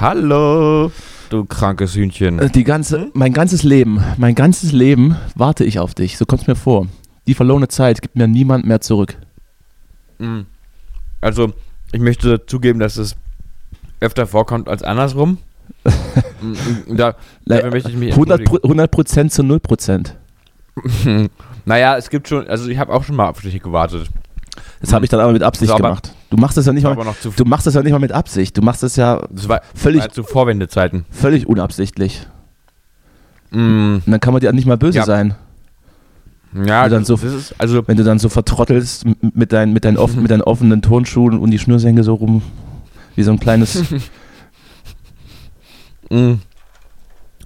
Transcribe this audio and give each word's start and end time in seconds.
Hallo, 0.00 0.92
du 1.30 1.44
krankes 1.44 1.94
Hühnchen. 1.94 2.38
Äh, 2.38 2.50
Die 2.50 2.64
ganze, 2.64 3.10
mein 3.14 3.32
ganzes 3.32 3.62
Leben, 3.62 4.02
mein 4.16 4.34
ganzes 4.34 4.72
Leben 4.72 5.16
warte 5.34 5.64
ich 5.64 5.78
auf 5.78 5.94
dich. 5.94 6.16
So 6.18 6.24
kommt 6.26 6.42
es 6.42 6.46
mir 6.46 6.54
vor. 6.54 6.86
Die 7.26 7.34
verlorene 7.34 7.68
Zeit 7.68 8.00
gibt 8.00 8.16
mir 8.16 8.28
niemand 8.28 8.64
mehr 8.66 8.80
zurück. 8.80 9.16
Mm. 10.18 10.40
Also, 11.20 11.52
ich 11.92 12.00
möchte 12.00 12.46
zugeben, 12.46 12.78
dass 12.78 12.96
es 12.96 13.16
öfter 14.00 14.26
vorkommt 14.26 14.68
als 14.68 14.82
andersrum. 14.82 15.38
Mm, 16.40 16.96
da, 16.96 17.16
dafür 17.44 17.70
möchte 17.70 17.90
ich 17.90 17.96
mich 17.96 18.12
100 18.12 18.40
entschuldigen. 18.40 18.60
Pro- 18.62 18.68
100 18.68 18.90
Prozent 18.90 19.32
zu 19.32 19.42
0 19.42 19.60
Prozent. 19.60 20.14
Naja, 21.64 21.98
es 21.98 22.08
gibt 22.08 22.28
schon, 22.28 22.46
also 22.46 22.70
ich 22.70 22.78
habe 22.78 22.90
auch 22.94 23.04
schon 23.04 23.14
mal 23.14 23.28
auf 23.28 23.42
dich 23.42 23.60
gewartet. 23.62 24.08
Das 24.80 24.90
habe 24.94 25.04
ich 25.04 25.10
dann 25.10 25.20
aber 25.20 25.32
mit 25.32 25.42
Absicht 25.42 25.68
So, 25.68 25.74
aber- 25.74 25.88
gemacht. 25.88 26.14
Du 26.30 26.36
machst 26.36 26.56
das 26.56 26.66
ja 26.66 26.72
nicht 26.72 26.84
mal. 26.84 26.94
Du 27.36 27.44
machst 27.46 27.66
das 27.66 27.74
ja 27.74 27.82
nicht 27.82 27.92
mal 27.92 27.98
mit 27.98 28.12
Absicht. 28.12 28.56
Du 28.56 28.62
machst 28.62 28.82
das 28.82 28.96
ja 28.96 29.26
das 29.30 29.48
war, 29.48 29.62
völlig, 29.74 30.02
war 30.02 30.10
zu 30.10 30.22
Vorwendezeiten. 30.22 31.04
völlig 31.10 31.46
unabsichtlich. 31.46 32.26
Mm, 33.50 33.94
Und 33.96 34.02
dann 34.06 34.20
kann 34.20 34.34
man 34.34 34.40
dir 34.40 34.52
nicht 34.52 34.66
mal 34.66 34.76
böse 34.76 34.98
Ja. 34.98 35.04
sein, 35.06 35.34
ja, 36.54 36.88
dann 36.88 37.00
das, 37.00 37.08
so- 37.08 37.16
das 37.16 37.32
ist, 37.32 37.54
also, 37.58 37.86
wenn 37.88 37.96
du 37.96 38.04
dann 38.04 38.18
so 38.18 38.28
vertrottelst 38.28 39.06
mit, 39.34 39.52
deinen, 39.52 39.72
mit, 39.72 39.84
deinen, 39.86 39.96
offen, 39.96 40.20
mit 40.22 40.30
deinen 40.30 40.42
offenen 40.42 40.82
Turnschuhen 40.82 41.38
und 41.38 41.50
die 41.50 41.58
Schnürsenkel 41.58 42.04
so 42.04 42.14
rum, 42.14 42.42
wie 43.16 43.22
so 43.22 43.32
ein 43.32 43.40
kleines. 43.40 43.82
mm. 46.10 46.34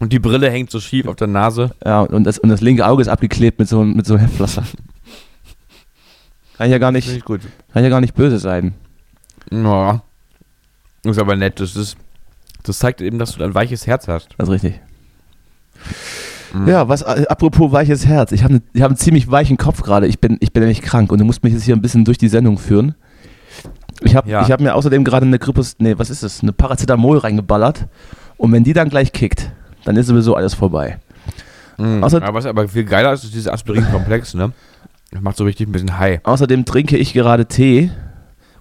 Und 0.01 0.13
die 0.13 0.19
Brille 0.19 0.51
hängt 0.51 0.71
so 0.73 0.81
schief 0.81 1.07
auf 1.07 1.15
der 1.17 1.29
Nase. 1.29 1.71
ja, 1.85 2.01
und 2.01 2.25
das, 2.25 2.39
und 2.41 2.49
das 2.49 2.61
linke 2.61 2.85
Auge 2.87 3.03
ist 3.03 3.09
abgeklebt 3.09 3.61
mit 3.61 3.69
so, 3.69 3.85
mit 3.85 4.05
so 4.07 4.15
einem 4.15 4.23
Heftpflaster. 4.25 4.65
Kann 6.59 6.71
ja 6.71 6.79
gar 6.79 6.93
nicht, 6.93 7.25
gut. 7.25 7.41
kann 7.73 7.83
ja 7.83 7.91
gar 7.91 8.01
nicht 8.01 8.15
böse 8.15 8.39
sein. 8.39 8.75
Ja. 9.51 10.03
Ist 11.05 11.19
aber 11.19 11.35
nett. 11.37 11.59
Das, 11.61 11.75
ist, 11.77 11.97
das 12.63 12.79
zeigt 12.79 13.01
eben, 13.01 13.19
dass 13.19 13.33
du 13.37 13.43
ein 13.43 13.55
weiches 13.55 13.87
Herz 13.87 14.07
hast. 14.09 14.29
Das 14.39 14.49
ist 14.49 14.53
richtig. 14.55 14.81
Mhm. 16.55 16.69
Ja, 16.69 16.89
was, 16.89 17.03
äh, 17.03 17.25
apropos 17.29 17.73
weiches 17.73 18.07
Herz. 18.07 18.33
Ich 18.33 18.45
habe 18.45 18.55
ne, 18.55 18.63
ich 18.73 18.83
hab 18.83 18.91
einen 18.91 18.99
ziemlich 18.99 19.31
weichen 19.31 19.57
Kopf 19.57 19.83
gerade. 19.83 20.07
Ich 20.07 20.21
bin, 20.21 20.37
ich 20.41 20.53
bin 20.53 20.63
nämlich 20.63 20.83
krank 20.83 21.11
und 21.11 21.19
du 21.19 21.25
musst 21.25 21.43
mich 21.43 21.53
jetzt 21.53 21.63
hier 21.65 21.75
ein 21.75 21.83
bisschen 21.83 22.05
durch 22.05 22.19
die 22.19 22.29
Sendung 22.29 22.59
führen. 22.59 22.95
Ich 24.03 24.15
habe 24.15 24.29
Ja. 24.31 24.43
ich 24.43 24.51
hab 24.51 24.61
mir 24.61 24.75
außerdem 24.75 25.05
gerade 25.05 25.27
eine 25.27 25.39
Grippus, 25.39 25.77
nee, 25.79 25.95
was 25.97 26.11
ist 26.11 26.23
das? 26.23 26.43
Eine 26.43 26.53
Paracetamol 26.53 27.19
reingeballert. 27.19 27.87
Und 28.37 28.53
wenn 28.53 28.65
die 28.65 28.73
dann 28.73 28.89
gleich 28.89 29.13
kickt, 29.13 29.51
dann 29.85 29.97
ist 29.97 30.07
sowieso 30.09 30.35
alles 30.37 30.55
vorbei. 30.55 30.99
Mhm. 31.79 32.05
Außer- 32.05 32.23
aber 32.23 32.35
was 32.35 32.47
aber 32.47 32.69
viel 32.69 32.85
geiler 32.85 33.13
ist, 33.13 33.25
ist 33.25 33.33
dieses 33.35 33.49
Aspirin-Komplex, 33.49 34.35
ne? 34.35 34.53
Das 35.13 35.21
macht 35.21 35.37
so 35.37 35.45
richtig 35.45 35.69
ein 35.69 35.73
bisschen 35.73 35.99
high. 35.99 36.21
Außerdem 36.25 36.65
trinke 36.65 36.97
ich 36.97 37.13
gerade 37.13 37.47
Tee 37.47 37.91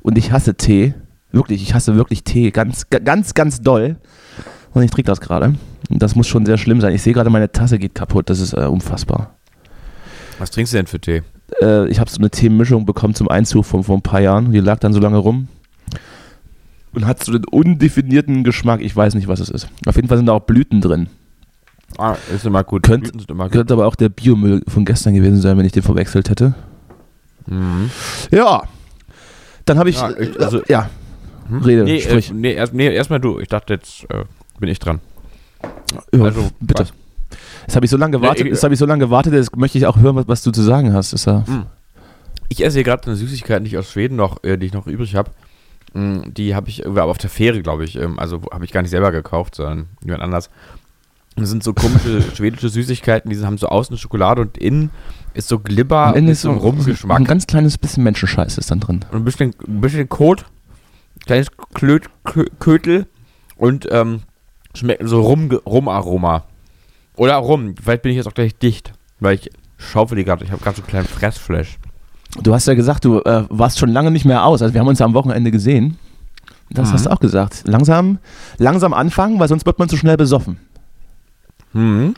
und 0.02 0.18
ich 0.18 0.32
hasse 0.32 0.54
Tee. 0.56 0.94
Wirklich, 1.32 1.64
ich 1.64 1.74
hasse 1.74 1.96
wirklich 1.96 2.24
Tee. 2.24 2.52
Ganz, 2.52 2.90
ga- 2.90 3.00
ganz, 3.00 3.34
ganz 3.34 3.62
doll. 3.62 3.98
Und 4.74 4.84
ich 4.84 4.92
trinke 4.92 5.08
das 5.10 5.22
gerade. 5.22 5.56
Und 5.90 6.02
das 6.02 6.16
muss 6.16 6.28
schon 6.28 6.46
sehr 6.46 6.58
schlimm 6.58 6.82
sein. 6.82 6.94
Ich 6.94 7.02
sehe 7.02 7.14
gerade, 7.14 7.30
meine 7.30 7.52
Tasse 7.52 7.80
geht 7.80 7.96
kaputt. 7.96 8.30
Das 8.30 8.40
ist 8.40 8.54
äh, 8.54 8.66
unfassbar. 8.66 9.36
Was 10.40 10.52
trinkst 10.52 10.74
du 10.74 10.78
denn 10.78 10.88
für 10.88 11.00
Tee? 11.00 11.24
äh, 11.62 11.88
ich 11.90 12.00
habe 12.00 12.10
so 12.10 12.18
eine 12.18 12.30
Teemischung 12.30 12.86
bekommen 12.86 13.14
zum 13.16 13.30
Einzug 13.30 13.66
von 13.66 13.84
vor 13.84 13.98
ein 13.98 14.02
paar 14.02 14.22
Jahren. 14.22 14.52
Die 14.52 14.60
lag 14.60 14.80
dann 14.80 14.94
so 14.94 15.00
lange 15.00 15.18
rum. 15.18 15.48
Und 16.94 17.06
hat 17.08 17.24
so 17.24 17.32
einen 17.32 17.46
undefinierten 17.46 18.44
Geschmack. 18.44 18.82
Ich 18.82 18.94
weiß 18.94 19.16
nicht, 19.16 19.30
was 19.30 19.40
es 19.40 19.50
ist. 19.50 19.70
Auf 19.86 19.96
jeden 19.96 20.10
Fall 20.10 20.18
sind 20.18 20.26
da 20.26 20.34
auch 20.34 20.42
Blüten 20.42 20.82
drin. 20.82 21.08
Ah, 21.98 22.16
ist 22.34 22.46
immer 22.46 22.64
gut. 22.64 22.84
Könnt- 22.84 23.30
immer 23.30 23.46
gut. 23.46 23.54
Könnte 23.54 23.74
aber 23.74 23.86
auch 23.88 23.96
der 23.96 24.10
Biomüll 24.10 24.64
von 24.68 24.86
gestern 24.86 25.14
gewesen 25.14 25.42
sein, 25.42 25.58
wenn 25.58 25.66
ich 25.66 25.72
den 25.72 25.84
verwechselt 25.84 26.30
hätte. 26.30 26.54
Mhm. 27.48 27.90
Ja. 28.32 28.64
Dann 29.66 29.78
habe 29.78 29.90
ich. 29.90 29.98
Ja, 29.98 30.12
ich- 30.18 30.40
also- 30.40 30.62
ja. 30.68 30.90
Hm? 31.48 31.62
Rede, 31.62 31.84
nee, 31.84 32.00
sprich. 32.00 32.32
Äh, 32.32 32.34
nee, 32.34 32.54
erst, 32.54 32.74
nee, 32.74 32.94
erstmal 32.94 33.20
du. 33.20 33.40
Ich 33.40 33.48
dachte, 33.48 33.74
jetzt 33.74 34.06
äh, 34.10 34.24
bin 34.60 34.70
ich 34.70 34.80
dran. 34.80 35.00
ja, 36.14 36.24
also, 36.24 36.50
bitte. 36.60 36.84
was? 36.84 36.94
Jetzt 37.68 37.76
habe 37.76 37.86
ich 37.86 37.92
so 37.92 37.98
lange 37.98 38.18
gewartet. 38.18 38.46
ich- 38.46 38.52
Jetzt 38.54 38.64
habe 38.64 38.74
ich 38.74 38.80
so 38.80 38.86
lange 38.86 39.06
gewartet. 39.06 39.34
Jetzt 39.34 39.56
möchte 39.58 39.78
ich 39.78 39.86
auch 39.86 39.98
hören, 39.98 40.16
was, 40.16 40.28
was 40.28 40.42
du 40.44 40.52
zu 40.52 40.62
sagen 40.62 40.94
hast. 40.94 41.14
Ist 41.14 41.26
ja, 41.26 41.44
Ich 42.50 42.64
esse 42.66 42.76
hier 42.76 42.84
gerade 42.84 43.06
eine 43.08 43.16
Süßigkeit, 43.16 43.62
nicht 43.62 43.78
aus 43.78 43.92
Schweden 43.92 44.16
noch, 44.16 44.44
äh, 44.44 44.58
die 44.58 44.66
ich 44.68 44.74
noch 44.74 44.88
übrig 44.88 45.16
habe. 45.16 45.32
Die 45.94 46.56
habe 46.56 46.70
ich 46.70 46.86
aber 46.88 47.04
auf 47.04 47.18
der 47.18 47.30
Fähre, 47.30 47.62
glaube 47.62 47.84
ich. 47.84 47.98
Ähm, 47.98 48.18
also 48.18 48.42
habe 48.54 48.64
ich 48.64 48.72
gar 48.72 48.82
nicht 48.82 48.92
selber 48.92 49.12
gekauft, 49.12 49.56
sondern 49.56 49.88
jemand 50.04 50.24
anders. 50.24 50.50
Das 51.36 51.50
sind 51.50 51.64
so 51.64 51.74
komische 51.74 52.22
schwedische 52.36 52.70
Süßigkeiten, 52.70 53.30
die 53.32 53.40
haben 53.44 53.58
so 53.58 53.68
außen 53.68 53.98
Schokolade 53.98 54.42
und 54.42 54.58
innen 54.58 54.90
ist 55.34 55.48
so 55.48 55.60
Glibber 55.60 56.12
mit 56.14 56.28
ist 56.28 56.42
so 56.42 56.50
einem 56.50 56.58
ein 56.58 56.62
Rumgeschmack. 56.64 57.26
ganz 57.26 57.48
kleines 57.48 57.78
bisschen 57.78 58.04
Menschenscheiß 58.04 58.58
ist 58.58 58.70
dann 58.70 58.80
drin. 58.82 59.06
Und 59.12 59.20
ein 59.20 59.24
bisschen, 59.24 59.54
ein 59.68 59.80
bisschen 59.82 60.10
Kot, 60.10 60.46
kleines 61.26 61.48
Klöt, 61.74 62.10
Kö- 62.26 62.50
Kötel 62.60 63.08
und 63.56 63.88
ähm, 63.92 64.22
schmeckt 64.76 65.08
so 65.08 65.22
Rum, 65.22 65.50
Rumaroma. 65.66 66.44
Oder 67.16 67.36
Rum, 67.36 67.76
vielleicht 67.82 68.02
bin 68.02 68.12
ich 68.12 68.18
jetzt 68.18 68.28
auch 68.28 68.34
gleich 68.34 68.58
dicht, 68.58 68.92
weil 69.20 69.36
ich 69.36 69.50
schaufel 69.78 70.18
die 70.18 70.26
gerade, 70.26 70.44
ich 70.44 70.52
habe 70.52 70.62
gerade 70.62 70.76
so 70.78 70.82
einen 70.82 70.90
kleinen 70.90 71.08
Fressflash. 71.08 71.78
Du 72.42 72.54
hast 72.54 72.68
ja 72.68 72.74
gesagt, 72.74 73.06
du 73.06 73.20
äh, 73.22 73.44
warst 73.50 73.80
schon 73.80 73.90
lange 73.90 74.12
nicht 74.12 74.26
mehr 74.26 74.46
aus. 74.46 74.62
Also 74.62 74.74
wir 74.74 74.82
haben 74.82 74.88
uns 74.88 75.00
ja 75.00 75.06
am 75.06 75.14
Wochenende 75.14 75.52
gesehen. 75.52 75.98
Das 76.70 76.90
Mhm. 76.90 76.94
hast 76.94 77.06
du 77.06 77.10
auch 77.12 77.20
gesagt. 77.20 77.64
Langsam, 77.66 78.20
langsam 78.58 78.94
anfangen, 78.94 79.40
weil 79.40 79.48
sonst 79.50 79.66
wird 79.66 79.80
man 79.80 79.90
zu 79.90 79.98
schnell 79.98 80.16
besoffen. 80.18 80.58
Mhm. 81.74 82.14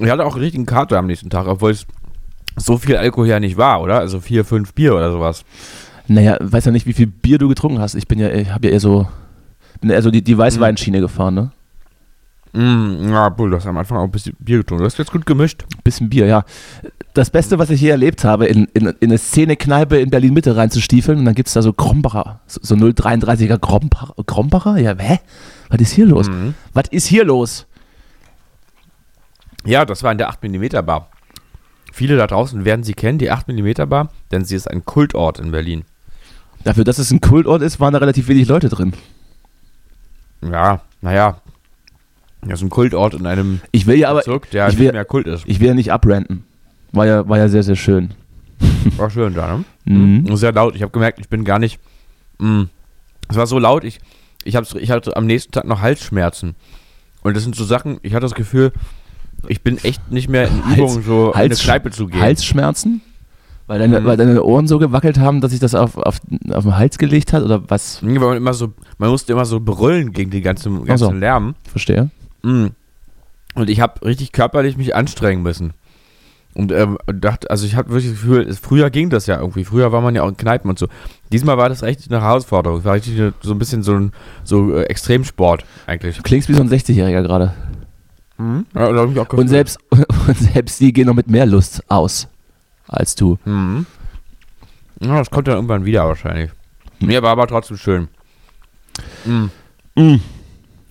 Ich 0.00 0.10
hatte 0.10 0.24
auch 0.24 0.34
einen 0.34 0.44
richtigen 0.44 0.66
Kater 0.66 0.98
am 0.98 1.06
nächsten 1.06 1.30
Tag, 1.30 1.46
obwohl 1.46 1.70
es 1.70 1.86
so 2.56 2.78
viel 2.78 2.96
Alkohol 2.96 3.28
ja 3.28 3.40
nicht 3.40 3.56
war, 3.56 3.80
oder? 3.80 3.98
Also 3.98 4.20
vier, 4.20 4.44
fünf 4.44 4.74
Bier 4.74 4.94
oder 4.94 5.10
sowas. 5.12 5.44
Naja, 6.08 6.36
weiß 6.40 6.66
ja 6.66 6.72
nicht, 6.72 6.86
wie 6.86 6.92
viel 6.92 7.06
Bier 7.06 7.38
du 7.38 7.48
getrunken 7.48 7.80
hast. 7.80 7.94
Ich 7.94 8.06
bin 8.06 8.18
ja, 8.18 8.30
ich 8.30 8.50
habe 8.50 8.66
ja 8.66 8.74
eher 8.74 8.80
so, 8.80 9.08
bin 9.80 9.90
eher 9.90 10.02
so 10.02 10.10
die, 10.10 10.22
die 10.22 10.38
Weißweinschiene 10.38 11.00
gefahren, 11.00 11.34
ne? 11.34 11.50
Mhm. 12.52 13.10
Ja, 13.10 13.28
Bull, 13.28 13.50
du 13.50 13.56
hast 13.56 13.66
am 13.66 13.76
Anfang 13.76 13.98
auch 13.98 14.04
ein 14.04 14.10
bisschen 14.10 14.34
Bier 14.38 14.58
getrunken. 14.58 14.82
Du 14.82 14.86
hast 14.86 14.98
jetzt 14.98 15.12
gut 15.12 15.26
gemischt. 15.26 15.64
Bisschen 15.84 16.08
Bier, 16.08 16.26
ja. 16.26 16.44
Das 17.12 17.30
Beste, 17.30 17.58
was 17.58 17.70
ich 17.70 17.80
je 17.80 17.90
erlebt 17.90 18.24
habe, 18.24 18.46
in, 18.46 18.66
in, 18.72 18.86
in 18.86 19.10
eine 19.10 19.18
Szene-Kneipe 19.18 19.98
in 19.98 20.10
Berlin-Mitte 20.10 20.56
reinzustiefeln 20.56 21.18
und 21.18 21.24
dann 21.24 21.34
gibt 21.34 21.48
es 21.48 21.54
da 21.54 21.62
so 21.62 21.72
Krombacher, 21.72 22.40
so, 22.46 22.60
so 22.62 22.74
0,33er 22.74 23.58
Krombacher, 23.58 24.14
Krombacher? 24.24 24.78
Ja, 24.78 24.94
hä? 24.96 25.18
Was 25.68 25.80
ist 25.80 25.92
hier 25.92 26.06
los? 26.06 26.28
Mhm. 26.28 26.54
Was 26.72 26.88
ist 26.90 27.06
hier 27.06 27.24
los? 27.24 27.66
Ja, 29.66 29.84
das 29.84 30.02
war 30.02 30.12
in 30.12 30.18
der 30.18 30.30
8mm 30.30 30.82
Bar. 30.82 31.10
Viele 31.92 32.16
da 32.16 32.26
draußen 32.26 32.64
werden 32.64 32.82
sie 32.84 32.94
kennen, 32.94 33.18
die 33.18 33.30
8mm 33.32 33.86
Bar, 33.86 34.10
denn 34.30 34.44
sie 34.44 34.54
ist 34.56 34.70
ein 34.70 34.84
Kultort 34.84 35.38
in 35.38 35.50
Berlin. 35.50 35.84
Dafür, 36.64 36.84
dass 36.84 36.98
es 36.98 37.10
ein 37.10 37.20
Kultort 37.20 37.62
ist, 37.62 37.80
waren 37.80 37.92
da 37.92 37.98
relativ 37.98 38.28
wenig 38.28 38.48
Leute 38.48 38.68
drin. 38.68 38.92
Ja, 40.42 40.80
naja. 41.00 41.40
Das 42.42 42.60
ist 42.60 42.62
ein 42.64 42.70
Kultort 42.70 43.14
in 43.14 43.26
einem 43.26 43.60
Ich 43.72 43.86
will 43.86 43.96
ja 43.98 44.10
aber, 44.10 44.20
Bezirk, 44.20 44.50
der 44.50 44.68
ich 44.68 44.74
nicht 44.74 44.80
will- 44.86 44.92
mehr 44.92 45.04
Kult 45.04 45.26
ist. 45.26 45.44
ich 45.46 45.58
will 45.60 45.68
ja 45.68 45.74
nicht 45.74 45.92
abranten. 45.92 46.44
War 46.92 47.06
ja, 47.06 47.28
war 47.28 47.38
ja 47.38 47.48
sehr, 47.48 47.62
sehr 47.62 47.76
schön. 47.76 48.14
War 48.96 49.10
schön 49.10 49.34
da, 49.34 49.58
ne? 49.58 49.64
Mhm. 49.84 50.36
Sehr 50.36 50.52
laut. 50.52 50.74
Ich 50.76 50.82
habe 50.82 50.92
gemerkt, 50.92 51.18
ich 51.18 51.28
bin 51.28 51.44
gar 51.44 51.58
nicht. 51.58 51.78
Mh, 52.38 52.66
es 53.28 53.36
war 53.36 53.46
so 53.46 53.58
laut, 53.58 53.84
ich, 53.84 53.98
ich, 54.44 54.54
hab's, 54.56 54.74
ich 54.74 54.90
hatte 54.90 55.14
am 55.16 55.26
nächsten 55.26 55.52
Tag 55.52 55.64
noch 55.66 55.80
Halsschmerzen. 55.82 56.54
Und 57.22 57.34
das 57.36 57.42
sind 57.42 57.54
so 57.56 57.64
Sachen, 57.64 57.98
ich 58.02 58.12
hatte 58.14 58.22
das 58.22 58.34
Gefühl, 58.34 58.72
ich 59.48 59.62
bin 59.62 59.78
echt 59.84 60.10
nicht 60.10 60.28
mehr 60.28 60.48
in 60.48 60.64
Hals- 60.66 60.76
Übung, 60.78 61.02
so 61.02 61.26
in 61.28 61.34
eine 61.34 61.48
Hals- 61.50 61.62
Kneipe 61.62 61.90
zu 61.90 62.06
gehen. 62.06 62.20
Halsschmerzen? 62.20 63.00
Weil 63.68 63.80
deine, 63.80 64.00
Mhm. 64.00 64.04
weil 64.04 64.16
deine 64.16 64.42
Ohren 64.44 64.68
so 64.68 64.78
gewackelt 64.78 65.18
haben, 65.18 65.40
dass 65.40 65.50
sich 65.50 65.58
das 65.60 65.74
auf, 65.74 65.96
auf, 65.96 66.20
auf 66.50 66.62
den 66.64 66.76
Hals 66.78 66.98
gelegt 66.98 67.32
hat? 67.32 67.42
Oder 67.42 67.68
was? 67.68 68.00
Nee, 68.00 68.20
Weil 68.20 68.28
man 68.28 68.36
immer 68.36 68.54
so, 68.54 68.72
man 68.98 69.10
musste 69.10 69.32
immer 69.32 69.44
so 69.44 69.58
brüllen 69.58 70.12
gegen 70.12 70.30
den 70.30 70.42
ganzen, 70.42 70.84
ganzen 70.84 71.04
so. 71.06 71.10
Lärm. 71.12 71.56
Verstehe. 71.68 72.10
Mm. 72.42 72.66
Und 73.56 73.70
ich 73.70 73.80
habe 73.80 74.04
richtig 74.06 74.30
körperlich 74.32 74.76
mich 74.76 74.94
anstrengen 74.94 75.42
müssen. 75.42 75.72
Und 76.54 76.72
ähm, 76.72 76.96
dachte, 77.06 77.50
also 77.50 77.66
ich 77.66 77.74
habe 77.74 77.90
wirklich 77.90 78.12
das 78.12 78.20
Gefühl, 78.20 78.54
früher 78.54 78.88
ging 78.90 79.10
das 79.10 79.26
ja 79.26 79.38
irgendwie. 79.40 79.64
Früher 79.64 79.92
war 79.92 80.00
man 80.00 80.14
ja 80.14 80.22
auch 80.22 80.28
in 80.28 80.36
Kneipen 80.38 80.70
und 80.70 80.78
so. 80.78 80.86
Diesmal 81.32 81.58
war 81.58 81.68
das 81.68 81.82
richtig 81.82 82.10
eine 82.10 82.22
Herausforderung. 82.22 82.78
Es 82.78 82.84
war 82.84 82.94
richtig 82.94 83.20
so 83.42 83.52
ein 83.52 83.58
bisschen 83.58 83.82
so 83.82 83.92
ein 83.94 84.12
so 84.44 84.74
äh, 84.74 84.84
Extremsport 84.84 85.64
eigentlich. 85.86 86.16
Du 86.16 86.22
klingst 86.22 86.48
wie 86.48 86.54
so 86.54 86.62
ein 86.62 86.70
60-Jähriger 86.70 87.22
gerade. 87.22 87.52
Ja, 88.38 89.06
mich 89.06 89.18
auch 89.18 89.28
Und 89.32 89.48
selbst, 89.48 89.78
und 89.90 90.36
selbst 90.36 90.80
die 90.80 90.92
gehen 90.92 91.06
noch 91.06 91.14
mit 91.14 91.28
mehr 91.28 91.46
Lust 91.46 91.82
aus. 91.88 92.28
als 92.86 93.14
du. 93.14 93.38
Mhm. 93.44 93.86
Ja, 95.00 95.18
das 95.18 95.30
kommt 95.30 95.48
dann 95.48 95.56
irgendwann 95.56 95.84
wieder 95.84 96.06
wahrscheinlich. 96.06 96.50
Mir 97.00 97.22
war 97.22 97.30
aber 97.30 97.46
trotzdem 97.46 97.76
schön. 97.76 98.08
Mhm. 99.24 99.50
Mm. 99.94 100.20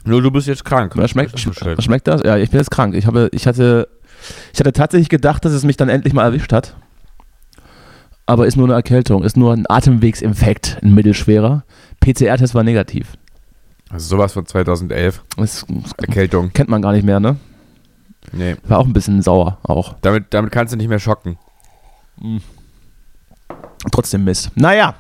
Nur 0.04 0.22
du 0.22 0.30
bist 0.30 0.48
jetzt 0.48 0.64
krank. 0.64 0.96
Was 0.96 1.12
schmeckt, 1.12 1.34
Das 1.34 1.42
so 1.42 1.52
schmeckt 1.82 2.08
das? 2.08 2.22
Ja, 2.24 2.38
ich 2.38 2.52
bin 2.52 2.60
jetzt 2.60 2.70
krank. 2.70 2.94
Ich, 2.94 3.08
habe, 3.08 3.30
ich, 3.32 3.48
hatte, 3.48 3.88
ich 4.54 4.60
hatte 4.60 4.72
tatsächlich 4.72 5.10
gedacht, 5.10 5.44
dass 5.46 5.52
es 5.52 5.64
mich 5.64 5.78
dann 5.78 5.90
endlich 5.90 6.14
mal 6.14 6.24
erwischt 6.24 6.54
hat. 6.54 6.76
Aber 8.28 8.46
ist 8.48 8.56
nur 8.56 8.68
eine 8.68 8.74
Erkältung, 8.76 9.24
ist 9.24 9.38
nur 9.38 9.54
ein 9.54 9.66
Atemwegsinfekt, 9.68 10.80
ein 10.84 10.94
mittelschwerer. 10.94 11.64
PCR-Test 12.02 12.54
war 12.56 12.64
negativ. 12.64 13.14
Also 13.90 14.08
sowas 14.16 14.34
von 14.34 14.46
2011. 14.46 15.22
Das, 15.38 15.66
das 15.68 15.92
Erkältung. 15.98 16.52
kennt 16.54 16.70
man 16.70 16.82
gar 16.82 16.92
nicht 16.92 17.06
mehr, 17.06 17.20
ne? 17.20 17.38
Nee. 18.32 18.56
War 18.68 18.80
auch 18.80 18.86
ein 18.88 18.94
bisschen 18.94 19.22
sauer, 19.22 19.60
auch. 19.64 19.96
Damit, 20.02 20.26
damit 20.32 20.52
kannst 20.52 20.74
du 20.74 20.78
nicht 20.78 20.88
mehr 20.90 21.00
schocken. 21.00 21.38
Trotzdem 23.92 24.24
Mist. 24.24 24.52
Naja, 24.56 24.96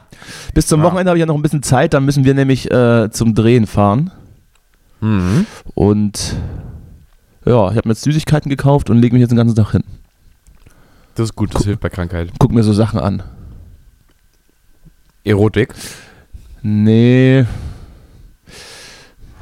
bis 0.53 0.67
zum 0.67 0.81
Ja. 0.81 0.85
Wochenende 0.85 1.09
habe 1.09 1.17
ich 1.17 1.21
ja 1.21 1.25
noch 1.25 1.35
ein 1.35 1.41
bisschen 1.41 1.63
Zeit. 1.63 1.93
Dann 1.93 2.05
müssen 2.05 2.23
wir 2.23 2.33
nämlich 2.35 2.69
äh, 2.71 3.09
zum 3.11 3.33
Drehen 3.33 3.65
fahren. 3.65 4.11
Mhm. 5.01 5.47
Und 5.73 6.35
ja, 7.45 7.69
ich 7.71 7.77
habe 7.77 7.87
mir 7.87 7.93
jetzt 7.93 8.03
Süßigkeiten 8.03 8.49
gekauft 8.49 8.89
und 8.89 8.99
lege 8.99 9.13
mich 9.13 9.21
jetzt 9.21 9.31
den 9.31 9.37
ganzen 9.37 9.55
Tag 9.55 9.71
hin. 9.71 9.83
Das 11.15 11.25
ist 11.29 11.35
gut, 11.35 11.55
das 11.55 11.63
hilft 11.63 11.79
bei 11.81 11.89
Krankheit. 11.89 12.29
Guck 12.39 12.51
mir 12.51 12.63
so 12.63 12.73
Sachen 12.73 12.99
an. 12.99 13.23
Erotik. 15.23 15.73
Nee. 16.61 17.45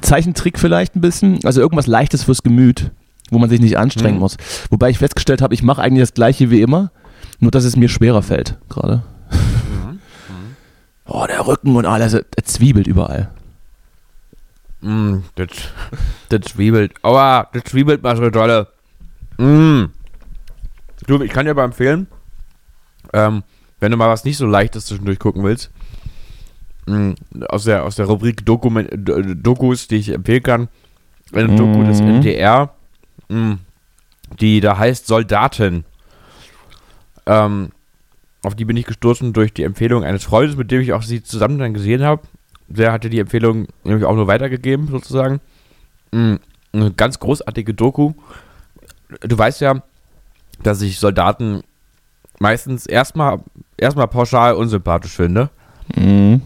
Zeichentrick 0.04 0.60
vielleicht 0.60 0.96
ein 0.96 1.02
bisschen. 1.02 1.40
Also 1.44 1.62
irgendwas 1.62 1.88
Leichtes 1.88 2.24
fürs 2.24 2.44
Gemüt, 2.44 2.92
wo 3.32 3.40
man 3.40 3.50
sich 3.50 3.60
nicht 3.60 3.78
anstrengen 3.78 4.16
Mhm. 4.16 4.20
muss. 4.22 4.38
Wobei 4.70 4.90
ich 4.90 5.00
festgestellt 5.00 5.42
habe, 5.42 5.54
ich 5.54 5.64
mache 5.64 5.82
eigentlich 5.82 6.04
das 6.04 6.14
gleiche 6.14 6.50
wie 6.52 6.62
immer, 6.62 6.92
nur 7.40 7.52
dass 7.52 7.64
es 7.64 7.76
mir 7.76 7.90
schwerer 7.90 8.22
fällt 8.22 8.58
gerade. 8.70 9.04
Oh, 11.06 11.26
der 11.28 11.46
Rücken 11.46 11.76
und 11.76 11.86
alles, 11.86 12.14
er 12.14 12.24
zwiebelt 12.44 12.88
überall. 12.88 13.30
Mm, 14.82 15.18
das, 15.36 15.48
das 16.30 16.50
schwiebelt. 16.52 16.94
Aua, 17.04 17.48
das 17.52 17.64
schwiebelt 17.70 18.02
mal 18.04 18.16
so 18.16 18.30
dolle. 18.30 18.68
Mm. 19.38 19.86
Du, 21.08 21.22
ich 21.22 21.32
kann 21.32 21.46
dir 21.46 21.52
aber 21.52 21.64
empfehlen, 21.66 22.08
ähm, 23.12 23.44
wenn 23.82 23.92
du 23.92 23.98
mal 23.98 24.08
was 24.10 24.24
nicht 24.24 24.38
so 24.38 24.46
leichtes 24.46 24.86
zwischendurch 24.86 25.20
gucken 25.20 25.44
willst, 25.44 25.72
mm, 26.86 27.12
aus, 27.50 27.64
der, 27.66 27.84
aus 27.84 27.96
der 27.96 28.06
Rubrik 28.06 28.46
Dokument, 28.46 28.90
D- 28.94 29.36
Dokus, 29.36 29.88
die 29.88 29.98
ich 29.98 30.10
empfehlen 30.10 30.44
kann, 30.44 30.68
eine 31.34 31.56
Doku 31.56 31.84
des 31.84 32.02
Mhm. 32.02 32.08
NDR, 32.16 32.74
mm, 33.30 33.54
die 34.40 34.60
da 34.62 34.78
heißt 34.78 35.08
Soldaten. 35.08 35.86
Ähm, 37.26 37.70
auf 38.44 38.56
die 38.56 38.66
bin 38.66 38.76
ich 38.78 38.86
gestoßen 38.86 39.32
durch 39.34 39.54
die 39.54 39.64
Empfehlung 39.64 40.04
eines 40.04 40.24
Freundes, 40.26 40.58
mit 40.58 40.70
dem 40.72 40.82
ich 40.82 40.94
auch 40.94 41.02
sie 41.04 41.24
zusammen 41.24 41.60
dann 41.60 41.74
gesehen 41.74 42.04
habe. 42.04 42.22
Der 42.68 42.92
hatte 42.92 43.10
die 43.10 43.20
Empfehlung 43.20 43.68
nämlich 43.84 44.06
auch 44.06 44.16
nur 44.16 44.28
weitergegeben, 44.28 44.88
sozusagen. 44.88 45.40
Mm, 46.12 46.36
Eine 46.74 46.92
ganz 46.92 47.20
großartige 47.20 47.74
Doku. 47.76 48.14
Du 49.22 49.38
weißt 49.38 49.62
ja, 49.62 49.84
dass 50.64 50.82
ich 50.82 50.98
Soldaten 51.00 51.62
meistens 52.40 52.88
erstmal 52.88 53.40
erstmal 53.78 54.08
pauschal 54.08 54.56
unsympathisch 54.56 55.12
finde. 55.16 55.50
Mhm. 55.96 56.42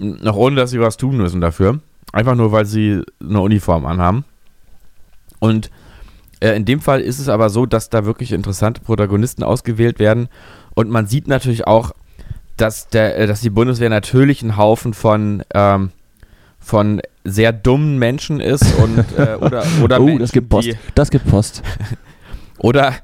Noch 0.00 0.36
ohne, 0.36 0.56
dass 0.56 0.70
sie 0.70 0.80
was 0.80 0.96
tun 0.96 1.18
müssen 1.18 1.40
dafür. 1.40 1.80
Einfach 2.12 2.34
nur, 2.34 2.52
weil 2.52 2.64
sie 2.64 3.02
eine 3.20 3.40
Uniform 3.40 3.84
anhaben. 3.84 4.24
Und 5.38 5.70
äh, 6.40 6.56
in 6.56 6.64
dem 6.64 6.80
Fall 6.80 7.00
ist 7.00 7.18
es 7.18 7.28
aber 7.28 7.50
so, 7.50 7.66
dass 7.66 7.90
da 7.90 8.04
wirklich 8.04 8.32
interessante 8.32 8.80
Protagonisten 8.80 9.42
ausgewählt 9.42 9.98
werden. 9.98 10.28
Und 10.74 10.90
man 10.90 11.06
sieht 11.06 11.28
natürlich 11.28 11.66
auch, 11.66 11.92
dass, 12.56 12.88
der, 12.88 13.18
äh, 13.18 13.26
dass 13.26 13.40
die 13.40 13.50
Bundeswehr 13.50 13.90
natürlich 13.90 14.42
ein 14.42 14.56
Haufen 14.56 14.94
von, 14.94 15.42
ähm, 15.54 15.90
von 16.58 17.02
sehr 17.24 17.52
dummen 17.52 17.98
Menschen 17.98 18.40
ist 18.40 18.64
und 18.78 19.04
äh, 19.18 19.36
oder, 19.40 19.64
oder 19.82 20.00
oh, 20.00 20.04
Menschen, 20.04 20.20
das 20.20 20.32
gibt 20.32 20.48
Post. 20.48 20.68
die, 20.68 20.76
Das 20.94 21.10
gibt 21.10 21.28
Post. 21.28 21.62
oder, 22.58 22.94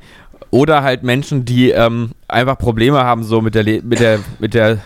oder 0.51 0.83
halt 0.83 1.03
Menschen, 1.03 1.45
die 1.45 1.71
ähm, 1.71 2.13
einfach 2.29 2.57
Probleme 2.59 3.05
haben 3.05 3.23
so 3.23 3.41
mit 3.43 3.55
der, 3.55 3.63
Le 3.63 3.83
mit 3.83 4.01
der, 4.01 4.21
mit 4.39 4.55
der 4.55 4.79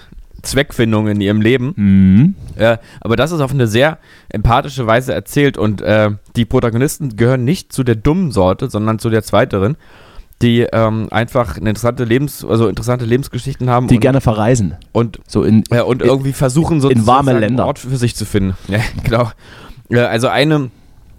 Zweckfindung 0.42 1.08
in 1.08 1.20
ihrem 1.20 1.40
Leben. 1.40 1.72
Mhm. 1.76 2.34
Äh, 2.56 2.78
aber 3.00 3.16
das 3.16 3.32
ist 3.32 3.40
auf 3.40 3.52
eine 3.52 3.66
sehr 3.66 3.98
empathische 4.28 4.86
Weise 4.86 5.12
erzählt 5.14 5.58
und 5.58 5.80
äh, 5.82 6.10
die 6.36 6.44
Protagonisten 6.44 7.16
gehören 7.16 7.44
nicht 7.44 7.72
zu 7.72 7.82
der 7.84 7.96
dummen 7.96 8.30
Sorte, 8.32 8.70
sondern 8.70 8.98
zu 8.98 9.10
der 9.10 9.22
zweiteren, 9.22 9.76
die 10.42 10.60
ähm, 10.72 11.08
einfach 11.10 11.56
eine 11.58 11.68
interessante 11.70 12.04
Lebens, 12.04 12.44
also 12.44 12.68
interessante 12.68 13.04
Lebensgeschichten 13.04 13.68
haben 13.68 13.88
Die 13.88 13.96
und, 13.96 14.00
gerne 14.00 14.20
verreisen. 14.22 14.76
und, 14.92 15.20
So 15.26 15.42
in. 15.42 15.64
ja, 15.70 15.82
und 15.82 16.00
in- 16.02 16.08
irgendwie 16.08 16.32
versuchen 16.32 16.80
so 16.80 16.88
in 16.88 17.06
warme 17.06 17.32
Länder. 17.32 17.46
einen 17.46 17.60
Ort 17.68 17.78
für 17.78 17.96
sich 17.96 18.16
zu 18.16 18.24
finden. 18.24 18.56
Ja, 18.68 18.78
genau. 19.04 19.30
Ja, 19.90 20.06
also 20.06 20.28
eine, 20.28 20.70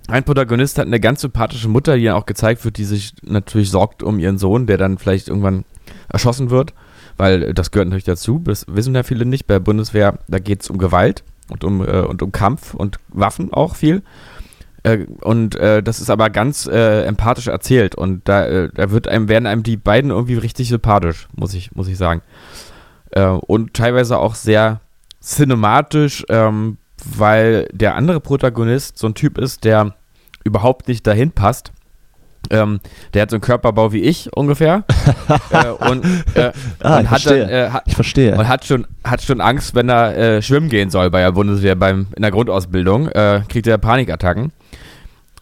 ein 0.07 0.23
Protagonist 0.23 0.77
hat 0.79 0.87
eine 0.87 0.99
ganz 0.99 1.21
sympathische 1.21 1.67
Mutter, 1.67 1.97
die 1.97 2.05
dann 2.05 2.15
auch 2.15 2.25
gezeigt 2.25 2.65
wird, 2.65 2.77
die 2.77 2.85
sich 2.85 3.13
natürlich 3.21 3.69
sorgt 3.69 4.01
um 4.01 4.17
ihren 4.17 4.37
Sohn, 4.39 4.65
der 4.65 4.77
dann 4.77 4.97
vielleicht 4.97 5.27
irgendwann 5.27 5.65
erschossen 6.09 6.49
wird, 6.49 6.73
weil 7.21 7.43
äh, 7.43 7.53
das 7.53 7.69
gehört 7.69 7.87
natürlich 7.87 8.03
dazu, 8.03 8.39
das 8.43 8.65
wissen 8.67 8.95
ja 8.95 9.03
viele 9.03 9.25
nicht. 9.25 9.45
Bei 9.45 9.53
der 9.53 9.59
Bundeswehr, 9.59 10.17
da 10.27 10.39
geht 10.39 10.63
es 10.63 10.71
um 10.71 10.79
Gewalt 10.79 11.23
und 11.49 11.63
um, 11.63 11.87
äh, 11.87 12.01
und 12.01 12.23
um 12.23 12.31
Kampf 12.31 12.73
und 12.73 12.97
Waffen 13.09 13.53
auch 13.53 13.75
viel. 13.75 14.01
Äh, 14.81 15.05
und 15.21 15.53
äh, 15.55 15.83
das 15.83 16.01
ist 16.01 16.09
aber 16.09 16.31
ganz 16.31 16.65
äh, 16.65 17.03
empathisch 17.03 17.45
erzählt 17.45 17.93
und 17.93 18.27
da, 18.27 18.47
äh, 18.47 18.69
da 18.73 18.89
wird 18.89 19.07
einem, 19.07 19.29
werden 19.29 19.45
einem 19.45 19.61
die 19.61 19.77
beiden 19.77 20.09
irgendwie 20.09 20.33
richtig 20.33 20.69
sympathisch, 20.69 21.27
muss 21.35 21.53
ich, 21.53 21.71
muss 21.73 21.87
ich 21.87 21.97
sagen. 21.97 22.21
Und 23.13 23.73
teilweise 23.73 24.17
auch 24.17 24.35
sehr 24.35 24.79
cinematisch, 25.21 26.23
ähm, 26.29 26.77
weil 27.03 27.67
der 27.73 27.95
andere 27.95 28.21
Protagonist 28.21 28.97
so 28.97 29.07
ein 29.07 29.15
Typ 29.15 29.37
ist, 29.37 29.65
der 29.65 29.95
überhaupt 30.45 30.87
nicht 30.87 31.05
dahin 31.05 31.33
passt. 31.33 31.73
Ähm, 32.49 32.79
der 33.13 33.21
hat 33.21 33.29
so 33.29 33.35
einen 33.35 33.41
Körperbau 33.41 33.93
wie 33.93 34.01
ich 34.01 34.29
ungefähr. 34.35 34.83
äh, 35.51 35.67
und, 35.67 36.03
äh, 36.35 36.51
Ah, 36.81 36.97
und 36.97 37.03
ich 37.03 37.09
hat, 37.09 37.25
dann, 37.25 37.37
verstehe. 37.37 37.49
äh, 37.49 37.69
hat, 37.69 37.83
Ich 37.85 37.95
verstehe. 37.95 38.35
und 38.37 38.47
hat 38.47 38.65
schon, 38.65 38.87
hat 39.03 39.21
schon 39.21 39.39
Angst, 39.41 39.75
wenn 39.75 39.89
er 39.89 40.17
äh, 40.17 40.41
schwimmen 40.41 40.69
gehen 40.69 40.89
soll 40.89 41.09
bei 41.11 41.21
der 41.21 41.31
Bundeswehr 41.31 41.75
beim, 41.75 42.07
in 42.15 42.21
der 42.23 42.31
Grundausbildung. 42.31 43.07
Äh, 43.09 43.43
kriegt 43.47 43.67
er 43.67 43.77
Panikattacken. 43.77 44.51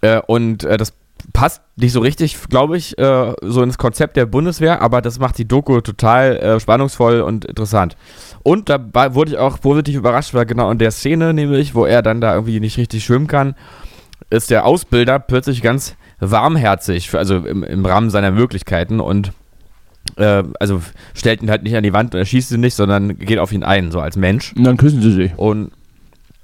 Äh, 0.01 0.21
und 0.27 0.63
das 0.63 0.93
passt 1.33 1.61
nicht 1.75 1.93
so 1.93 1.99
richtig, 1.99 2.37
glaube 2.49 2.75
ich, 2.77 2.95
so 2.97 3.61
ins 3.61 3.77
Konzept 3.77 4.17
der 4.17 4.25
Bundeswehr, 4.25 4.81
aber 4.81 5.01
das 5.01 5.19
macht 5.19 5.37
die 5.37 5.47
Doku 5.47 5.79
total 5.81 6.59
spannungsvoll 6.59 7.21
und 7.21 7.45
interessant. 7.45 7.97
Und 8.41 8.69
dabei 8.69 9.13
wurde 9.13 9.31
ich 9.31 9.37
auch 9.37 9.59
positiv 9.61 9.97
überrascht, 9.97 10.33
weil 10.33 10.45
genau 10.45 10.71
in 10.71 10.79
der 10.79 10.91
Szene, 10.91 11.33
nämlich, 11.33 11.75
wo 11.75 11.85
er 11.85 12.01
dann 12.01 12.19
da 12.21 12.33
irgendwie 12.33 12.59
nicht 12.59 12.77
richtig 12.77 13.03
schwimmen 13.03 13.27
kann, 13.27 13.53
ist 14.29 14.49
der 14.49 14.65
Ausbilder 14.65 15.19
plötzlich 15.19 15.61
ganz 15.61 15.95
warmherzig, 16.19 17.13
also 17.15 17.37
im, 17.37 17.63
im 17.63 17.85
Rahmen 17.85 18.09
seiner 18.09 18.31
Möglichkeiten 18.31 18.99
und 18.99 19.31
äh, 20.17 20.43
also 20.59 20.81
stellt 21.13 21.41
ihn 21.41 21.49
halt 21.49 21.63
nicht 21.63 21.75
an 21.75 21.83
die 21.83 21.93
Wand 21.93 22.13
und 22.13 22.19
erschießt 22.19 22.51
ihn 22.51 22.61
nicht, 22.61 22.75
sondern 22.75 23.17
geht 23.17 23.39
auf 23.39 23.51
ihn 23.51 23.63
ein, 23.63 23.91
so 23.91 23.99
als 23.99 24.15
Mensch. 24.15 24.53
Und 24.55 24.63
dann 24.63 24.77
küssen 24.77 25.01
sie 25.01 25.11
sich. 25.11 25.37
Und, 25.37 25.71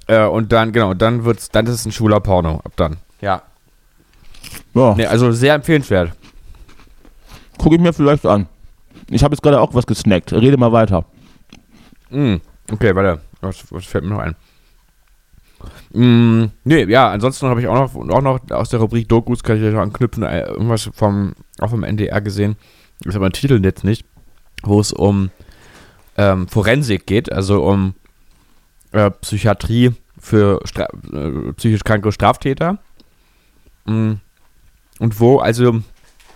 äh, 0.06 0.24
und 0.24 0.52
dann, 0.52 0.72
genau, 0.72 0.94
dann 0.94 1.24
wird's, 1.24 1.50
dann 1.50 1.66
ist 1.66 1.72
es 1.74 1.86
ein 1.86 1.92
schwuler 1.92 2.20
Porno, 2.20 2.60
ab 2.64 2.72
dann. 2.76 2.96
Ja. 3.20 3.42
Ja, 4.74 4.94
Nee, 4.94 5.06
also 5.06 5.32
sehr 5.32 5.54
empfehlenswert. 5.54 6.12
gucke 7.58 7.74
ich 7.76 7.80
mir 7.80 7.92
vielleicht 7.92 8.24
an. 8.26 8.46
Ich 9.10 9.24
habe 9.24 9.34
jetzt 9.34 9.42
gerade 9.42 9.60
auch 9.60 9.74
was 9.74 9.86
gesnackt. 9.86 10.32
Rede 10.32 10.56
mal 10.56 10.72
weiter. 10.72 11.04
Mm, 12.10 12.36
okay, 12.70 12.94
warte. 12.94 13.20
Was, 13.40 13.64
was 13.70 13.84
fällt 13.86 14.04
mir 14.04 14.10
noch 14.10 14.20
ein? 14.20 14.36
Mm, 15.92 16.46
nee, 16.64 16.84
ja, 16.84 17.10
ansonsten 17.10 17.48
habe 17.48 17.60
ich 17.60 17.68
auch 17.68 17.94
noch, 17.94 18.10
auch 18.10 18.20
noch 18.20 18.50
aus 18.50 18.68
der 18.68 18.80
Rubrik 18.80 19.08
Dokus, 19.08 19.42
kann 19.42 19.56
ich 19.56 19.62
gleich 19.62 19.74
noch 19.74 19.80
anknüpfen, 19.80 20.22
äh, 20.22 20.42
irgendwas 20.42 20.90
vom, 20.94 21.34
auch 21.58 21.70
vom 21.70 21.84
NDR 21.84 22.20
gesehen. 22.20 22.56
Ich 23.04 23.14
habe 23.14 23.28
den 23.28 23.32
Titel 23.32 23.64
jetzt 23.64 23.84
nicht, 23.84 24.04
wo 24.62 24.80
es 24.80 24.92
um 24.92 25.30
ähm, 26.16 26.48
Forensik 26.48 27.06
geht, 27.06 27.32
also 27.32 27.64
um 27.64 27.94
äh, 28.92 29.10
Psychiatrie 29.10 29.92
für 30.18 30.60
Stra 30.64 30.88
äh, 31.12 31.52
psychisch 31.54 31.84
kranke 31.84 32.12
Straftäter. 32.12 32.78
Mm, 33.84 34.14
und 34.98 35.20
wo 35.20 35.38
also 35.38 35.80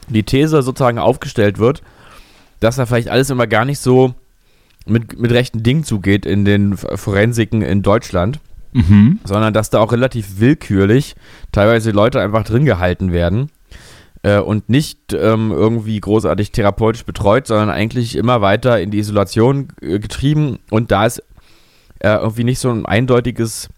die 0.08 0.22
These 0.22 0.62
sozusagen 0.62 0.98
aufgestellt 0.98 1.58
wird, 1.58 1.82
dass 2.60 2.76
da 2.76 2.86
vielleicht 2.86 3.08
alles 3.08 3.30
immer 3.30 3.46
gar 3.46 3.64
nicht 3.64 3.78
so 3.78 4.14
mit, 4.86 5.18
mit 5.18 5.30
rechten 5.32 5.62
Dingen 5.62 5.84
zugeht 5.84 6.26
in 6.26 6.44
den 6.44 6.76
Forensiken 6.76 7.62
in 7.62 7.82
Deutschland, 7.82 8.40
Mhm. 8.72 9.18
sondern 9.24 9.52
dass 9.52 9.70
da 9.70 9.80
auch 9.80 9.92
relativ 9.92 10.38
willkürlich 10.40 11.16
teilweise 11.52 11.90
Leute 11.90 12.20
einfach 12.20 12.44
drin 12.44 12.64
gehalten 12.64 13.12
werden 13.12 13.50
äh, 14.22 14.38
und 14.38 14.68
nicht 14.68 15.12
ähm, 15.12 15.50
irgendwie 15.50 15.98
großartig 15.98 16.52
therapeutisch 16.52 17.04
betreut, 17.04 17.46
sondern 17.46 17.70
eigentlich 17.70 18.16
immer 18.16 18.40
weiter 18.40 18.80
in 18.80 18.90
die 18.90 18.98
Isolation 18.98 19.68
äh, 19.80 19.98
getrieben 19.98 20.58
und 20.70 20.90
da 20.90 21.06
ist 21.06 21.22
äh, 22.00 22.14
irgendwie 22.14 22.44
nicht 22.44 22.58
so 22.58 22.70
ein 22.70 22.86
eindeutiges 22.86 23.68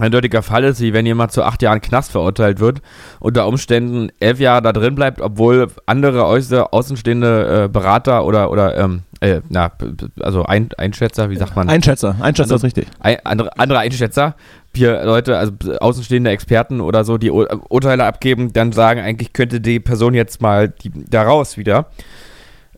eindeutiger 0.00 0.42
Fall 0.42 0.64
ist, 0.64 0.80
wie 0.80 0.92
wenn 0.92 1.06
jemand 1.06 1.32
zu 1.32 1.42
acht 1.42 1.62
Jahren 1.62 1.80
Knast 1.80 2.12
verurteilt 2.12 2.60
wird, 2.60 2.80
unter 3.20 3.46
Umständen 3.46 4.10
elf 4.20 4.40
Jahre 4.40 4.62
da 4.62 4.72
drin 4.72 4.94
bleibt, 4.94 5.20
obwohl 5.20 5.68
andere 5.86 6.26
äußer, 6.26 6.72
außenstehende 6.72 7.64
äh, 7.64 7.68
Berater 7.68 8.24
oder, 8.24 8.50
oder 8.50 8.76
ähm, 8.76 9.02
äh, 9.20 9.40
na, 9.48 9.72
also 10.20 10.44
ein, 10.44 10.68
Einschätzer, 10.76 11.30
wie 11.30 11.36
sagt 11.36 11.56
man? 11.56 11.68
Einschätzer, 11.68 12.16
Einschätzer 12.20 12.56
ist 12.56 12.64
richtig. 12.64 12.86
Ein, 13.00 13.16
andere, 13.24 13.58
andere 13.58 13.80
Einschätzer, 13.80 14.34
hier 14.74 15.04
Leute, 15.04 15.36
also 15.36 15.52
außenstehende 15.80 16.30
Experten 16.30 16.80
oder 16.80 17.04
so, 17.04 17.18
die 17.18 17.30
Ur 17.30 17.48
Urteile 17.68 18.04
abgeben, 18.04 18.52
dann 18.52 18.72
sagen, 18.72 19.00
eigentlich 19.00 19.32
könnte 19.32 19.60
die 19.60 19.80
Person 19.80 20.14
jetzt 20.14 20.40
mal 20.40 20.68
die, 20.68 20.92
da 20.94 21.22
raus 21.22 21.56
wieder. 21.56 21.86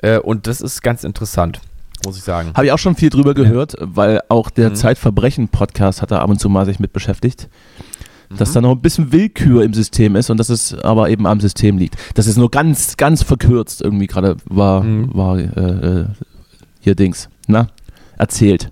Äh, 0.02 0.18
und 0.18 0.46
das 0.46 0.60
ist 0.60 0.82
ganz 0.82 1.04
interessant 1.04 1.60
muss 2.04 2.16
ich 2.16 2.22
sagen. 2.22 2.52
Habe 2.54 2.66
ich 2.66 2.72
auch 2.72 2.78
schon 2.78 2.94
viel 2.94 3.10
drüber 3.10 3.34
gehört, 3.34 3.76
weil 3.80 4.20
auch 4.28 4.50
der 4.50 4.70
mhm. 4.70 4.74
Zeitverbrechen-Podcast 4.74 6.02
hat 6.02 6.10
da 6.10 6.20
ab 6.20 6.30
und 6.30 6.40
zu 6.40 6.48
mal 6.48 6.66
sich 6.66 6.80
mit 6.80 6.92
beschäftigt. 6.92 7.48
Dass 8.30 8.50
mhm. 8.50 8.54
da 8.54 8.60
noch 8.60 8.70
ein 8.72 8.80
bisschen 8.80 9.12
Willkür 9.12 9.64
im 9.64 9.74
System 9.74 10.16
ist 10.16 10.30
und 10.30 10.36
dass 10.36 10.48
es 10.48 10.74
aber 10.74 11.10
eben 11.10 11.26
am 11.26 11.40
System 11.40 11.78
liegt. 11.78 11.96
Das 12.14 12.26
ist 12.26 12.36
nur 12.36 12.50
ganz, 12.50 12.96
ganz 12.96 13.22
verkürzt 13.22 13.82
irgendwie 13.82 14.06
gerade 14.06 14.36
war, 14.44 14.82
mhm. 14.82 15.14
war 15.14 15.38
äh, 15.38 15.42
äh 15.42 16.06
hier 16.82 16.94
Dings, 16.94 17.28
na, 17.46 17.68
erzählt. 18.16 18.70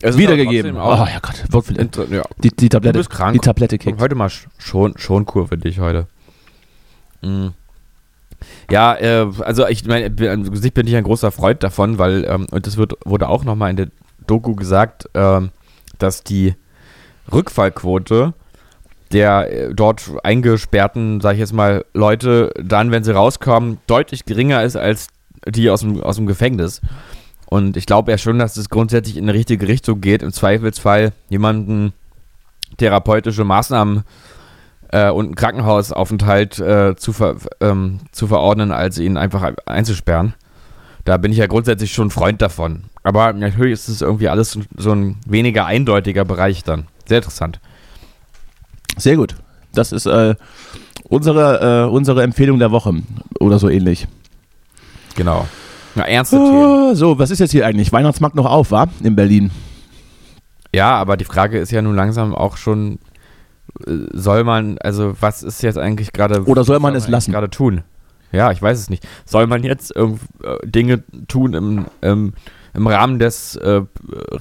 Es 0.00 0.18
Wiedergegeben. 0.18 0.76
Oh 0.76 1.06
ja 1.06 1.18
Gott, 1.20 1.44
wird 1.48 2.10
ja. 2.10 2.22
Die, 2.42 2.50
die 2.50 2.68
Tablette. 2.68 2.94
Du 2.94 2.98
bist 2.98 3.10
krank. 3.10 3.34
Die 3.34 3.38
Tablette 3.38 3.78
kickt. 3.78 4.00
Heute 4.00 4.16
mal 4.16 4.30
schon, 4.58 4.98
schon 4.98 5.26
Kur 5.26 5.48
für 5.48 5.56
dich 5.56 5.78
heute. 5.78 6.06
Mhm. 7.22 7.54
Ja, 8.70 8.94
äh, 8.94 9.26
also 9.40 9.66
ich 9.66 9.84
meine, 9.86 10.06
an 10.30 10.54
sich 10.54 10.74
bin 10.74 10.86
ich 10.86 10.96
ein 10.96 11.04
großer 11.04 11.30
Freund 11.30 11.62
davon, 11.62 11.98
weil, 11.98 12.24
ähm, 12.24 12.46
und 12.50 12.66
das 12.66 12.76
wird, 12.76 12.94
wurde 13.04 13.28
auch 13.28 13.44
nochmal 13.44 13.70
in 13.70 13.76
der 13.76 13.88
Doku 14.26 14.54
gesagt, 14.54 15.08
ähm, 15.14 15.50
dass 15.98 16.22
die 16.24 16.54
Rückfallquote 17.32 18.34
der 19.12 19.52
äh, 19.52 19.74
dort 19.74 20.10
eingesperrten, 20.22 21.20
sag 21.20 21.34
ich 21.34 21.40
jetzt 21.40 21.52
mal, 21.52 21.84
Leute 21.92 22.52
dann, 22.60 22.90
wenn 22.90 23.04
sie 23.04 23.14
rauskommen, 23.14 23.78
deutlich 23.86 24.24
geringer 24.24 24.62
ist 24.62 24.76
als 24.76 25.08
die 25.46 25.70
aus 25.70 25.80
dem, 25.80 26.02
aus 26.02 26.16
dem 26.16 26.26
Gefängnis. 26.26 26.80
Und 27.46 27.76
ich 27.76 27.84
glaube 27.84 28.10
ja 28.10 28.18
schon, 28.18 28.38
dass 28.38 28.56
es 28.56 28.70
grundsätzlich 28.70 29.16
in 29.16 29.26
die 29.26 29.32
richtige 29.32 29.68
Richtung 29.68 30.00
geht. 30.00 30.22
Im 30.22 30.32
Zweifelsfall 30.32 31.12
jemanden 31.28 31.92
therapeutische 32.78 33.44
Maßnahmen 33.44 33.98
äh, 33.98 34.02
und 35.10 35.26
einen 35.26 35.34
Krankenhausaufenthalt 35.34 36.58
äh, 36.58 36.96
zu, 36.96 37.12
ver, 37.12 37.36
ähm, 37.60 38.00
zu 38.12 38.26
verordnen, 38.26 38.72
als 38.72 38.98
ihn 38.98 39.16
einfach 39.16 39.52
einzusperren. 39.66 40.34
Da 41.04 41.16
bin 41.16 41.32
ich 41.32 41.38
ja 41.38 41.46
grundsätzlich 41.46 41.92
schon 41.92 42.10
Freund 42.10 42.42
davon. 42.42 42.84
Aber 43.02 43.32
natürlich 43.32 43.72
ist 43.72 43.88
es 43.88 44.02
irgendwie 44.02 44.28
alles 44.28 44.58
so 44.76 44.92
ein 44.92 45.16
weniger 45.26 45.66
eindeutiger 45.66 46.24
Bereich 46.24 46.62
dann. 46.62 46.86
Sehr 47.06 47.18
interessant. 47.18 47.60
Sehr 48.96 49.16
gut. 49.16 49.34
Das 49.74 49.92
ist 49.92 50.06
äh, 50.06 50.34
unsere, 51.08 51.84
äh, 51.84 51.90
unsere 51.90 52.22
Empfehlung 52.22 52.58
der 52.58 52.70
Woche 52.70 52.94
oder 53.40 53.58
so 53.58 53.68
ähnlich. 53.68 54.06
Genau. 55.16 55.46
Na, 55.94 56.04
ernste 56.04 56.38
oh, 56.38 56.46
Themen. 56.46 56.96
So, 56.96 57.18
was 57.18 57.30
ist 57.30 57.38
jetzt 57.38 57.50
hier 57.50 57.66
eigentlich? 57.66 57.92
Weihnachtsmarkt 57.92 58.36
noch 58.36 58.46
auf, 58.46 58.70
war? 58.70 58.88
In 59.02 59.16
Berlin. 59.16 59.50
Ja, 60.74 60.92
aber 60.94 61.16
die 61.16 61.24
Frage 61.24 61.58
ist 61.58 61.70
ja 61.70 61.82
nun 61.82 61.96
langsam 61.96 62.34
auch 62.34 62.56
schon, 62.56 62.98
soll 64.12 64.44
man, 64.44 64.78
also 64.78 65.14
was 65.20 65.42
ist 65.42 65.62
jetzt 65.62 65.78
eigentlich 65.78 66.12
gerade. 66.12 66.44
Oder 66.44 66.64
soll 66.64 66.78
man 66.78 66.94
es 66.94 67.08
lassen? 67.08 67.32
Gerade 67.32 67.50
tun. 67.50 67.82
Ja, 68.32 68.50
ich 68.50 68.62
weiß 68.62 68.78
es 68.78 68.90
nicht. 68.90 69.06
Soll 69.24 69.46
man 69.46 69.62
jetzt 69.62 69.94
äh, 69.96 70.06
Dinge 70.64 71.02
tun 71.28 71.54
im, 71.54 71.86
im, 72.00 72.32
im 72.74 72.86
Rahmen 72.86 73.18
des 73.18 73.56
äh, 73.56 73.82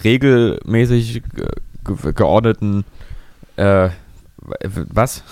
regelmäßig 0.04 1.24
ge 1.34 2.14
geordneten 2.14 2.86
äh, 3.58 3.90
was? 4.64 5.24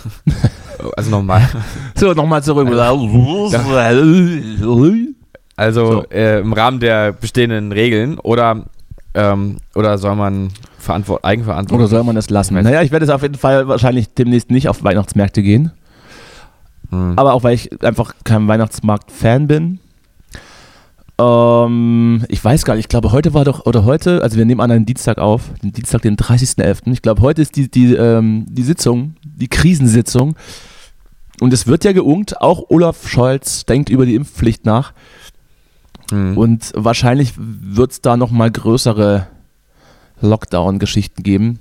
also 0.98 1.10
nochmal. 1.10 1.48
So, 1.96 2.14
nochmal 2.14 2.44
zurück. 2.44 2.68
Also 5.56 5.92
so. 5.92 6.06
äh, 6.10 6.40
im 6.40 6.54
Rahmen 6.54 6.80
der 6.80 7.12
bestehenden 7.12 7.74
Regeln 7.74 8.18
oder, 8.18 8.64
ähm, 9.14 9.58
oder 9.76 9.98
soll 9.98 10.16
man 10.16 10.50
Verantwort 10.78 11.26
Eigenverantwortung. 11.26 11.86
Oder 11.86 11.90
soll 11.90 12.04
man 12.04 12.16
das 12.16 12.30
lassen? 12.30 12.56
Naja, 12.56 12.82
ich 12.82 12.92
werde 12.92 13.06
es 13.06 13.12
auf 13.12 13.22
jeden 13.22 13.36
Fall 13.36 13.68
wahrscheinlich 13.68 14.14
demnächst 14.14 14.52
nicht 14.52 14.70
auf 14.70 14.84
Weihnachtsmärkte 14.84 15.42
gehen. 15.42 15.72
Hm. 16.90 17.14
Aber 17.16 17.34
auch 17.34 17.44
weil 17.44 17.56
ich 17.56 17.84
einfach 17.84 18.14
kein 18.24 18.48
Weihnachtsmarkt-Fan 18.48 19.48
bin. 19.48 19.80
Ähm, 21.20 22.24
ich 22.30 22.44
weiß 22.44 22.64
gar 22.64 22.76
nicht, 22.76 22.86
ich 22.86 22.90
glaube, 22.90 23.12
heute 23.12 23.34
war 23.34 23.44
doch, 23.44 23.66
oder 23.66 23.84
heute, 23.84 24.24
also 24.24 24.38
wir 24.38 24.46
nehmen 24.46 24.62
an 24.62 24.72
einen 24.72 24.86
Dienstag 24.86 25.18
auf, 25.18 25.52
den 25.62 25.74
Dienstag, 25.74 26.02
den 26.02 26.16
30.11. 26.16 26.92
Ich 26.94 27.02
glaube, 27.02 27.22
heute 27.22 27.42
ist 27.42 27.56
die, 27.58 27.70
die, 27.70 27.94
ähm, 27.94 28.46
die 28.48 28.64
Sitzung, 28.64 29.16
die 29.24 29.50
Krisensitzung. 29.50 30.36
Und 31.42 31.54
es 31.54 31.68
wird 31.68 31.84
ja 31.84 31.92
geungt, 31.92 32.42
auch 32.42 32.70
Olaf 32.70 33.08
Scholz 33.08 33.66
denkt 33.66 33.90
über 33.90 34.06
die 34.06 34.16
Impfpflicht 34.16 34.66
nach. 34.66 34.94
Hm. 36.10 36.38
Und 36.38 36.72
wahrscheinlich 36.76 37.34
wird 37.38 37.92
es 37.92 38.02
da 38.02 38.18
nochmal 38.18 38.52
größere 38.52 39.28
Lockdown-Geschichten 40.22 41.24
geben. 41.24 41.60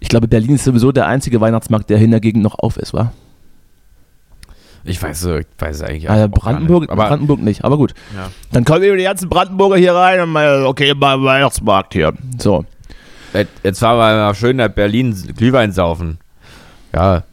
Ich 0.00 0.08
glaube, 0.08 0.28
Berlin 0.28 0.54
ist 0.54 0.64
sowieso 0.64 0.92
der 0.92 1.06
einzige 1.06 1.40
Weihnachtsmarkt, 1.40 1.90
der 1.90 1.98
in 1.98 2.10
der 2.10 2.20
Gegend 2.20 2.42
noch 2.42 2.58
auf 2.58 2.76
ist, 2.76 2.94
wa? 2.94 3.12
Ich 4.84 5.02
weiß, 5.02 5.24
ich 5.24 5.46
weiß 5.58 5.82
eigentlich 5.82 6.08
also 6.08 6.28
Brandenburg, 6.28 6.82
nicht, 6.82 6.90
aber 6.90 7.08
Brandenburg 7.08 7.40
nicht, 7.40 7.64
aber 7.64 7.76
gut. 7.76 7.94
Ja. 8.16 8.30
Dann 8.52 8.64
kommen 8.64 8.82
wir 8.82 8.96
die 8.96 9.02
ganzen 9.02 9.28
Brandenburger 9.28 9.76
hier 9.76 9.94
rein 9.94 10.20
und 10.20 10.30
mal, 10.30 10.64
okay, 10.64 10.94
beim 10.94 11.24
Weihnachtsmarkt 11.24 11.92
hier. 11.92 12.14
So. 12.38 12.64
Jetzt 13.62 13.82
war 13.82 13.96
mal 13.96 14.34
schön 14.34 14.58
in 14.58 14.72
Berlin 14.72 15.14
Glühwein 15.36 15.72
saufen. 15.72 16.18
Ja. 16.94 17.24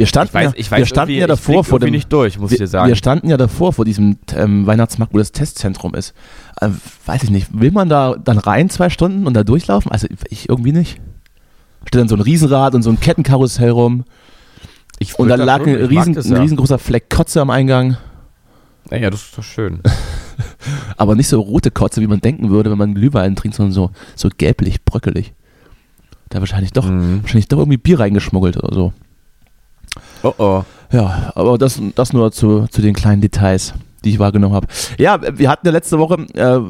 Wir 0.00 0.06
standen, 0.06 0.28
ich 0.28 0.34
weiß, 0.34 0.52
ich 0.56 0.70
weiß 0.70 0.78
wir 0.78 0.86
standen 0.86 1.12
ja 1.12 1.26
davor 1.26 1.62
vor 1.62 1.78
dem. 1.78 1.90
nicht 1.90 2.10
durch, 2.10 2.38
muss 2.38 2.50
wir, 2.50 2.54
ich 2.54 2.60
dir 2.60 2.66
sagen. 2.68 2.88
Wir 2.88 2.96
standen 2.96 3.28
ja 3.28 3.36
davor 3.36 3.74
vor 3.74 3.84
diesem 3.84 4.16
ähm, 4.34 4.66
Weihnachtsmarkt, 4.66 5.12
wo 5.12 5.18
das 5.18 5.30
Testzentrum 5.30 5.94
ist. 5.94 6.14
Äh, 6.58 6.70
weiß 7.04 7.22
ich 7.24 7.30
nicht. 7.30 7.48
Will 7.52 7.70
man 7.70 7.90
da 7.90 8.14
dann 8.16 8.38
rein 8.38 8.70
zwei 8.70 8.88
Stunden 8.88 9.26
und 9.26 9.34
da 9.34 9.44
durchlaufen? 9.44 9.92
Also 9.92 10.08
ich 10.30 10.48
irgendwie 10.48 10.72
nicht. 10.72 10.98
Steht 11.86 12.00
dann 12.00 12.08
so 12.08 12.14
ein 12.14 12.22
Riesenrad 12.22 12.74
und 12.74 12.82
so 12.82 12.88
ein 12.88 12.98
Kettenkarussell 12.98 13.68
rum. 13.68 14.04
Ich 14.98 15.18
und 15.18 15.28
dann 15.28 15.40
lag 15.40 15.66
ein, 15.66 15.74
riesen, 15.74 16.14
das, 16.14 16.30
ja. 16.30 16.36
ein 16.36 16.42
riesengroßer 16.42 16.78
Fleck 16.78 17.10
Kotze 17.10 17.42
am 17.42 17.50
Eingang. 17.50 17.98
Ja, 18.90 18.96
ja, 18.96 19.10
das 19.10 19.24
ist 19.24 19.36
doch 19.36 19.44
schön. 19.44 19.80
Aber 20.96 21.14
nicht 21.14 21.28
so 21.28 21.38
rote 21.42 21.70
Kotze, 21.70 22.00
wie 22.00 22.06
man 22.06 22.22
denken 22.22 22.48
würde, 22.48 22.70
wenn 22.70 22.78
man 22.78 22.94
Glühwein 22.94 23.36
trinkt, 23.36 23.54
sondern 23.54 23.72
so, 23.74 23.90
so 24.16 24.30
gelblich, 24.34 24.82
bröckelig. 24.82 25.34
Da 26.30 26.40
wahrscheinlich 26.40 26.72
doch, 26.72 26.88
mhm. 26.88 27.20
wahrscheinlich 27.20 27.48
doch 27.48 27.58
irgendwie 27.58 27.76
Bier 27.76 28.00
reingeschmuggelt 28.00 28.56
oder 28.56 28.74
so. 28.74 28.94
Oh 30.22 30.34
oh. 30.38 30.64
Ja, 30.92 31.32
aber 31.34 31.56
das, 31.56 31.80
das 31.94 32.12
nur 32.12 32.32
zu, 32.32 32.66
zu 32.70 32.82
den 32.82 32.94
kleinen 32.94 33.22
Details, 33.22 33.74
die 34.04 34.10
ich 34.10 34.18
wahrgenommen 34.18 34.54
habe. 34.54 34.66
Ja, 34.98 35.20
wir 35.38 35.48
hatten 35.48 35.66
ja 35.66 35.72
letzte 35.72 35.98
Woche 35.98 36.26
äh, 36.34 36.60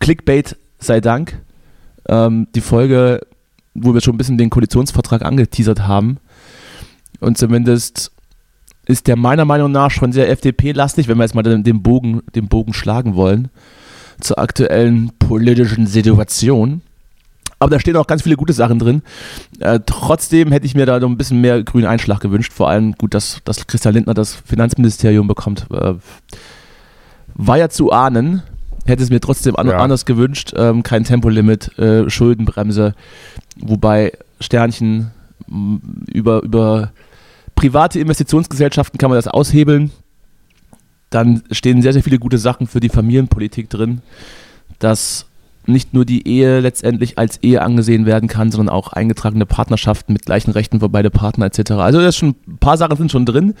Clickbait 0.00 0.56
sei 0.78 1.00
Dank. 1.00 1.40
Ähm, 2.08 2.46
die 2.54 2.60
Folge, 2.60 3.20
wo 3.74 3.94
wir 3.94 4.00
schon 4.00 4.14
ein 4.14 4.18
bisschen 4.18 4.38
den 4.38 4.50
Koalitionsvertrag 4.50 5.22
angeteasert 5.22 5.86
haben. 5.86 6.18
Und 7.20 7.36
zumindest 7.36 8.12
ist 8.86 9.06
der 9.06 9.16
meiner 9.16 9.44
Meinung 9.44 9.70
nach 9.70 9.90
schon 9.90 10.12
sehr 10.12 10.30
FDP-lastig, 10.30 11.08
wenn 11.08 11.18
wir 11.18 11.24
jetzt 11.24 11.34
mal 11.34 11.42
den, 11.42 11.62
den, 11.62 11.82
Bogen, 11.82 12.22
den 12.34 12.48
Bogen 12.48 12.72
schlagen 12.72 13.16
wollen, 13.16 13.48
zur 14.20 14.38
aktuellen 14.38 15.12
politischen 15.18 15.86
Situation. 15.86 16.80
Aber 17.58 17.70
da 17.70 17.80
stehen 17.80 17.96
auch 17.96 18.06
ganz 18.06 18.22
viele 18.22 18.36
gute 18.36 18.52
Sachen 18.52 18.78
drin. 18.78 19.02
Äh, 19.58 19.80
trotzdem 19.84 20.52
hätte 20.52 20.66
ich 20.66 20.74
mir 20.74 20.86
da 20.86 21.00
noch 21.00 21.08
ein 21.08 21.16
bisschen 21.16 21.40
mehr 21.40 21.62
grünen 21.62 21.86
Einschlag 21.86 22.20
gewünscht. 22.20 22.52
Vor 22.52 22.68
allem 22.68 22.92
gut, 22.92 23.14
dass, 23.14 23.40
dass 23.44 23.66
Christian 23.66 23.94
Lindner 23.94 24.14
das 24.14 24.34
Finanzministerium 24.34 25.26
bekommt. 25.26 25.66
Äh, 25.70 25.94
war 27.34 27.58
ja 27.58 27.68
zu 27.68 27.90
ahnen. 27.90 28.42
Hätte 28.84 29.02
es 29.02 29.10
mir 29.10 29.20
trotzdem 29.20 29.56
an, 29.56 29.68
ja. 29.68 29.78
anders 29.78 30.06
gewünscht. 30.06 30.52
Ähm, 30.56 30.82
kein 30.82 31.04
Tempolimit, 31.04 31.76
äh, 31.78 32.08
Schuldenbremse. 32.08 32.94
Wobei 33.60 34.12
Sternchen 34.40 35.10
über, 36.12 36.42
über 36.42 36.92
private 37.54 37.98
Investitionsgesellschaften 37.98 38.98
kann 38.98 39.10
man 39.10 39.18
das 39.18 39.28
aushebeln. 39.28 39.90
Dann 41.10 41.42
stehen 41.50 41.82
sehr, 41.82 41.92
sehr 41.92 42.02
viele 42.02 42.18
gute 42.18 42.38
Sachen 42.38 42.66
für 42.66 42.80
die 42.80 42.88
Familienpolitik 42.88 43.68
drin. 43.68 44.00
Dass 44.78 45.27
nicht 45.68 45.94
nur 45.94 46.04
die 46.04 46.26
Ehe 46.26 46.60
letztendlich 46.60 47.18
als 47.18 47.38
Ehe 47.42 47.62
angesehen 47.62 48.06
werden 48.06 48.28
kann, 48.28 48.50
sondern 48.50 48.74
auch 48.74 48.92
eingetragene 48.92 49.46
Partnerschaften 49.46 50.12
mit 50.12 50.24
gleichen 50.24 50.50
Rechten 50.50 50.80
für 50.80 50.88
beide 50.88 51.10
Partner 51.10 51.46
etc. 51.46 51.72
Also 51.72 52.00
das 52.00 52.16
schon, 52.16 52.34
ein 52.46 52.58
paar 52.58 52.76
Sachen 52.76 52.96
sind 52.96 53.12
schon 53.12 53.26
drin. 53.26 53.54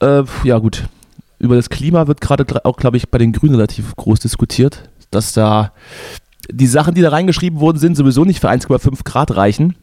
Äh, 0.00 0.22
ja 0.44 0.58
gut, 0.58 0.84
über 1.38 1.56
das 1.56 1.70
Klima 1.70 2.06
wird 2.06 2.20
gerade 2.20 2.64
auch, 2.64 2.76
glaube 2.76 2.96
ich, 2.96 3.10
bei 3.10 3.18
den 3.18 3.32
Grünen 3.32 3.54
relativ 3.54 3.96
groß 3.96 4.20
diskutiert, 4.20 4.88
dass 5.10 5.32
da 5.32 5.72
die 6.50 6.66
Sachen, 6.66 6.94
die 6.94 7.02
da 7.02 7.10
reingeschrieben 7.10 7.60
worden 7.60 7.78
sind, 7.78 7.96
sowieso 7.96 8.24
nicht 8.24 8.40
für 8.40 8.50
1,5 8.50 9.04
Grad 9.04 9.36
reichen 9.36 9.74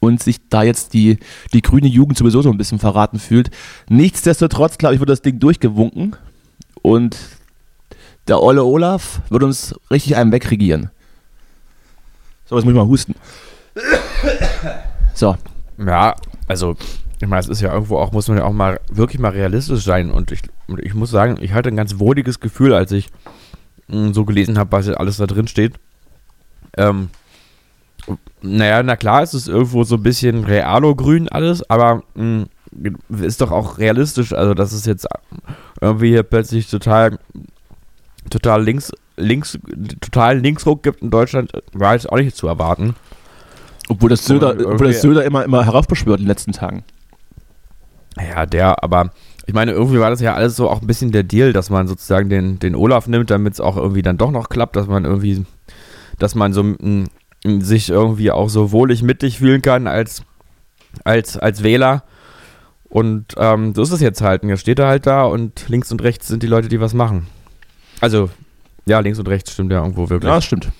und 0.00 0.22
sich 0.22 0.48
da 0.48 0.62
jetzt 0.62 0.94
die, 0.94 1.18
die 1.52 1.62
grüne 1.62 1.88
Jugend 1.88 2.16
sowieso 2.16 2.42
so 2.42 2.50
ein 2.50 2.58
bisschen 2.58 2.78
verraten 2.78 3.18
fühlt. 3.18 3.50
Nichtsdestotrotz, 3.88 4.78
glaube 4.78 4.94
ich, 4.94 5.00
wird 5.00 5.10
das 5.10 5.22
Ding 5.22 5.38
durchgewunken 5.38 6.16
und 6.82 7.16
der 8.28 8.42
Olle 8.42 8.64
Olaf 8.64 9.20
wird 9.28 9.42
uns 9.42 9.74
richtig 9.90 10.16
einen 10.16 10.32
wegregieren. 10.32 10.90
So, 12.44 12.56
jetzt 12.56 12.64
muss 12.64 12.72
ich 12.72 12.78
mal 12.78 12.86
husten. 12.86 13.14
So. 15.14 15.36
Ja, 15.78 16.14
also, 16.46 16.76
ich 17.20 17.26
meine, 17.26 17.40
es 17.40 17.48
ist 17.48 17.60
ja 17.60 17.72
irgendwo 17.72 17.98
auch, 17.98 18.12
muss 18.12 18.28
man 18.28 18.38
ja 18.38 18.44
auch 18.44 18.52
mal 18.52 18.80
wirklich 18.90 19.20
mal 19.20 19.30
realistisch 19.30 19.84
sein. 19.84 20.10
Und 20.10 20.32
ich, 20.32 20.42
ich 20.78 20.94
muss 20.94 21.10
sagen, 21.10 21.38
ich 21.40 21.52
hatte 21.52 21.70
ein 21.70 21.76
ganz 21.76 21.98
wohliges 21.98 22.40
Gefühl, 22.40 22.74
als 22.74 22.92
ich 22.92 23.08
mh, 23.88 24.12
so 24.12 24.24
gelesen 24.24 24.58
habe, 24.58 24.72
was 24.72 24.88
alles 24.88 25.16
da 25.16 25.26
drin 25.26 25.48
steht. 25.48 25.74
Ähm, 26.76 27.10
naja, 28.40 28.82
na 28.82 28.96
klar, 28.96 29.22
es 29.22 29.34
ist 29.34 29.48
irgendwo 29.48 29.84
so 29.84 29.96
ein 29.96 30.02
bisschen 30.02 30.44
realo-grün 30.44 31.28
alles, 31.28 31.68
aber 31.70 32.02
mh, 32.14 32.46
ist 33.20 33.40
doch 33.40 33.50
auch 33.50 33.78
realistisch, 33.78 34.32
also 34.32 34.54
dass 34.54 34.72
es 34.72 34.86
jetzt 34.86 35.06
irgendwie 35.80 36.08
hier 36.08 36.22
plötzlich 36.22 36.68
total, 36.68 37.18
total 38.30 38.62
links, 38.62 38.92
links, 39.16 39.58
total 40.00 40.38
Linksruck 40.38 40.82
gibt 40.82 41.02
in 41.02 41.10
Deutschland, 41.10 41.52
war 41.72 41.94
jetzt 41.94 42.10
auch 42.10 42.16
nicht 42.16 42.36
zu 42.36 42.46
erwarten. 42.46 42.94
Obwohl 43.88 44.10
das 44.10 44.24
Söder, 44.24 44.50
Und 44.56 44.64
obwohl 44.64 44.88
das 44.88 45.02
Söder 45.02 45.24
immer, 45.24 45.44
immer 45.44 45.64
heraufbeschwört 45.64 46.20
in 46.20 46.24
den 46.24 46.28
letzten 46.28 46.52
Tagen. 46.52 46.84
Ja, 48.16 48.46
der, 48.46 48.82
aber 48.82 49.10
ich 49.46 49.54
meine, 49.54 49.72
irgendwie 49.72 49.98
war 49.98 50.10
das 50.10 50.20
ja 50.20 50.34
alles 50.34 50.56
so 50.56 50.68
auch 50.68 50.80
ein 50.80 50.86
bisschen 50.86 51.12
der 51.12 51.24
Deal, 51.24 51.52
dass 51.52 51.70
man 51.70 51.88
sozusagen 51.88 52.28
den, 52.28 52.58
den 52.58 52.74
Olaf 52.74 53.08
nimmt, 53.08 53.30
damit 53.30 53.54
es 53.54 53.60
auch 53.60 53.76
irgendwie 53.76 54.02
dann 54.02 54.18
doch 54.18 54.30
noch 54.30 54.48
klappt, 54.48 54.76
dass 54.76 54.86
man 54.86 55.04
irgendwie, 55.04 55.44
dass 56.18 56.34
man 56.34 56.52
so 56.52 56.60
m, 56.60 57.08
sich 57.44 57.90
irgendwie 57.90 58.30
auch 58.30 58.48
so 58.48 58.70
wohlig 58.70 59.02
mittig 59.02 59.38
fühlen 59.38 59.62
kann 59.62 59.86
als, 59.86 60.22
als, 61.04 61.36
als 61.36 61.62
Wähler. 61.62 62.04
Und 62.88 63.34
ähm, 63.38 63.74
so 63.74 63.82
ist 63.82 63.90
es 63.90 64.00
jetzt 64.00 64.20
halt. 64.20 64.42
Und 64.42 64.50
jetzt 64.50 64.60
steht 64.60 64.78
er 64.78 64.86
halt 64.86 65.06
da 65.06 65.24
und 65.24 65.68
links 65.68 65.90
und 65.90 66.02
rechts 66.02 66.28
sind 66.28 66.42
die 66.42 66.48
Leute, 66.48 66.68
die 66.68 66.80
was 66.80 66.94
machen. 66.94 67.26
Also, 68.02 68.28
ja, 68.84 68.98
links 68.98 69.20
und 69.20 69.28
rechts 69.28 69.52
stimmt 69.52 69.70
ja 69.70 69.78
irgendwo 69.80 70.10
wirklich. 70.10 70.28
Ja, 70.28 70.34
das 70.34 70.44
stimmt. 70.44 70.70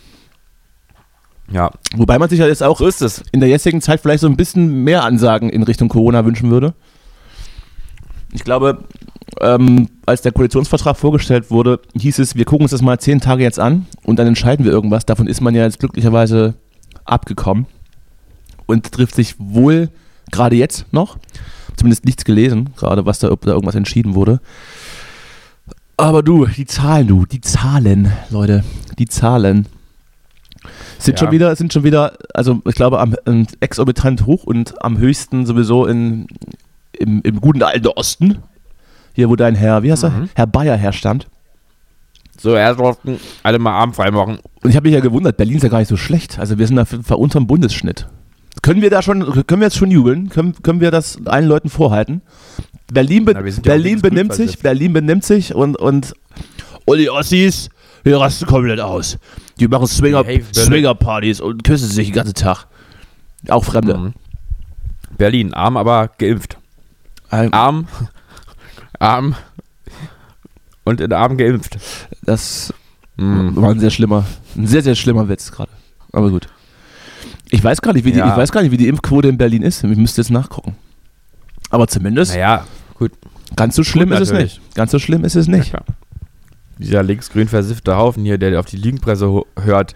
Ja, 1.52 1.70
Wobei 1.94 2.18
man 2.18 2.28
sich 2.28 2.40
ja 2.40 2.46
jetzt 2.48 2.62
auch 2.62 2.78
so 2.78 2.86
ist 2.86 3.00
es. 3.00 3.22
in 3.30 3.38
der 3.40 3.48
jetzigen 3.48 3.80
Zeit 3.80 4.00
vielleicht 4.00 4.22
so 4.22 4.26
ein 4.26 4.36
bisschen 4.36 4.82
mehr 4.84 5.04
Ansagen 5.04 5.50
in 5.50 5.62
Richtung 5.62 5.88
Corona 5.88 6.24
wünschen 6.24 6.50
würde. 6.50 6.74
Ich 8.32 8.42
glaube, 8.42 8.84
ähm, 9.40 9.88
als 10.04 10.22
der 10.22 10.32
Koalitionsvertrag 10.32 10.96
vorgestellt 10.96 11.50
wurde, 11.50 11.80
hieß 11.94 12.18
es, 12.18 12.34
wir 12.34 12.44
gucken 12.44 12.64
uns 12.64 12.72
das 12.72 12.82
mal 12.82 12.98
zehn 12.98 13.20
Tage 13.20 13.42
jetzt 13.44 13.60
an 13.60 13.86
und 14.02 14.18
dann 14.18 14.26
entscheiden 14.26 14.64
wir 14.64 14.72
irgendwas. 14.72 15.06
Davon 15.06 15.28
ist 15.28 15.40
man 15.40 15.54
ja 15.54 15.62
jetzt 15.64 15.78
glücklicherweise 15.78 16.54
abgekommen 17.04 17.66
und 18.66 18.90
trifft 18.90 19.14
sich 19.14 19.36
wohl 19.38 19.90
gerade 20.32 20.56
jetzt 20.56 20.92
noch. 20.92 21.18
Zumindest 21.76 22.04
nichts 22.04 22.24
gelesen, 22.24 22.70
gerade 22.76 23.06
was 23.06 23.20
da, 23.20 23.30
ob 23.30 23.42
da 23.42 23.52
irgendwas 23.52 23.74
entschieden 23.76 24.14
wurde. 24.14 24.40
Aber 26.02 26.22
du, 26.24 26.46
die 26.46 26.66
Zahlen, 26.66 27.06
du, 27.06 27.26
die 27.26 27.40
Zahlen, 27.40 28.10
Leute, 28.30 28.64
die 28.98 29.06
Zahlen 29.06 29.66
sind 30.98 31.18
Ja. 31.20 31.26
schon 31.26 31.32
wieder, 31.32 31.54
sind 31.54 31.72
schon 31.72 31.84
wieder, 31.84 32.12
also 32.34 32.60
ich 32.66 32.74
glaube, 32.74 32.98
am 32.98 33.14
ähm, 33.26 33.46
exorbitant 33.60 34.26
hoch 34.26 34.42
und 34.44 34.82
am 34.82 34.98
höchsten 34.98 35.46
sowieso 35.46 35.86
in, 35.86 36.26
im, 36.98 37.20
im 37.22 37.40
guten 37.40 37.62
alten 37.62 37.86
Osten. 37.86 38.38
Hier, 39.14 39.28
wo 39.28 39.36
dein 39.36 39.54
Herr, 39.54 39.84
wie 39.84 39.92
heißt 39.92 40.02
er? 40.04 40.10
Mhm. 40.10 40.28
Herr 40.34 40.46
Bayer 40.48 40.76
herstammt. 40.76 41.28
So, 42.36 42.54
erst 42.56 42.80
durften 42.80 43.18
alle 43.44 43.60
mal 43.60 43.72
Arm 43.72 43.92
frei 43.94 44.10
machen. 44.10 44.38
Und 44.62 44.70
ich 44.70 44.74
habe 44.74 44.88
mich 44.88 44.94
ja 44.94 45.00
gewundert, 45.00 45.36
Berlin 45.36 45.58
ist 45.58 45.62
ja 45.62 45.68
gar 45.68 45.78
nicht 45.78 45.88
so 45.88 45.96
schlecht. 45.96 46.38
Also 46.40 46.58
wir 46.58 46.66
sind 46.66 46.76
da 47.08 47.14
unterm 47.14 47.46
Bundesschnitt. 47.46 48.08
Können 48.62 48.82
wir 48.82 48.90
da 48.90 49.02
schon, 49.02 49.22
können 49.46 49.60
wir 49.60 49.66
jetzt 49.66 49.76
schon 49.76 49.90
jubeln? 49.92 50.30
Können, 50.30 50.54
können 50.62 50.80
wir 50.80 50.90
das 50.90 51.18
allen 51.26 51.46
Leuten 51.46 51.68
vorhalten? 51.68 52.22
Berlin, 52.92 53.24
be 53.24 53.32
Na, 53.34 53.44
ja 53.46 53.52
Berlin 53.62 54.00
benimmt 54.00 54.34
sich. 54.34 54.58
Berlin 54.58 54.92
benimmt 54.92 55.24
sich 55.24 55.54
und, 55.54 55.76
und, 55.76 56.14
die 56.96 57.10
Ossis, 57.10 57.68
die 58.04 58.12
rasten 58.12 58.46
komplett 58.46 58.80
aus. 58.80 59.18
Die 59.60 59.68
machen 59.68 59.86
Swinger. 59.86 60.24
Swinger-Partys 60.52 61.40
und 61.40 61.64
küssen 61.64 61.88
sich 61.88 62.08
den 62.08 62.14
ganzen 62.14 62.34
Tag. 62.34 62.66
Auch 63.48 63.64
Fremde. 63.64 63.96
Mhm. 63.96 64.12
Berlin, 65.16 65.54
arm, 65.54 65.76
aber 65.76 66.08
geimpft. 66.18 66.58
Ähm, 67.30 67.52
Arm, 67.52 67.88
arm 68.98 69.34
und 70.84 71.00
in 71.00 71.12
Arm 71.12 71.36
geimpft. 71.36 71.78
Das 72.22 72.72
Mhm. 73.16 73.56
war 73.56 73.70
ein 73.70 73.78
sehr 73.80 73.90
schlimmer, 73.90 74.24
ein 74.56 74.66
sehr, 74.66 74.82
sehr 74.82 74.94
schlimmer 74.94 75.28
Witz 75.28 75.52
gerade. 75.52 75.70
Aber 76.12 76.30
gut. 76.30 76.48
Ich 77.50 77.62
weiß 77.62 77.82
gar 77.82 77.92
nicht, 77.92 78.04
wie 78.04 78.12
die, 78.12 78.18
Ja. 78.18 78.30
ich 78.30 78.36
weiß 78.36 78.50
gar 78.50 78.62
nicht, 78.62 78.70
wie 78.70 78.78
die 78.78 78.88
Impfquote 78.88 79.28
in 79.28 79.36
Berlin 79.36 79.62
ist. 79.62 79.84
Ich 79.84 79.96
müsste 79.96 80.22
jetzt 80.22 80.30
nachgucken. 80.30 80.74
Aber 81.72 81.88
zumindest 81.88 82.32
Naja, 82.34 82.64
gut. 82.94 83.10
ganz 83.56 83.74
so 83.74 83.82
schlimm 83.82 84.10
gut 84.10 84.18
ist 84.18 84.28
es 84.28 84.32
natürlich. 84.32 84.58
nicht. 84.60 84.74
Ganz 84.76 84.92
so 84.92 85.00
schlimm 85.00 85.24
ist 85.24 85.34
es 85.34 85.46
Ja, 85.48 85.56
nicht. 85.56 85.70
klar. 85.70 85.84
Dieser 86.78 87.02
linksgrün 87.02 87.48
versiffte 87.48 87.96
Haufen 87.96 88.24
hier, 88.24 88.38
der 88.38 88.58
auf 88.60 88.66
die 88.66 88.76
Lügenpresse 88.76 89.42
hört. 89.60 89.94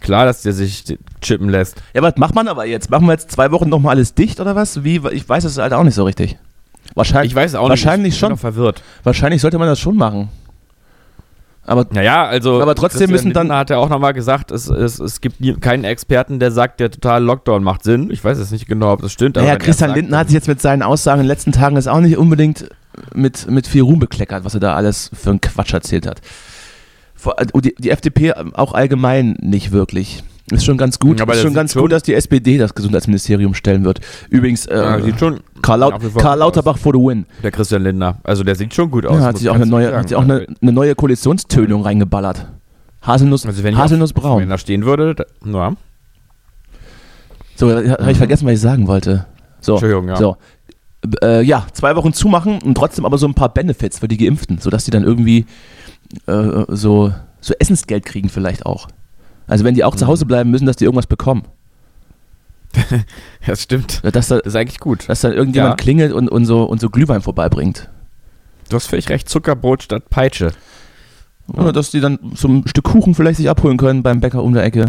Klar, 0.00 0.26
dass 0.26 0.42
der 0.42 0.52
sich 0.52 0.84
chippen 1.20 1.48
lässt. 1.48 1.80
Ja, 1.94 2.02
was 2.02 2.16
macht 2.16 2.34
man 2.34 2.48
aber 2.48 2.66
jetzt? 2.66 2.90
Machen 2.90 3.06
wir 3.06 3.12
jetzt 3.12 3.30
zwei 3.30 3.50
Wochen 3.52 3.68
nochmal 3.68 3.94
alles 3.96 4.14
dicht 4.14 4.40
oder 4.40 4.56
was? 4.56 4.82
Wie? 4.82 5.00
Ich 5.12 5.28
weiß 5.28 5.44
es 5.44 5.58
halt 5.58 5.72
auch 5.72 5.84
nicht 5.84 5.94
so 5.94 6.04
richtig. 6.04 6.38
Wahrscheinlich, 6.94 7.32
Ich 7.32 7.36
weiß 7.36 7.54
auch 7.54 7.68
wahrscheinlich 7.68 8.06
nicht. 8.12 8.14
Ich 8.14 8.20
bin 8.20 8.26
schon. 8.28 8.32
noch 8.32 8.38
verwirrt. 8.40 8.82
wahrscheinlich 9.04 9.40
sollte 9.40 9.58
man 9.58 9.68
das 9.68 9.78
schon 9.80 9.96
machen. 9.96 10.28
Aber 11.64 11.86
Naja, 11.92 12.24
also. 12.24 12.60
Aber 12.60 12.74
trotzdem 12.74 12.98
Christian 12.98 13.10
müssen 13.10 13.32
dann- 13.32 13.42
Lindner 13.46 13.58
hat 13.58 13.70
ja 13.70 13.76
auch 13.78 13.88
nochmal 13.88 14.12
gesagt, 14.12 14.50
es, 14.50 14.68
es, 14.68 14.98
es 14.98 15.20
gibt 15.20 15.40
nie, 15.40 15.54
keinen 15.54 15.84
Experten, 15.84 16.40
der 16.40 16.50
sagt, 16.50 16.80
der 16.80 16.90
totale 16.90 17.24
Lockdown 17.24 17.62
macht 17.62 17.84
Sinn. 17.84 18.10
Ich 18.10 18.24
weiß 18.24 18.38
jetzt 18.38 18.50
nicht 18.50 18.66
genau, 18.66 18.92
ob 18.92 19.02
das 19.02 19.12
stimmt. 19.12 19.38
aber 19.38 19.46
naja, 19.46 19.58
Christian 19.58 19.94
Lindner 19.94 20.18
hat 20.18 20.28
sich 20.28 20.34
jetzt 20.34 20.48
mit 20.48 20.60
seinen 20.60 20.82
Aussagen 20.82 21.20
in 21.20 21.24
den 21.24 21.28
letzten 21.28 21.52
Tagen 21.52 21.76
jetzt 21.76 21.88
auch 21.88 22.00
nicht 22.00 22.16
unbedingt 22.16 22.68
mit, 23.14 23.48
mit 23.48 23.66
viel 23.66 23.82
Ruhm 23.82 24.00
bekleckert, 24.00 24.44
was 24.44 24.54
er 24.54 24.60
da 24.60 24.74
alles 24.74 25.10
für 25.14 25.30
einen 25.30 25.40
Quatsch 25.40 25.72
erzählt 25.72 26.06
hat. 26.06 26.20
Vor, 27.14 27.36
die, 27.62 27.74
die 27.78 27.90
FDP 27.90 28.32
auch 28.54 28.74
allgemein 28.74 29.36
nicht 29.40 29.70
wirklich. 29.70 30.24
Ist 30.50 30.64
schon 30.64 30.76
ganz 30.76 30.98
gut. 30.98 31.20
Aber 31.20 31.34
ist 31.34 31.40
schon 31.42 31.54
ganz 31.54 31.72
schon- 31.72 31.82
gut, 31.82 31.92
dass 31.92 32.02
die 32.02 32.14
SPD 32.14 32.58
das 32.58 32.74
Gesundheitsministerium 32.74 33.54
stellen 33.54 33.84
wird. 33.84 34.00
Übrigens, 34.28 34.66
äh, 34.66 34.74
Ja, 34.76 35.00
sieht 35.00 35.18
schon 35.18 35.40
Karl, 35.62 35.78
Laut, 35.80 35.94
Karl 36.18 36.38
Lauterbach 36.38 36.78
for 36.78 36.92
the 36.92 36.98
win. 36.98 37.26
Der 37.42 37.52
Christian 37.52 37.82
Lindner. 37.84 38.18
Also 38.24 38.42
der 38.42 38.54
sieht 38.56 38.74
schon 38.74 38.90
gut 38.90 39.06
aus. 39.06 39.16
Ja, 39.18 39.24
hat 39.24 39.38
sich 39.38 39.48
auch 39.48 39.54
eine 39.54 39.66
neue, 39.66 39.96
hat 39.96 40.08
sich 40.08 40.16
auch 40.16 40.22
eine, 40.22 40.46
eine 40.60 40.72
neue 40.72 40.94
Koalitionstönung 40.96 41.82
reingeballert. 41.82 42.48
Haselnuss, 43.02 43.46
Also 43.46 43.62
wenn 43.62 43.70
ich 43.74 43.76
auf- 43.78 43.84
Haselnussbraun. 43.84 44.42
Wenn 44.42 44.48
da 44.48 44.58
stehen 44.58 44.84
würde, 44.84 45.14
da, 45.14 45.24
ja. 45.44 45.72
So, 47.56 47.70
habe 47.70 48.10
ich 48.12 48.18
vergessen, 48.18 48.46
was 48.46 48.54
ich 48.54 48.60
sagen 48.60 48.86
wollte. 48.88 49.26
So, 49.60 49.72
Entschuldigung, 49.74 50.08
ja. 50.08 50.16
so. 50.16 50.36
Äh, 51.22 51.42
ja, 51.42 51.66
zwei 51.72 51.96
Wochen 51.96 52.12
zumachen 52.12 52.60
und 52.62 52.74
trotzdem 52.76 53.04
aber 53.04 53.18
so 53.18 53.26
ein 53.26 53.34
paar 53.34 53.48
Benefits 53.52 53.98
für 53.98 54.08
die 54.08 54.16
Geimpften, 54.16 54.58
sodass 54.58 54.84
die 54.84 54.90
dann 54.92 55.02
irgendwie 55.04 55.46
äh, 56.26 56.64
so, 56.68 57.12
so 57.40 57.54
Essensgeld 57.58 58.04
kriegen 58.04 58.28
vielleicht 58.28 58.66
auch. 58.66 58.88
Also 59.52 59.64
wenn 59.64 59.74
die 59.74 59.84
auch 59.84 59.94
zu 59.94 60.04
Mhm. 60.04 60.08
Hause 60.08 60.26
bleiben 60.26 60.50
müssen, 60.50 60.66
dass 60.66 60.76
die 60.76 60.84
irgendwas 60.84 61.06
bekommen. 61.06 61.42
Das 63.46 63.62
stimmt. 63.62 64.00
Dass, 64.02 64.28
da, 64.28 64.36
Das 64.38 64.46
ist 64.46 64.56
eigentlich 64.56 64.80
gut. 64.80 65.08
dass 65.08 65.20
dann 65.20 65.32
irgendjemand 65.32 65.72
Ja. 65.72 65.76
klingelt 65.76 66.12
und, 66.12 66.28
und, 66.28 66.44
so, 66.46 66.64
und 66.64 66.80
so 66.80 66.88
Glühwein 66.90 67.20
vorbeibringt. 67.20 67.88
Du 68.68 68.76
hast 68.76 68.86
völlig 68.86 69.08
recht, 69.10 69.28
Zuckerbrot 69.28 69.82
statt 69.82 70.08
Peitsche. 70.10 70.52
Oder 71.48 71.72
dass 71.72 71.90
die 71.90 72.00
dann 72.00 72.18
so 72.34 72.48
ein 72.48 72.66
Stück 72.66 72.84
Kuchen 72.84 73.14
vielleicht 73.14 73.36
sich 73.36 73.50
abholen 73.50 73.76
können 73.76 74.02
beim 74.02 74.20
Bäcker 74.20 74.42
um 74.42 74.54
der 74.54 74.64
Ecke. 74.64 74.86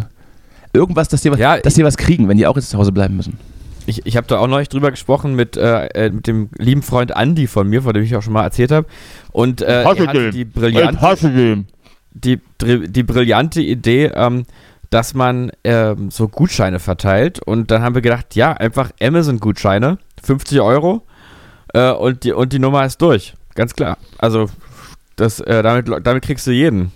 Irgendwas, 0.72 1.10
dass 1.10 1.22
die 1.22 1.32
was, 1.32 1.40
Ja, 1.40 1.58
dass 1.58 1.74
die 1.74 1.84
was 1.84 1.98
kriegen, 1.98 2.28
wenn 2.30 2.38
die 2.38 2.48
auch 2.48 2.56
jetzt 2.56 2.70
zu 2.70 2.78
Hause 2.78 2.92
bleiben 2.92 3.18
müssen. 3.18 3.38
Ich, 3.86 4.06
ich 4.06 4.16
habe 4.16 4.28
da 4.28 4.38
auch 4.38 4.48
neulich 4.48 4.70
drüber 4.70 4.92
gesprochen 4.92 5.36
mit, 5.36 5.58
äh, 5.58 5.88
äh, 5.88 6.10
mit 6.10 6.26
dem 6.28 6.50
lieben 6.58 6.84
Freund 6.84 7.12
Andy 7.14 7.48
von 7.48 7.68
mir, 7.68 7.82
von 7.82 7.94
dem 7.94 8.04
ich 8.04 8.16
auch 8.16 8.22
schon 8.22 8.32
mal 8.32 8.44
erzählt 8.44 8.72
habe. 8.72 8.88
Und 9.34 9.62
äh, 9.62 9.82
er 9.84 9.86
hatte 9.90 10.32
die 10.32 10.46
brillante, 10.46 11.02
die, 12.14 12.40
die 12.62 13.04
brillante 13.04 13.62
Idee, 13.62 14.12
ähm, 14.14 14.46
dass 14.90 15.14
man 15.14 15.52
ähm, 15.64 16.12
so 16.12 16.28
Gutscheine 16.28 16.80
verteilt. 16.80 17.40
Und 17.40 17.72
dann 17.72 17.82
haben 17.82 17.96
wir 17.96 18.02
gedacht, 18.02 18.36
ja, 18.36 18.54
einfach 18.54 18.92
Amazon-Gutscheine, 19.02 19.98
50 20.24 20.62
Euro 20.62 21.06
äh, 21.74 21.92
und, 21.92 22.24
die, 22.24 22.32
und 22.32 22.54
die 22.54 22.60
Nummer 22.60 22.86
ist 22.86 23.02
durch. 23.02 23.34
Ganz 23.56 23.74
klar. 23.74 23.98
Also 24.20 24.50
das, 25.16 25.40
äh, 25.40 25.64
damit, 25.64 25.88
damit 26.06 26.24
kriegst 26.24 26.46
du 26.48 26.52
jeden. 26.52 26.92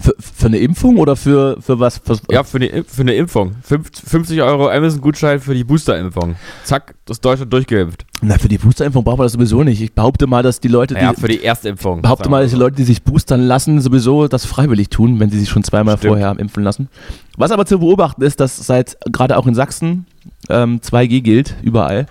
Für, 0.00 0.14
für 0.18 0.46
eine 0.46 0.58
Impfung 0.58 0.98
oder 0.98 1.16
für, 1.16 1.60
für 1.60 1.80
was? 1.80 1.98
Für, 1.98 2.16
Ja, 2.30 2.44
für 2.44 2.58
eine, 2.58 2.84
für 2.84 3.02
eine 3.02 3.14
Impfung. 3.14 3.56
Fünf- 3.62 3.90
50 3.92 4.40
Euro 4.42 4.68
Amazon-Gutschein 4.70 5.40
für 5.40 5.54
die 5.54 5.64
Booster-Impfung. 5.64 6.36
Zack, 6.62 6.94
das 7.04 7.20
Deutschland 7.20 7.52
durchgeimpft. 7.52 8.04
Na, 8.22 8.38
für 8.38 8.48
die 8.48 8.58
Boosterimpfung 8.58 9.02
braucht 9.02 9.18
man 9.18 9.24
das 9.24 9.32
sowieso 9.32 9.64
nicht. 9.64 9.80
Ich 9.80 9.92
behaupte 9.92 10.26
mal, 10.28 10.42
dass 10.44 10.60
die 10.60 10.68
Leute, 10.68 10.94
die, 10.94 11.00
Ja, 11.00 11.12
für 11.14 11.26
die 11.28 11.42
Erstimpfung. 11.42 12.02
behaupte 12.02 12.28
mal, 12.28 12.38
wir 12.38 12.42
dass 12.44 12.52
die. 12.52 12.58
Leute, 12.58 12.76
die 12.76 12.84
sich 12.84 13.02
boostern 13.02 13.40
lassen, 13.42 13.80
sowieso 13.80 14.28
das 14.28 14.44
freiwillig 14.44 14.88
tun, 14.88 15.18
wenn 15.18 15.30
sie 15.30 15.40
sich 15.40 15.48
schon 15.48 15.64
zweimal 15.64 15.96
Stimmt. 15.98 16.10
vorher 16.12 16.28
haben 16.28 16.38
impfen 16.38 16.62
lassen. 16.62 16.88
Was 17.36 17.50
aber 17.50 17.66
zu 17.66 17.80
beobachten 17.80 18.22
ist, 18.22 18.38
dass 18.40 18.56
seit 18.56 18.96
gerade 19.10 19.36
auch 19.36 19.46
in 19.48 19.54
Sachsen 19.54 20.06
ähm, 20.48 20.80
2G 20.80 21.22
gilt, 21.22 21.56
überall, 21.62 22.06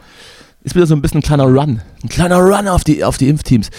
ist 0.63 0.75
wieder 0.75 0.87
so 0.87 0.95
ein 0.95 1.01
bisschen 1.01 1.19
ein 1.19 1.23
kleiner 1.23 1.45
Run. 1.45 1.81
Ein 2.03 2.09
kleiner 2.09 2.39
Run 2.39 2.67
auf 2.67 2.83
die, 2.83 3.03
auf 3.05 3.17
die 3.17 3.29
Impfteams. 3.29 3.69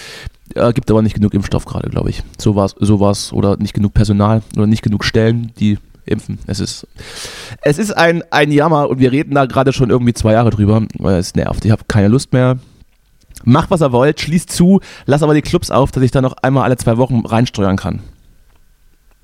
Äh, 0.55 0.73
gibt 0.73 0.89
aber 0.89 1.01
nicht 1.01 1.15
genug 1.15 1.33
Impfstoff 1.33 1.65
gerade, 1.65 1.89
glaube 1.89 2.09
ich. 2.09 2.23
So 2.37 2.55
war 2.55 2.65
es, 2.65 2.75
so 2.79 2.99
war's. 2.99 3.33
oder 3.33 3.57
nicht 3.57 3.73
genug 3.73 3.93
Personal 3.93 4.41
oder 4.55 4.67
nicht 4.67 4.81
genug 4.81 5.03
Stellen, 5.03 5.51
die 5.59 5.77
impfen. 6.05 6.39
Es 6.47 6.59
ist, 6.59 6.87
es 7.61 7.77
ist 7.77 7.91
ein, 7.91 8.23
ein 8.31 8.51
Jammer 8.51 8.89
und 8.89 8.99
wir 8.99 9.11
reden 9.11 9.35
da 9.35 9.45
gerade 9.45 9.73
schon 9.73 9.89
irgendwie 9.89 10.13
zwei 10.13 10.33
Jahre 10.33 10.49
drüber. 10.49 10.83
weil 10.97 11.17
Es 11.17 11.35
nervt. 11.35 11.65
Ich 11.65 11.71
habe 11.71 11.83
keine 11.87 12.07
Lust 12.07 12.33
mehr. 12.33 12.57
Macht, 13.43 13.71
was 13.71 13.81
er 13.81 13.91
wollt, 13.91 14.19
schließt 14.19 14.51
zu, 14.51 14.81
lass 15.05 15.23
aber 15.23 15.33
die 15.33 15.41
Clubs 15.41 15.71
auf, 15.71 15.91
dass 15.91 16.03
ich 16.03 16.11
da 16.11 16.21
noch 16.21 16.35
einmal 16.41 16.63
alle 16.63 16.77
zwei 16.77 16.97
Wochen 16.97 17.25
reinsteuern 17.25 17.77
kann. 17.77 18.01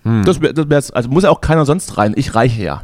Hm. 0.04 0.24
Das, 0.24 0.40
das 0.40 0.92
also 0.92 1.10
muss 1.10 1.24
ja 1.24 1.32
auch 1.32 1.42
keiner 1.42 1.66
sonst 1.66 1.98
rein. 1.98 2.14
Ich 2.16 2.36
reiche 2.36 2.64
ja. 2.64 2.84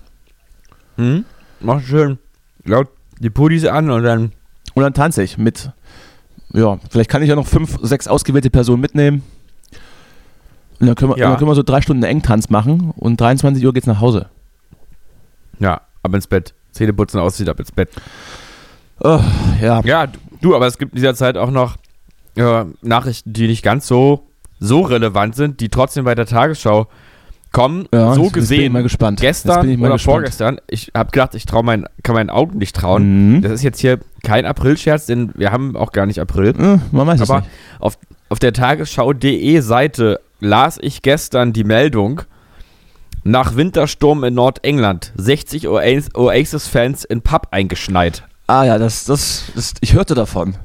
Hm? 0.98 1.24
Mach 1.62 1.82
schön. 1.82 2.18
laut 2.66 2.90
die 3.20 3.30
Pudis 3.30 3.66
an 3.66 3.90
und 3.90 4.04
dann. 4.04 4.32
Und 4.74 4.84
dann 4.84 4.94
tanze 4.94 5.24
ich 5.24 5.38
mit. 5.38 5.72
Ja, 6.54 6.80
vielleicht 6.90 7.10
kann 7.10 7.22
ich 7.24 7.30
ja 7.30 7.36
noch 7.36 7.48
fünf, 7.48 7.78
sechs 7.82 8.08
ausgewählte 8.08 8.50
Personen 8.50 8.82
mitnehmen. 8.82 9.24
Und 10.80 10.88
dann 10.88 10.96
können 10.96 11.12
wir, 11.12 11.18
Ja. 11.18 11.30
dann 11.30 11.38
können 11.38 11.50
wir 11.50 11.56
so 11.56 11.64
drei 11.64 11.82
Stunden 11.82 12.04
Engtanz 12.04 12.50
machen 12.50 12.92
und 12.98 13.20
23 13.22 13.66
Uhr 13.66 13.74
geht's 13.74 13.88
nach 13.88 14.02
Hause. 14.02 14.30
Ja, 15.60 15.82
ab 16.04 16.14
ins 16.16 16.28
Bett. 16.28 16.54
Zähne 16.72 16.94
putzen, 16.94 17.20
aussieht, 17.20 17.50
ab 17.50 17.60
ins 17.60 17.72
Bett. 17.72 17.90
Oh, 19.00 19.20
ja. 19.62 19.82
Ja, 19.84 20.08
du, 20.42 20.56
aber 20.56 20.68
es 20.68 20.78
gibt 20.78 20.94
in 20.94 20.96
dieser 20.98 21.16
Zeit 21.16 21.38
auch 21.38 21.52
noch 21.52 21.78
äh, 22.36 22.66
Nachrichten, 22.82 23.34
die 23.34 23.48
nicht 23.48 23.62
ganz 23.64 23.88
so, 23.88 24.28
so 24.60 24.82
relevant 24.82 25.36
sind, 25.36 25.60
die 25.60 25.70
trotzdem 25.70 26.06
bei 26.06 26.16
der 26.16 26.26
Tagesschau 26.26 26.88
kommen. 27.52 27.88
ja 27.94 28.14
so 28.14 28.30
gesehen, 28.30 28.72
mal 28.74 28.84
gespannt. 28.84 29.22
Jetzt 29.22 29.44
gestern 29.46 29.60
oder 29.68 29.76
gespannt. 29.94 30.02
vorgestern, 30.02 30.58
ich 30.68 30.92
habe 30.96 31.12
gedacht, 31.12 31.36
ich 31.36 31.46
traue 31.46 31.64
meinen, 31.64 31.86
kann 32.04 32.16
meinen 32.16 32.30
Augen 32.30 32.58
nicht 32.58 32.76
trauen. 32.76 33.36
Mhm. 33.38 33.42
Das 33.42 33.52
ist 33.52 33.64
jetzt 33.64 33.80
hier 33.80 34.00
kein 34.24 34.46
Aprilscherz, 34.46 35.06
denn 35.06 35.32
wir 35.36 35.52
haben 35.52 35.76
auch 35.76 35.92
gar 35.92 36.06
nicht 36.06 36.20
April. 36.20 36.50
Äh, 36.58 36.80
man 36.92 37.08
weiß 37.08 37.22
es 37.22 37.30
Aber 37.30 37.42
nicht. 37.42 37.50
auf, 37.80 37.98
auf 38.30 38.40
der 38.40 38.54
Tagesschau.de 38.54 39.60
Seite 39.62 40.20
las 40.40 40.78
ich 40.82 41.02
gestern 41.02 41.54
die 41.54 41.64
Meldung, 41.64 42.22
nach 43.24 43.56
Wintersturm 43.56 44.24
in 44.24 44.34
Nordengland, 44.34 45.12
60 45.16 45.68
Oas- 45.68 46.10
Oasis-Fans 46.16 47.04
in 47.04 47.22
Pub 47.22 47.48
eingeschneit. 47.52 48.24
Ah 48.48 48.64
ja, 48.64 48.78
das, 48.80 49.06
das, 49.06 49.44
das, 49.56 49.74
ich 49.82 49.94
hörte 49.94 50.16
davon. 50.16 50.56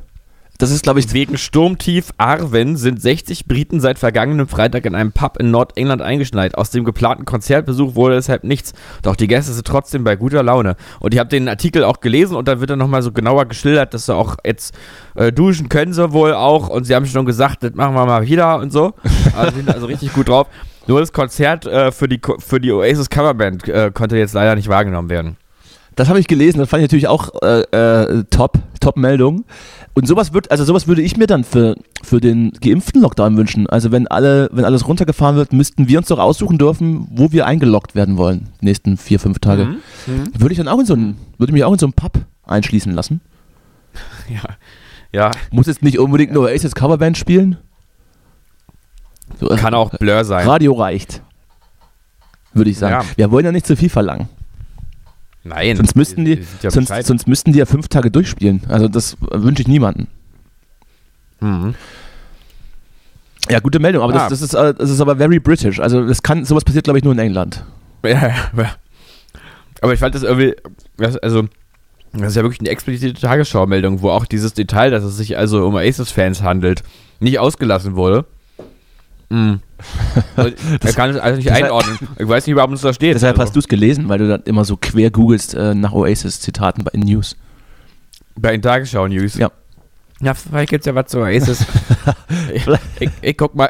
Das 0.58 0.70
ist, 0.70 0.82
glaube 0.82 1.00
ich, 1.00 1.12
Wegen 1.12 1.36
Sturmtief 1.36 2.12
Arwen 2.16 2.76
sind 2.76 3.00
60 3.00 3.46
Briten 3.46 3.80
seit 3.80 3.98
vergangenem 3.98 4.48
Freitag 4.48 4.86
in 4.86 4.94
einem 4.94 5.12
Pub 5.12 5.38
in 5.38 5.50
Nordengland 5.50 6.00
eingeschneit. 6.00 6.54
Aus 6.56 6.70
dem 6.70 6.84
geplanten 6.84 7.26
Konzertbesuch 7.26 7.94
wurde 7.94 8.14
deshalb 8.14 8.44
nichts. 8.44 8.72
Doch 9.02 9.16
die 9.16 9.26
Gäste 9.26 9.52
sind 9.52 9.66
trotzdem 9.66 10.04
bei 10.04 10.16
guter 10.16 10.42
Laune. 10.42 10.76
Und 10.98 11.12
ich 11.12 11.20
habe 11.20 11.28
den 11.28 11.48
Artikel 11.48 11.84
auch 11.84 12.00
gelesen 12.00 12.36
und 12.36 12.48
da 12.48 12.60
wird 12.60 12.70
dann 12.70 12.78
nochmal 12.78 13.02
so 13.02 13.12
genauer 13.12 13.46
geschildert, 13.46 13.92
dass 13.92 14.06
sie 14.06 14.14
auch 14.14 14.36
jetzt 14.44 14.74
äh, 15.14 15.30
duschen 15.30 15.68
können 15.68 15.92
sie 15.92 16.12
wohl 16.12 16.32
auch. 16.32 16.68
Und 16.68 16.84
sie 16.84 16.94
haben 16.94 17.06
schon 17.06 17.26
gesagt, 17.26 17.62
das 17.62 17.74
machen 17.74 17.94
wir 17.94 18.06
mal 18.06 18.26
wieder 18.26 18.58
und 18.58 18.72
so. 18.72 18.94
Also 19.36 19.56
sind 19.56 19.68
also 19.68 19.86
richtig 19.86 20.14
gut 20.14 20.28
drauf. 20.28 20.46
Nur 20.86 21.00
das 21.00 21.12
Konzert 21.12 21.66
äh, 21.66 21.92
für, 21.92 22.08
die, 22.08 22.20
für 22.38 22.60
die 22.60 22.72
Oasis 22.72 23.10
Coverband 23.10 23.68
äh, 23.68 23.90
konnte 23.92 24.16
jetzt 24.16 24.32
leider 24.32 24.54
nicht 24.54 24.68
wahrgenommen 24.68 25.10
werden. 25.10 25.36
Das 25.96 26.10
habe 26.10 26.20
ich 26.20 26.28
gelesen, 26.28 26.58
das 26.58 26.68
fand 26.68 26.82
ich 26.82 26.84
natürlich 26.84 27.08
auch 27.08 27.30
äh, 27.42 27.62
äh, 27.62 28.24
top, 28.30 28.58
top 28.80 28.96
Meldung. 28.96 29.44
Und 29.94 30.06
sowas 30.06 30.34
wird, 30.34 30.50
also 30.50 30.62
sowas 30.62 30.86
würde 30.86 31.00
ich 31.00 31.16
mir 31.16 31.26
dann 31.26 31.42
für, 31.42 31.74
für 32.02 32.20
den 32.20 32.52
geimpften 32.60 33.00
Lockdown 33.00 33.36
wünschen. 33.38 33.66
Also 33.66 33.92
wenn 33.92 34.06
alle, 34.06 34.50
wenn 34.52 34.66
alles 34.66 34.86
runtergefahren 34.86 35.36
wird, 35.36 35.54
müssten 35.54 35.88
wir 35.88 35.98
uns 35.98 36.08
doch 36.08 36.18
aussuchen 36.18 36.58
dürfen, 36.58 37.08
wo 37.10 37.32
wir 37.32 37.46
eingeloggt 37.46 37.94
werden 37.94 38.18
wollen, 38.18 38.50
die 38.60 38.66
nächsten 38.66 38.98
vier, 38.98 39.18
fünf 39.18 39.38
Tage. 39.38 39.64
Mhm. 39.64 39.78
Mhm. 40.06 40.32
Würde 40.38 40.52
ich 40.52 40.58
dann 40.58 40.68
auch 40.68 40.78
in 40.78 40.84
so 40.84 40.92
einen, 40.92 41.16
würde 41.38 41.54
mich 41.54 41.64
auch 41.64 41.72
in 41.72 41.78
so 41.78 41.86
einen 41.86 41.94
Pub 41.94 42.18
einschließen 42.44 42.92
lassen. 42.92 43.20
Ja. 44.28 44.42
Ja, 45.12 45.30
Muss 45.50 45.68
jetzt 45.68 45.82
nicht 45.82 45.98
unbedingt 45.98 46.32
nur 46.32 46.42
Oasis 46.46 46.74
Coverband 46.74 47.16
spielen. 47.16 47.56
So, 49.40 49.48
äh, 49.48 49.56
kann 49.56 49.72
auch 49.72 49.90
Blur 49.90 50.24
sein. 50.24 50.46
Radio 50.46 50.74
reicht. 50.74 51.22
Würde 52.52 52.70
ich 52.70 52.76
sagen. 52.76 53.06
Ja. 53.08 53.16
Wir 53.16 53.30
wollen 53.30 53.46
ja 53.46 53.52
nicht 53.52 53.66
zu 53.66 53.76
viel 53.76 53.88
verlangen. 53.88 54.28
Nein. 55.48 55.76
Sonst 55.76 55.96
müssten 55.96 56.24
die, 56.24 56.40
ja 56.62 56.70
sonst, 56.70 56.92
sonst 57.06 57.28
müssten 57.28 57.52
die 57.52 57.58
ja 57.58 57.66
fünf 57.66 57.88
Tage 57.88 58.10
durchspielen. 58.10 58.62
Also 58.68 58.88
das 58.88 59.16
wünsche 59.20 59.62
ich 59.62 59.68
niemanden. 59.68 60.08
Mhm. 61.40 61.74
Ja, 63.48 63.60
gute 63.60 63.78
Meldung, 63.78 64.02
aber 64.02 64.14
Ah. 64.14 64.28
das, 64.28 64.40
das, 64.40 64.42
ist, 64.42 64.54
äh, 64.54 64.74
das 64.74 64.90
ist 64.90 65.00
aber 65.00 65.16
very 65.16 65.38
British. 65.38 65.78
Also 65.78 66.04
das 66.06 66.22
kann, 66.22 66.44
sowas 66.44 66.64
passiert 66.64 66.84
glaube 66.84 66.98
ich 66.98 67.04
nur 67.04 67.12
in 67.12 67.18
England. 67.18 67.64
Ja, 68.04 68.10
ja, 68.10 68.34
ja. 68.56 68.70
Aber 69.82 69.92
ich 69.92 70.00
fand 70.00 70.14
das 70.14 70.22
irgendwie, 70.22 70.54
das, 70.96 71.16
also, 71.18 71.44
das 72.12 72.28
ist 72.30 72.36
ja 72.36 72.42
wirklich 72.42 72.60
eine 72.60 72.70
explizite 72.70 73.20
Tagesschau-Meldung, 73.20 74.00
wo 74.02 74.10
auch 74.10 74.24
dieses 74.24 74.54
Detail, 74.54 74.90
dass 74.90 75.04
es 75.04 75.16
sich 75.16 75.36
also 75.36 75.66
um 75.66 75.74
Oasis-Fans 75.74 76.42
handelt, 76.42 76.82
nicht 77.20 77.38
ausgelassen 77.38 77.94
wurde. 77.94 78.24
Mhm. 79.28 79.60
Also, 80.36 80.50
er 80.80 80.92
kann 80.92 81.10
es 81.10 81.16
also 81.16 81.36
nicht 81.36 81.48
deshalb- 81.48 81.64
einordnen. 81.64 81.98
Ich 82.18 82.28
weiß 82.28 82.46
nicht, 82.46 82.56
warum 82.56 82.72
es 82.72 82.80
da 82.80 82.92
steht. 82.92 83.14
Deshalb 83.14 83.34
also, 83.38 83.42
hast 83.48 83.54
du 83.56 83.60
es 83.60 83.68
gelesen, 83.68 84.08
weil 84.08 84.18
du 84.18 84.28
dann 84.28 84.42
immer 84.44 84.64
so 84.64 84.76
quer 84.76 85.10
googelst 85.10 85.54
äh, 85.54 85.74
nach 85.74 85.92
Oasis-Zitaten 85.92 86.84
bei 86.84 86.90
in 86.92 87.00
News. 87.00 87.36
Bei 88.36 88.52
den 88.52 88.62
Tagesschau-News. 88.62 89.36
Ja. 89.36 89.50
Ja, 90.20 90.32
vielleicht 90.32 90.70
gibt's 90.70 90.86
ja 90.86 90.94
was 90.94 91.06
zu 91.08 91.18
Oasis. 91.18 91.66
ich, 92.54 92.66
ich, 93.00 93.10
ich 93.20 93.36
guck 93.36 93.54
mal. 93.54 93.68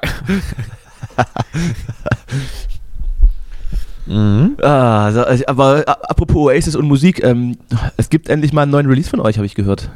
mhm. 4.06 4.56
Ah, 4.62 5.10
so, 5.12 5.22
äh, 5.22 5.44
aber 5.46 5.80
äh, 5.80 5.90
apropos 5.90 6.36
Oasis 6.36 6.76
und 6.76 6.86
Musik, 6.86 7.22
ähm, 7.24 7.56
es 7.96 8.08
gibt 8.08 8.28
endlich 8.28 8.52
mal 8.52 8.62
einen 8.62 8.70
neuen 8.70 8.86
Release 8.86 9.10
von 9.10 9.20
euch, 9.20 9.36
habe 9.38 9.46
ich 9.46 9.54
gehört. 9.54 9.90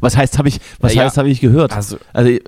Was 0.00 0.16
heißt, 0.16 0.38
habe 0.38 0.48
ich, 0.48 0.60
was 0.80 0.94
Ja, 0.94 1.02
ja. 1.02 1.06
heißt, 1.06 1.18
habe 1.18 1.28
ich 1.28 1.40
gehört? 1.40 1.74
Hast, 1.74 1.92
du, 1.92 1.96
Also, 2.12 2.30
äh, 2.30 2.40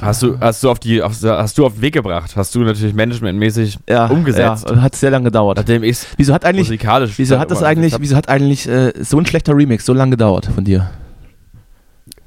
hast, 0.00 0.22
du, 0.22 0.38
hast, 0.40 0.62
du 0.62 0.70
auf 0.70 0.78
die, 0.78 1.02
auf, 1.02 1.12
hast 1.22 1.58
du 1.58 1.66
auf 1.66 1.74
den 1.74 1.82
Weg 1.82 1.94
gebracht? 1.94 2.34
Hast 2.36 2.54
du 2.54 2.60
natürlich 2.60 2.94
managementmäßig 2.94 3.78
ja, 3.88 4.06
umgesetzt? 4.06 4.68
Ja, 4.68 4.80
hat 4.80 4.96
sehr 4.96 5.10
lange 5.10 5.24
gedauert. 5.24 5.56
Nachdem 5.58 5.82
ich 5.82 5.98
Wieso 6.16 6.32
hat 6.34 6.44
eigentlich, 6.44 6.68
musikalisch. 6.68 7.18
wieso 7.18 7.38
hat 7.38 7.50
das 7.50 7.62
eigentlich, 7.62 7.94
wieso 7.98 8.16
hat 8.16 8.28
eigentlich 8.28 8.68
äh, 8.68 8.92
so 9.02 9.18
ein 9.18 9.26
schlechter 9.26 9.54
Remix 9.56 9.84
so 9.84 9.92
lange 9.92 10.12
gedauert 10.12 10.46
von 10.46 10.64
dir? 10.64 10.90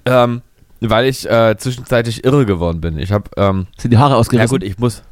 Ähm, 0.06 0.42
weil 0.82 1.06
ich 1.08 1.30
äh, 1.30 1.56
zwischenzeitlich 1.58 2.24
irre 2.24 2.46
geworden 2.46 2.80
bin. 2.82 2.98
Ich 2.98 3.12
habe, 3.12 3.30
ähm, 3.38 3.68
Sind 3.78 3.92
die 3.92 3.98
Haare 3.98 4.12
ja 4.14 4.18
ausgerissen? 4.18 4.50
gut, 4.50 4.64
ich 4.64 4.78
muss. 4.80 5.04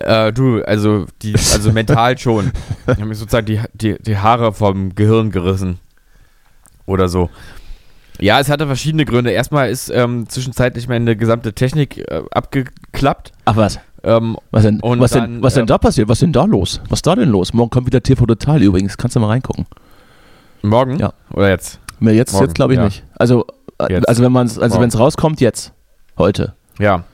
Äh, 0.00 0.32
du, 0.32 0.62
also 0.62 1.06
die, 1.22 1.34
also 1.34 1.72
mental 1.72 2.18
schon. 2.18 2.52
Ich 2.86 2.96
habe 2.96 3.06
mir 3.06 3.14
sozusagen 3.14 3.46
die, 3.46 3.60
die, 3.74 3.96
die 4.02 4.18
Haare 4.18 4.52
vom 4.52 4.94
Gehirn 4.94 5.30
gerissen. 5.30 5.78
Oder 6.86 7.08
so. 7.08 7.30
Ja, 8.20 8.38
es 8.40 8.48
hatte 8.48 8.66
verschiedene 8.66 9.04
Gründe. 9.04 9.30
Erstmal 9.32 9.70
ist 9.70 9.90
ähm, 9.90 10.28
zwischenzeitlich 10.28 10.88
meine 10.88 11.16
gesamte 11.16 11.52
Technik 11.52 11.98
äh, 11.98 12.22
abgeklappt. 12.30 13.32
Ach 13.44 13.56
was? 13.56 13.80
Ähm, 14.04 14.36
Was 14.50 14.62
denn, 14.64 14.80
Und 14.80 15.00
was, 15.00 15.12
denn, 15.12 15.20
dann, 15.22 15.42
was 15.42 15.54
denn 15.54 15.62
ähm, 15.62 15.66
da 15.66 15.78
passiert? 15.78 16.08
Was 16.08 16.18
denn 16.18 16.32
da 16.32 16.44
los? 16.44 16.80
Was 16.90 16.98
ist 16.98 17.06
da 17.06 17.14
denn 17.16 17.30
los? 17.30 17.54
Morgen 17.54 17.70
kommt 17.70 17.86
wieder 17.86 18.02
TV 18.02 18.26
Total 18.26 18.62
übrigens. 18.62 18.96
Kannst 18.98 19.16
du 19.16 19.20
mal 19.20 19.28
reingucken. 19.28 19.66
morgen? 20.62 20.98
Ja. 20.98 21.12
Oder 21.32 21.48
jetzt? 21.48 21.80
Jetzt, 22.00 22.32
Morgen, 22.34 22.44
jetzt 22.46 22.54
glaube 22.54 22.74
ich 22.74 22.78
ja. 22.78 22.84
nicht. 22.84 23.02
Also, 23.16 23.46
äh, 23.78 23.94
Jetzt. 23.94 24.08
also 24.08 24.22
wenn 24.22 24.32
man 24.32 24.46
also 24.46 24.80
wenn 24.80 24.88
es 24.88 24.98
rauskommt, 24.98 25.40
jetzt. 25.40 25.72
Heute. 26.18 26.54
Ja. 26.78 27.04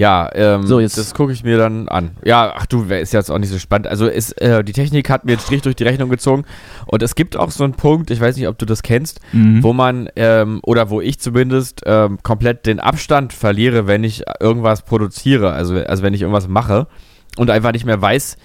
Ja, 0.00 0.30
ähm, 0.34 0.66
So, 0.66 0.80
jetzt- 0.80 0.96
das 0.96 1.12
gucke 1.12 1.30
ich 1.32 1.44
mir 1.44 1.58
dann 1.58 1.86
an. 1.88 2.12
Ja, 2.24 2.54
ach 2.56 2.64
du, 2.64 2.84
ist 2.84 3.12
jetzt 3.12 3.30
auch 3.30 3.38
nicht 3.38 3.50
so 3.50 3.58
spannend. 3.58 3.86
Also 3.86 4.06
ist, 4.06 4.32
äh, 4.40 4.64
die 4.64 4.72
Technik 4.72 5.10
hat 5.10 5.26
mir 5.26 5.32
einen 5.32 5.40
Strich 5.40 5.60
durch 5.60 5.76
die 5.76 5.84
Rechnung 5.84 6.08
gezogen. 6.08 6.44
Und 6.86 7.02
es 7.02 7.14
gibt 7.14 7.36
auch 7.36 7.50
so 7.50 7.64
einen 7.64 7.74
Punkt, 7.74 8.10
ich 8.10 8.18
weiß 8.18 8.34
nicht, 8.36 8.48
ob 8.48 8.56
du 8.56 8.64
das 8.64 8.82
kennst, 8.82 9.20
Mhm. 9.34 9.62
wo 9.62 9.74
man, 9.74 10.08
ähm, 10.16 10.60
oder 10.62 10.88
wo 10.88 11.02
ich 11.02 11.20
zumindest 11.20 11.82
ähm, 11.84 12.18
komplett 12.22 12.64
den 12.64 12.80
Abstand 12.80 13.34
verliere, 13.34 13.86
wenn 13.86 14.02
ich 14.02 14.22
irgendwas 14.40 14.82
produziere, 14.82 15.52
also, 15.52 15.74
also 15.76 16.02
wenn 16.02 16.14
ich 16.14 16.22
irgendwas 16.22 16.48
mache 16.48 16.86
und 17.36 17.50
einfach 17.50 17.72
nicht 17.72 17.84
mehr 17.84 18.00
weiß, 18.00 18.38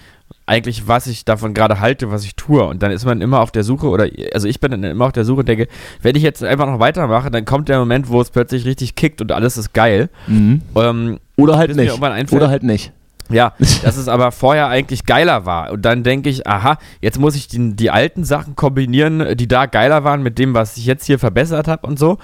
eigentlich, 0.44 0.86
was 0.88 1.06
ich 1.06 1.24
davon 1.24 1.54
gerade 1.54 1.80
halte, 1.80 2.10
was 2.10 2.24
ich 2.24 2.36
tue. 2.36 2.64
Und 2.64 2.82
dann 2.82 2.90
ist 2.90 3.06
man 3.06 3.22
immer 3.22 3.40
auf 3.40 3.50
der 3.50 3.64
Suche, 3.64 3.86
oder 3.88 4.06
also 4.34 4.46
ich 4.46 4.60
bin 4.60 4.72
dann 4.72 4.84
immer 4.84 5.06
auf 5.06 5.12
der 5.12 5.24
Suche 5.24 5.40
und 5.40 5.48
denke, 5.48 5.68
wenn 6.02 6.16
ich 6.16 6.22
jetzt 6.22 6.44
einfach 6.44 6.66
noch 6.66 6.80
weitermache, 6.80 7.30
dann 7.30 7.46
kommt 7.46 7.68
der 7.70 7.78
Moment, 7.78 8.10
wo 8.10 8.20
es 8.20 8.28
plötzlich 8.30 8.66
richtig 8.66 8.94
kickt 8.94 9.22
und 9.22 9.32
alles 9.32 9.56
ist 9.56 9.72
geil. 9.72 10.10
Mhm. 10.26 10.60
Ähm, 10.76 11.18
Oder 11.36 11.56
halt 11.58 11.76
nicht. 11.76 12.00
Oder 12.32 12.48
halt 12.48 12.62
nicht. 12.62 12.92
ja, 13.28 13.52
dass 13.58 13.96
es 13.96 14.08
aber 14.08 14.32
vorher 14.32 14.68
eigentlich 14.68 15.04
geiler 15.04 15.46
war. 15.46 15.72
Und 15.72 15.82
dann 15.82 16.02
denke 16.02 16.30
ich, 16.30 16.46
aha, 16.46 16.78
jetzt 17.00 17.18
muss 17.18 17.34
ich 17.34 17.48
die, 17.48 17.74
die 17.74 17.90
alten 17.90 18.24
Sachen 18.24 18.56
kombinieren, 18.56 19.36
die 19.36 19.48
da 19.48 19.66
geiler 19.66 20.04
waren, 20.04 20.22
mit 20.22 20.38
dem, 20.38 20.54
was 20.54 20.76
ich 20.76 20.86
jetzt 20.86 21.04
hier 21.06 21.18
verbessert 21.18 21.68
habe 21.68 21.86
und 21.86 21.98
so. 21.98 22.18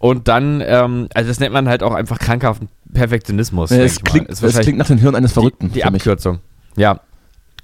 Und 0.00 0.26
dann, 0.26 0.62
ähm, 0.66 1.08
also 1.14 1.28
das 1.28 1.38
nennt 1.38 1.52
man 1.52 1.68
halt 1.68 1.82
auch 1.82 1.94
einfach 1.94 2.18
krankhaften 2.18 2.68
Perfektionismus. 2.92 3.70
Ja, 3.70 3.78
es, 3.78 4.02
klingt, 4.02 4.28
es 4.28 4.40
klingt 4.40 4.78
nach 4.78 4.88
dem 4.88 4.98
Hirn 4.98 5.14
eines 5.14 5.32
Verrückten. 5.32 5.68
Die, 5.68 5.74
die 5.74 5.80
für 5.80 5.90
mich. 5.90 6.02
Abkürzung. 6.02 6.40
Ja. 6.76 7.00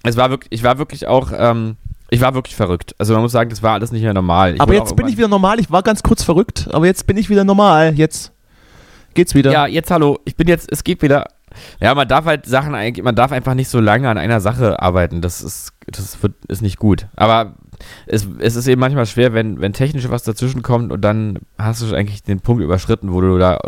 Es 0.04 0.16
war 0.16 0.30
wirklich, 0.30 0.52
ich 0.52 0.62
war 0.62 0.78
wirklich 0.78 1.08
auch, 1.08 1.32
ähm, 1.36 1.76
ich 2.10 2.20
war 2.20 2.34
wirklich 2.34 2.54
verrückt. 2.54 2.94
Also 2.98 3.12
man 3.12 3.22
muss 3.22 3.32
sagen, 3.32 3.50
das 3.50 3.62
war 3.62 3.72
alles 3.72 3.90
nicht 3.90 4.02
mehr 4.02 4.14
normal. 4.14 4.54
Ich 4.54 4.60
aber 4.60 4.74
jetzt 4.74 4.94
bin 4.94 5.08
ich 5.08 5.16
wieder 5.16 5.28
normal. 5.28 5.58
Ich 5.60 5.70
war 5.70 5.82
ganz 5.82 6.02
kurz 6.02 6.22
verrückt, 6.22 6.68
aber 6.72 6.86
jetzt 6.86 7.06
bin 7.06 7.16
ich 7.16 7.28
wieder 7.28 7.44
normal. 7.44 7.94
Jetzt 7.94 8.32
geht's 9.18 9.34
wieder. 9.34 9.50
Ja, 9.50 9.66
jetzt 9.66 9.90
hallo, 9.90 10.20
ich 10.24 10.36
bin 10.36 10.46
jetzt, 10.46 10.70
es 10.70 10.84
geht 10.84 11.02
wieder. 11.02 11.26
Ja, 11.80 11.92
man 11.96 12.06
darf 12.06 12.24
halt 12.24 12.46
Sachen 12.46 12.76
eigentlich, 12.76 13.04
man 13.04 13.16
darf 13.16 13.32
einfach 13.32 13.54
nicht 13.54 13.68
so 13.68 13.80
lange 13.80 14.08
an 14.08 14.16
einer 14.16 14.40
Sache 14.40 14.80
arbeiten. 14.80 15.22
Das 15.22 15.42
ist, 15.42 15.72
das 15.86 16.22
wird, 16.22 16.34
ist 16.46 16.62
nicht 16.62 16.78
gut. 16.78 17.08
Aber 17.16 17.56
es, 18.06 18.28
es 18.38 18.54
ist 18.54 18.68
eben 18.68 18.80
manchmal 18.80 19.06
schwer, 19.06 19.34
wenn, 19.34 19.60
wenn 19.60 19.72
technisch 19.72 20.08
was 20.08 20.22
dazwischen 20.22 20.62
kommt 20.62 20.92
und 20.92 21.00
dann 21.00 21.40
hast 21.58 21.82
du 21.82 21.92
eigentlich 21.96 22.22
den 22.22 22.40
Punkt 22.40 22.62
überschritten, 22.62 23.12
wo 23.12 23.20
du 23.20 23.38
da 23.38 23.58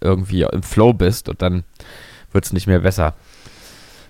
irgendwie 0.00 0.42
im 0.42 0.62
Flow 0.62 0.92
bist 0.92 1.28
und 1.28 1.42
dann 1.42 1.64
wird 2.30 2.44
es 2.44 2.52
nicht 2.52 2.68
mehr 2.68 2.80
besser. 2.80 3.14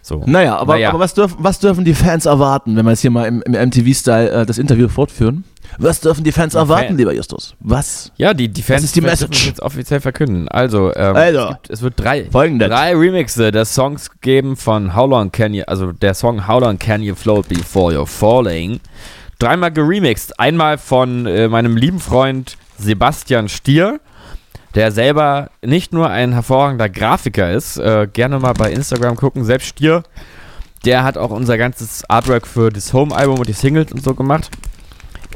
So. 0.03 0.23
Naja, 0.27 0.57
aber, 0.57 0.75
Naja. 0.75 0.89
aber 0.91 0.99
was, 0.99 1.15
dürfen, 1.15 1.37
was 1.41 1.59
dürfen 1.59 1.85
die 1.85 1.95
Fans 1.95 2.27
erwarten, 2.27 2.75
wenn 2.77 2.85
wir 2.87 2.91
jetzt 2.93 3.01
hier 3.03 3.11
mal 3.11 3.27
im, 3.27 3.43
im 3.43 3.53
MTV-Style 3.53 4.31
äh, 4.31 4.47
das 4.47 4.59
Interview 4.59 4.89
fortführen? 4.89 5.45
Was 5.79 6.01
dürfen 6.01 6.25
die 6.25 6.33
Fans 6.33 6.53
Die 6.55 6.59
erwarten, 6.59 6.89
Fan- 6.89 6.97
lieber 6.99 7.13
Justus? 7.15 7.55
Was? 7.61 8.11
Ja, 8.17 8.35
die, 8.35 8.49
die 8.49 8.63
Fans 8.63 8.83
ist 8.83 8.97
die 8.97 9.03
Message? 9.03 9.41
es 9.41 9.47
jetzt 9.47 9.63
offiziell 9.63 10.01
verkünden. 10.01 10.49
Also, 10.49 10.93
ähm, 10.97 11.15
Also. 11.15 11.39
es, 11.41 11.49
gibt, 11.49 11.71
es 11.71 11.83
wird 11.83 11.95
drei, 11.97 12.25
Folgendes. 12.31 12.69
drei 12.69 12.97
Remixe 12.97 13.53
der 13.53 13.65
Songs 13.65 14.11
geben 14.21 14.57
von 14.57 14.97
How 14.97 15.09
Long 15.09 15.31
Can 15.31 15.55
You, 15.55 15.63
also 15.67 15.93
der 15.93 16.15
Song 16.15 16.49
How 16.49 16.61
Long 16.61 16.79
Can 16.79 17.03
You 17.03 17.15
Float 17.15 17.49
Before 17.49 17.95
You're 17.95 18.07
Falling. 18.07 18.81
dreimal 19.39 19.71
geremixed. 19.71 20.41
Einmal 20.41 20.77
von 20.79 21.27
äh, 21.27 21.47
meinem 21.47 21.77
lieben 21.77 22.01
Freund 22.01 22.57
Sebastian 22.79 23.49
Stier, 23.49 24.01
der 24.75 24.93
selber 24.93 25.51
nicht 25.65 25.93
nur 25.93 26.09
ein 26.11 26.33
hervorragender 26.33 26.89
Grafiker 26.89 27.51
ist, 27.53 27.77
äh, 27.79 28.07
gerne 28.13 28.39
mal 28.39 28.53
bei 28.53 28.71
Instagram 28.73 29.17
gucken, 29.17 29.45
selbst 29.45 29.67
Stier, 29.69 30.03
der 30.85 31.03
hat 31.05 31.19
auch 31.19 31.31
unser 31.31 31.59
ganzes 31.59 32.09
Artwork 32.09 32.47
für 32.47 32.71
das 32.71 32.93
Home-Album 32.93 33.39
und 33.39 33.49
die 33.49 33.53
Singles 33.53 33.93
und 33.93 34.03
so 34.03 34.15
gemacht. 34.15 34.51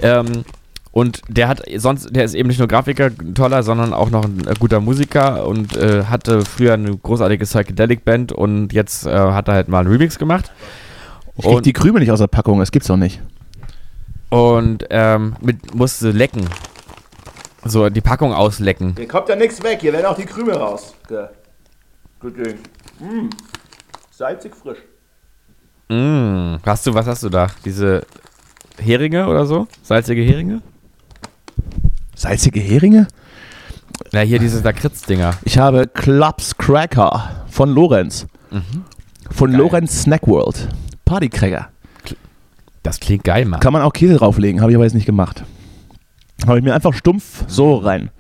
Ähm, 0.03 0.45
und 0.93 1.23
der 1.29 1.49
hat 1.49 1.63
sonst, 1.77 2.15
der 2.15 2.25
ist 2.25 2.35
eben 2.35 2.49
nicht 2.49 2.59
nur 2.61 2.69
Grafiker 2.69 3.11
toller, 3.35 3.65
sondern 3.65 3.93
auch 3.93 4.11
noch 4.11 4.25
ein 4.25 4.47
äh, 4.47 4.55
guter 4.59 4.79
Musiker 4.81 5.45
und 5.47 5.77
äh, 5.77 6.05
hatte 6.05 6.43
früher 6.45 6.75
eine 6.75 6.97
großartige 6.97 7.45
Psychedelic-Band 7.45 8.31
und 8.33 8.73
jetzt 8.73 9.05
äh, 9.05 9.11
hat 9.11 9.49
er 9.49 9.55
halt 9.55 9.69
mal 9.69 9.81
einen 9.81 9.91
Remix 9.91 10.19
gemacht. 10.19 10.53
Ich 11.37 11.45
krieg 11.45 11.57
Und- 11.57 11.67
die 11.67 11.73
Krümel 11.73 12.01
nicht 12.01 12.13
aus 12.13 12.21
der 12.21 12.29
Packung, 12.29 12.61
das 12.61 12.71
gibt's 12.71 12.87
doch 12.87 12.97
nicht. 12.97 13.21
Und 14.31 14.85
ähm, 14.91 15.35
mit, 15.41 15.75
musste 15.75 16.11
lecken. 16.13 16.45
So, 17.65 17.89
die 17.89 18.01
Packung 18.01 18.33
auslecken. 18.33 18.95
Hier 18.97 19.09
kommt 19.09 19.29
ja 19.29 19.37
nichts 19.37 19.63
weg, 19.63 19.81
hier 19.81 19.93
werden 19.93 20.07
auch 20.07 20.17
die 20.17 20.27
Krümel 20.27 20.57
raus. 20.57 20.95
Gut 22.21 22.37
Ding. 22.37 22.59
Mm. 23.01 23.31
Salzig 24.11 24.55
frisch. 24.55 24.79
Mm, 25.89 26.57
hast 26.65 26.87
du, 26.87 26.95
was 26.95 27.07
hast 27.07 27.23
du 27.23 27.29
da? 27.29 27.49
Diese 27.65 28.07
Heringe 28.79 29.27
oder 29.27 29.47
so? 29.47 29.67
Salzige 29.83 30.23
Heringe? 30.23 30.63
Salzige 32.15 32.61
Heringe? 32.61 33.09
Ja, 34.13 34.21
hier 34.21 34.39
diese 34.39 34.61
Lakritz-Dinger. 34.61 35.35
Ich 35.45 35.59
habe 35.59 35.87
Clubs 35.87 36.57
Cracker 36.57 37.45
von 37.49 37.71
Lorenz. 37.71 38.27
Von 39.31 39.51
Geil. 39.51 39.61
Lorenz 39.61 40.03
Snack 40.03 40.27
World. 40.27 40.69
Partycracker. 41.05 41.69
Das 42.83 43.01
klingt 43.01 43.25
geil, 43.25 43.47
Mann. 43.47 43.61
Kann 43.61 43.73
man 43.73 43.83
auch 43.83 43.93
Käse 43.93 44.17
drauflegen, 44.17 44.61
habe 44.61 44.71
ich 44.71 44.77
aber 44.77 44.85
jetzt 44.85 44.95
nicht 44.95 45.07
gemacht. 45.07 45.45
Habe 46.47 46.59
ich 46.59 46.65
mir 46.65 46.75
einfach 46.75 46.93
stumpf 46.95 47.45
so 47.47 47.77
rein. 47.77 48.11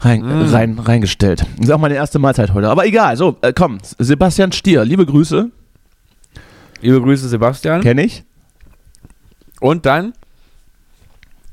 Rein, 0.00 0.20
Mm. 0.22 0.54
rein, 0.54 0.78
reingestellt. 0.78 1.44
Das 1.56 1.66
ist 1.66 1.70
auch 1.72 1.78
meine 1.78 1.94
erste 1.94 2.18
Mahlzeit 2.20 2.54
heute. 2.54 2.68
Aber 2.68 2.86
egal, 2.86 3.16
so, 3.16 3.36
äh, 3.42 3.52
komm. 3.52 3.78
Sebastian 3.98 4.52
Stier, 4.52 4.84
liebe 4.84 5.04
Grüße. 5.04 5.50
Liebe 6.80 7.00
Grüße, 7.02 7.28
Sebastian. 7.28 7.80
Kenne 7.82 8.04
ich. 8.04 8.22
Und 9.60 9.84
dann, 9.86 10.12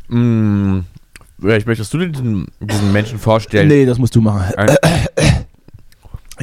mh, 0.09 0.83
vielleicht 1.39 1.65
möchtest 1.65 1.91
du 1.93 1.97
diesen, 1.97 2.45
diesen 2.59 2.91
Menschen 2.93 3.17
vorstellen? 3.17 3.67
Nee, 3.67 3.85
das 3.87 3.97
musst 3.97 4.15
du 4.15 4.21
machen. 4.21 4.53
Ein, 4.55 4.67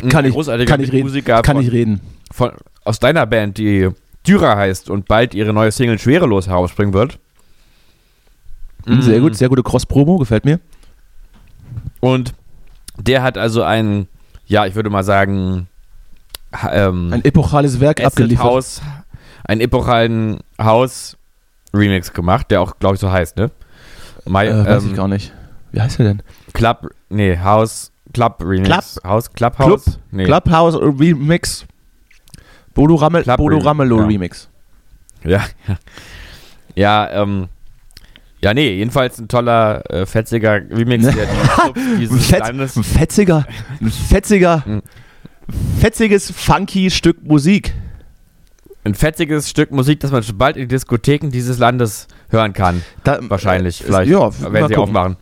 Kann 0.08 0.24
ich, 0.24 0.34
kann 0.66 0.80
ich 0.80 0.90
reden. 0.92 1.06
Musiker 1.06 1.42
Kann 1.42 1.56
von, 1.56 1.64
ich 1.64 1.70
reden. 1.70 2.00
von, 2.32 2.50
aus 2.84 2.98
deiner 2.98 3.26
Band, 3.26 3.58
die 3.58 3.90
Dürer 4.26 4.56
heißt 4.56 4.90
und 4.90 5.06
bald 5.06 5.34
ihre 5.34 5.52
neue 5.52 5.70
Single 5.70 5.98
Schwerelos 5.98 6.48
herausbringen 6.48 6.94
wird. 6.94 7.18
Sehr 8.86 9.18
Mm. 9.20 9.22
gut, 9.22 9.36
sehr 9.36 9.48
gute 9.48 9.62
Cross-Promo, 9.62 10.16
gefällt 10.18 10.44
mir. 10.44 10.58
Und 12.00 12.34
der 12.98 13.22
hat 13.22 13.38
also 13.38 13.62
ein, 13.62 14.08
ja, 14.46 14.66
ich 14.66 14.74
würde 14.74 14.90
mal 14.90 15.04
sagen, 15.04 15.68
ähm, 16.70 17.12
Ein 17.12 17.24
epochales 17.24 17.80
Werk 17.80 17.98
Acid 18.00 18.06
abgeliefert. 18.06 18.44
House, 18.44 18.82
einen 19.44 19.60
epochalen 19.60 20.40
House-Remix 20.60 22.12
gemacht, 22.12 22.50
der 22.50 22.60
auch, 22.60 22.78
glaube 22.78 22.96
ich, 22.96 23.00
so 23.00 23.10
heißt, 23.10 23.36
ne? 23.36 23.50
My, 24.26 24.44
Äh, 24.46 24.66
weiß 24.66 24.84
ähm, 24.84 24.90
ich 24.90 24.96
gar 24.96 25.08
nicht. 25.08 25.32
Wie 25.72 25.80
heißt 25.80 25.98
er 26.00 26.04
denn? 26.06 26.22
Club, 26.52 26.90
nee, 27.08 27.38
House, 27.38 27.92
Club 28.12 28.42
Remix. 28.44 29.00
House, 29.04 29.32
Clubhouse? 29.32 29.84
Club? 29.84 29.96
Nee. 30.10 30.24
Clubhouse 30.24 30.76
Remix. 30.76 31.64
Bodo, 32.74 32.94
Rammel, 32.96 33.22
Club 33.22 33.36
Bodo 33.38 33.56
Remix, 33.56 33.66
Ramelow 33.66 34.00
ja. 34.00 34.06
Remix. 34.06 34.48
Ja, 35.24 35.40
ja. 35.68 35.76
Ja, 36.74 37.10
ähm, 37.22 37.48
ja, 38.42 38.54
nee, 38.54 38.76
jedenfalls 38.76 39.18
ein 39.18 39.28
toller, 39.28 39.82
äh, 39.90 40.06
fetziger 40.06 40.54
Remix, 40.70 41.04
der 41.04 41.26
die 41.26 42.06
Clubs 42.06 42.32
Ein, 42.76 42.82
fetziger, 42.84 43.46
ein 43.80 43.90
fetziger, 43.90 44.62
Mhm. 44.66 44.82
fetziges, 45.80 46.30
funky 46.30 46.90
Stück 46.90 47.22
Musik. 47.26 47.74
Ein 48.84 48.94
fetziges 48.94 49.48
Stück 49.48 49.70
Musik, 49.70 50.00
das 50.00 50.10
man 50.10 50.22
schon 50.24 50.36
bald 50.38 50.56
in 50.56 50.68
Diskotheken 50.68 51.28
dieses 51.30 51.58
Landes 51.58 52.08
hören 52.30 52.52
kann. 52.52 52.82
Da, 53.04 53.18
Wahrscheinlich, 53.22 53.80
äh, 53.80 53.84
vielleicht, 53.84 54.10
Ja, 54.10 54.30
wenn 54.40 54.66
sie 54.68 54.74
gucken. 54.74 54.78
aufmachen. 54.96 55.16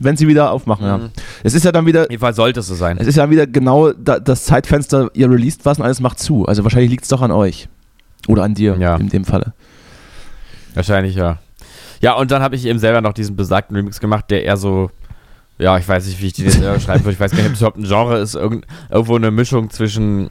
Wenn 0.00 0.16
sie 0.16 0.28
wieder 0.28 0.52
aufmachen, 0.52 0.86
ja. 0.86 0.98
Mhm. 0.98 1.10
Es 1.42 1.54
ist 1.54 1.64
ja 1.64 1.72
dann 1.72 1.86
wieder, 1.86 2.02
Jedenfalls 2.10 2.36
sollte 2.36 2.60
es 2.60 2.66
so 2.68 2.74
sein. 2.74 2.98
es 2.98 3.06
ist 3.08 3.16
ja 3.16 3.28
wieder 3.30 3.46
genau 3.48 3.92
da, 3.92 4.20
das 4.20 4.44
Zeitfenster, 4.44 5.10
ihr 5.14 5.28
released 5.30 5.64
was 5.64 5.78
und 5.78 5.84
alles 5.84 6.00
macht 6.00 6.18
zu. 6.20 6.44
Also 6.46 6.62
wahrscheinlich 6.62 6.90
liegt 6.90 7.02
es 7.04 7.08
doch 7.08 7.22
an 7.22 7.32
euch. 7.32 7.68
Oder 8.28 8.42
an 8.44 8.54
dir 8.54 8.76
Ja. 8.78 8.96
in 8.96 9.08
dem 9.08 9.24
Falle. 9.24 9.54
Wahrscheinlich, 10.74 11.16
ja. 11.16 11.38
Ja, 12.00 12.14
und 12.14 12.30
dann 12.30 12.42
habe 12.42 12.56
ich 12.56 12.66
eben 12.66 12.78
selber 12.78 13.00
noch 13.00 13.12
diesen 13.12 13.36
besagten 13.36 13.76
Remix 13.76 14.00
gemacht, 14.00 14.26
der 14.30 14.44
eher 14.44 14.56
so, 14.56 14.90
ja, 15.58 15.76
ich 15.78 15.88
weiß 15.88 16.06
nicht, 16.06 16.20
wie 16.20 16.26
ich 16.26 16.32
den 16.34 16.46
jetzt 16.46 16.58
schreiben 16.82 17.04
würde. 17.04 17.12
Ich 17.12 17.20
weiß 17.20 17.32
gar 17.32 17.38
nicht, 17.38 17.48
ob 17.48 17.54
es 17.54 17.60
überhaupt 17.60 17.78
ein 17.78 17.84
Genre 17.84 18.18
ist. 18.18 18.34
Irgend, 18.34 18.66
irgendwo 18.90 19.16
eine 19.16 19.30
Mischung 19.30 19.70
zwischen 19.70 20.28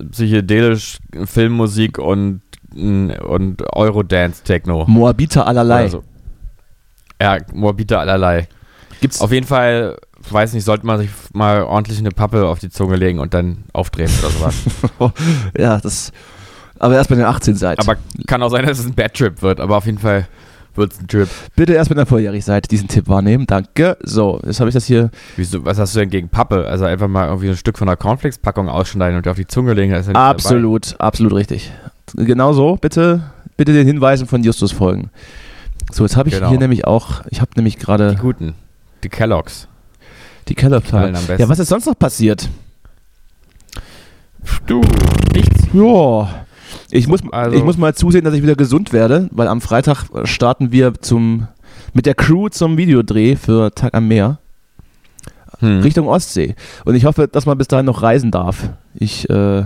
äh, 0.00 0.04
psychedelisch 0.10 0.98
Filmmusik 1.24 1.98
und, 1.98 2.42
äh, 2.74 3.18
und 3.20 3.62
Eurodance-Techno. 3.74 4.84
Moabiter 4.86 5.46
allerlei. 5.46 5.82
Oder 5.82 5.90
so. 5.90 6.04
Ja, 7.20 7.38
Morbide 7.52 7.98
allerlei. 7.98 8.48
Gibt's 9.00 9.20
Auf 9.20 9.32
jeden 9.32 9.46
Fall, 9.46 9.96
weiß 10.30 10.52
nicht, 10.52 10.64
sollte 10.64 10.86
man 10.86 10.98
sich 10.98 11.10
mal 11.32 11.62
ordentlich 11.62 11.98
eine 11.98 12.10
Pappe 12.10 12.46
auf 12.46 12.58
die 12.58 12.70
Zunge 12.70 12.96
legen 12.96 13.18
und 13.20 13.34
dann 13.34 13.64
aufdrehen 13.72 14.10
oder 14.20 14.30
sowas. 14.30 14.54
ja, 15.58 15.78
das. 15.78 16.12
Aber 16.78 16.94
erst 16.94 17.08
bei 17.08 17.16
den 17.16 17.24
18 17.24 17.56
seid. 17.56 17.78
aber 17.80 17.96
kann 18.26 18.42
auch 18.42 18.50
sein, 18.50 18.66
dass 18.66 18.78
es 18.78 18.86
ein 18.86 18.94
Bad 18.94 19.14
Trip 19.14 19.40
wird, 19.40 19.60
aber 19.60 19.78
auf 19.78 19.86
jeden 19.86 19.98
Fall 19.98 20.28
wird 20.76 20.92
es 20.92 21.00
ein 21.00 21.08
Trip. 21.08 21.28
bitte 21.56 21.72
erst 21.74 21.90
wenn 21.90 21.98
ihr 21.98 22.06
volljährig 22.06 22.44
seid, 22.44 22.70
diesen 22.70 22.88
Tipp 22.88 23.08
wahrnehmen. 23.08 23.46
Danke. 23.46 23.96
So, 24.02 24.40
jetzt 24.44 24.60
habe 24.60 24.68
ich 24.70 24.74
das 24.74 24.84
hier. 24.86 25.10
Wieso, 25.36 25.64
was 25.64 25.78
hast 25.78 25.94
du 25.94 26.00
denn 26.00 26.10
gegen 26.10 26.28
Pappe? 26.28 26.66
Also 26.66 26.84
einfach 26.84 27.08
mal 27.08 27.26
irgendwie 27.28 27.48
ein 27.50 27.56
Stück 27.56 27.78
von 27.78 27.86
der 27.86 27.96
Cornflakes-Packung 27.96 28.68
ausschneiden 28.68 29.16
und 29.16 29.26
dir 29.26 29.30
auf 29.30 29.36
die 29.36 29.46
Zunge 29.46 29.72
legen. 29.74 29.92
ja 29.92 30.02
Absolut, 30.14 30.94
absolut 30.98 31.32
richtig. 31.34 31.72
Genau 32.14 32.52
so. 32.52 32.76
Bitte, 32.76 33.22
bitte 33.56 33.72
den 33.72 33.86
Hinweisen 33.86 34.26
von 34.26 34.42
Justus 34.44 34.72
folgen. 34.72 35.10
So, 35.92 36.04
jetzt 36.04 36.16
habe 36.16 36.28
ich 36.28 36.34
Genau. 36.34 36.48
hier 36.50 36.58
nämlich 36.58 36.86
auch, 36.86 37.22
ich 37.30 37.40
habe 37.40 37.50
nämlich 37.56 37.76
Dabei. 37.76 37.84
gerade 37.98 38.10
Die 38.16 38.20
guten. 38.20 38.54
Die 39.04 39.08
Kelloggs. 39.08 39.68
die 40.48 40.54
besten. 41.26 41.42
Ja, 41.42 41.48
was 41.48 41.58
ist 41.58 41.68
sonst 41.68 41.86
noch 41.86 41.98
passiert? 41.98 42.48
Du, 44.66 44.80
nichts. 45.32 45.64
Ja. 45.72 46.45
Ich 46.90 47.06
muss, 47.08 47.20
Also- 47.32 47.56
ich 47.56 47.64
muss 47.64 47.76
mal 47.78 47.94
zusehen, 47.94 48.24
dass 48.24 48.34
ich 48.34 48.42
wieder 48.42 48.54
gesund 48.56 48.92
werde, 48.92 49.28
weil 49.32 49.48
am 49.48 49.60
Freitag 49.60 50.04
starten 50.24 50.72
wir 50.72 50.94
zum, 51.00 51.48
mit 51.92 52.06
der 52.06 52.14
Crew 52.14 52.48
zum 52.48 52.76
Videodreh 52.76 53.36
für 53.36 53.70
Tag 53.74 53.94
am 53.94 54.08
Meer 54.08 54.38
Hm. 55.60 55.80
Richtung 55.80 56.06
Ostsee. 56.06 56.54
Und 56.84 56.96
ich 56.96 57.06
hoffe, 57.06 57.28
dass 57.28 57.46
man 57.46 57.56
bis 57.56 57.66
dahin 57.68 57.86
noch 57.86 58.02
reisen 58.02 58.30
darf. 58.30 58.68
Ich, 58.94 59.28
äh, 59.30 59.64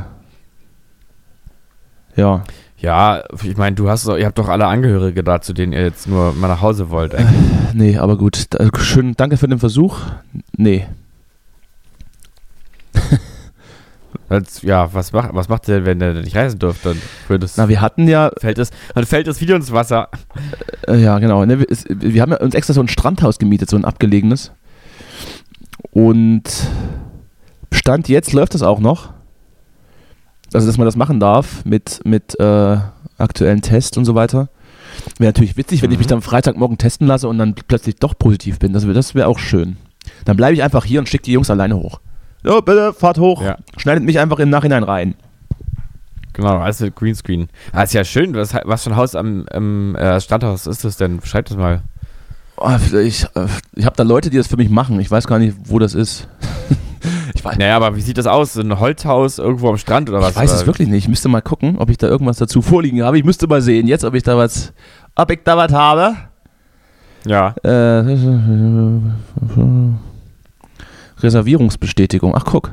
ja. 2.16 2.44
Ja, 2.78 3.22
ich 3.42 3.56
meine, 3.58 3.76
du 3.76 3.88
hast 3.90 4.06
doch, 4.08 4.16
ihr 4.16 4.24
habt 4.24 4.38
doch 4.38 4.48
alle 4.48 4.66
Angehörige 4.66 5.22
da, 5.22 5.40
zu 5.42 5.52
denen 5.52 5.72
ihr 5.74 5.82
jetzt 5.82 6.08
nur 6.08 6.32
mal 6.32 6.48
nach 6.48 6.62
Hause 6.62 6.88
wollt. 6.90 7.14
eigentlich. 7.14 7.74
Nee, 7.74 7.98
aber 7.98 8.16
gut. 8.16 8.46
Schön, 8.78 9.14
danke 9.16 9.36
für 9.36 9.48
den 9.48 9.58
Versuch. 9.58 9.98
Nee. 10.56 10.86
Als, 14.30 14.62
ja, 14.62 14.94
was 14.94 15.12
macht, 15.12 15.34
was 15.34 15.48
macht 15.48 15.68
ihr, 15.68 15.84
wenn 15.84 16.00
ihr 16.00 16.14
nicht 16.14 16.36
reisen 16.36 16.58
dürft? 16.58 16.86
Dann, 16.86 16.96
Na, 17.56 17.68
wir 17.68 17.80
hatten 17.80 18.06
ja, 18.08 18.30
fällt 18.38 18.58
es, 18.58 18.70
dann 18.94 19.04
fällt 19.04 19.26
das 19.26 19.40
Video 19.40 19.56
ins 19.56 19.72
Wasser. 19.72 20.08
äh, 20.86 20.96
ja 21.02 21.18
genau, 21.18 21.44
ne, 21.44 21.58
wir, 21.58 21.66
es, 21.68 21.84
wir 21.88 22.22
haben 22.22 22.30
ja 22.30 22.38
uns 22.38 22.54
extra 22.54 22.72
so 22.72 22.80
ein 22.80 22.88
Strandhaus 22.88 23.38
gemietet, 23.38 23.68
so 23.68 23.76
ein 23.76 23.84
abgelegenes. 23.84 24.52
Und 25.90 26.44
Stand 27.72 28.08
jetzt 28.08 28.32
läuft 28.32 28.54
das 28.54 28.62
auch 28.62 28.78
noch. 28.80 29.12
Also, 30.52 30.66
dass 30.66 30.78
man 30.78 30.84
das 30.86 30.96
machen 30.96 31.20
darf 31.20 31.64
mit, 31.64 32.00
mit 32.04 32.38
äh, 32.40 32.78
aktuellen 33.18 33.62
Tests 33.62 33.96
und 33.96 34.04
so 34.04 34.14
weiter. 34.14 34.48
Wäre 35.18 35.28
natürlich 35.28 35.56
witzig, 35.56 35.82
wenn 35.82 35.90
ich 35.90 35.96
Mhm. 35.96 36.00
mich 36.00 36.06
dann 36.08 36.22
Freitagmorgen 36.22 36.78
testen 36.78 37.06
lasse 37.06 37.28
und 37.28 37.38
dann 37.38 37.54
plötzlich 37.54 37.96
doch 37.96 38.18
positiv 38.18 38.58
bin. 38.58 38.72
Das 38.72 38.84
wäre 38.84 38.94
das 38.94 39.14
wär 39.14 39.28
auch 39.28 39.38
schön. 39.38 39.76
Dann 40.24 40.36
bleibe 40.36 40.54
ich 40.54 40.62
einfach 40.62 40.84
hier 40.84 40.98
und 41.00 41.08
schicke 41.08 41.24
die 41.24 41.32
Jungs 41.32 41.50
alleine 41.50 41.76
hoch. 41.76 42.00
So, 42.42 42.62
bitte, 42.62 42.92
fahrt 42.92 43.18
hoch. 43.18 43.42
Ja. 43.42 43.56
Schneidet 43.76 44.04
mich 44.04 44.18
einfach 44.18 44.38
im 44.38 44.50
Nachhinein 44.50 44.82
rein. 44.82 45.14
Genau, 46.32 46.64
mit 46.64 46.96
Greenscreen. 46.96 47.48
Ah, 47.72 47.82
ist 47.82 47.92
ja 47.92 48.04
schön. 48.04 48.34
Was, 48.34 48.54
was 48.64 48.84
für 48.84 48.90
ein 48.90 48.96
Haus 48.96 49.14
am, 49.14 49.46
am 49.52 49.94
äh, 49.96 50.20
Standhaus 50.20 50.66
ist 50.66 50.84
das 50.84 50.96
denn? 50.96 51.20
Schreibt 51.22 51.50
das 51.50 51.56
mal. 51.56 51.82
Oh, 52.56 52.70
ich 52.94 53.24
äh, 53.24 53.46
ich 53.74 53.84
habe 53.84 53.96
da 53.96 54.02
Leute, 54.02 54.30
die 54.30 54.36
das 54.36 54.46
für 54.46 54.56
mich 54.56 54.70
machen. 54.70 55.00
Ich 55.00 55.10
weiß 55.10 55.26
gar 55.26 55.38
nicht, 55.38 55.56
wo 55.64 55.78
das 55.78 55.94
ist. 55.94 56.28
ich 57.34 57.44
weiß, 57.44 57.58
Naja, 57.58 57.76
aber 57.76 57.96
wie 57.96 58.00
sieht 58.00 58.16
das 58.16 58.26
aus? 58.26 58.56
Ein 58.56 58.78
Holzhaus 58.78 59.38
irgendwo 59.38 59.68
am 59.68 59.76
Strand 59.76 60.08
oder 60.08 60.20
was? 60.20 60.30
ich 60.30 60.36
weiß 60.36 60.52
es 60.52 60.66
wirklich 60.66 60.88
nicht. 60.88 61.04
Ich 61.04 61.08
müsste 61.08 61.28
mal 61.28 61.42
gucken, 61.42 61.76
ob 61.78 61.90
ich 61.90 61.98
da 61.98 62.06
irgendwas 62.06 62.38
dazu 62.38 62.62
vorliegen 62.62 63.02
habe. 63.02 63.18
Ich 63.18 63.24
müsste 63.24 63.46
mal 63.46 63.60
sehen, 63.60 63.86
jetzt, 63.86 64.04
ob 64.04 64.14
ich 64.14 64.22
da 64.22 64.36
was, 64.36 64.72
ob 65.16 65.30
ich 65.30 65.40
da 65.44 65.56
was 65.56 65.72
habe. 65.72 66.16
Ja. 67.26 67.54
Äh, 67.64 68.16
Reservierungsbestätigung. 71.22 72.34
Ach, 72.34 72.44
guck. 72.44 72.72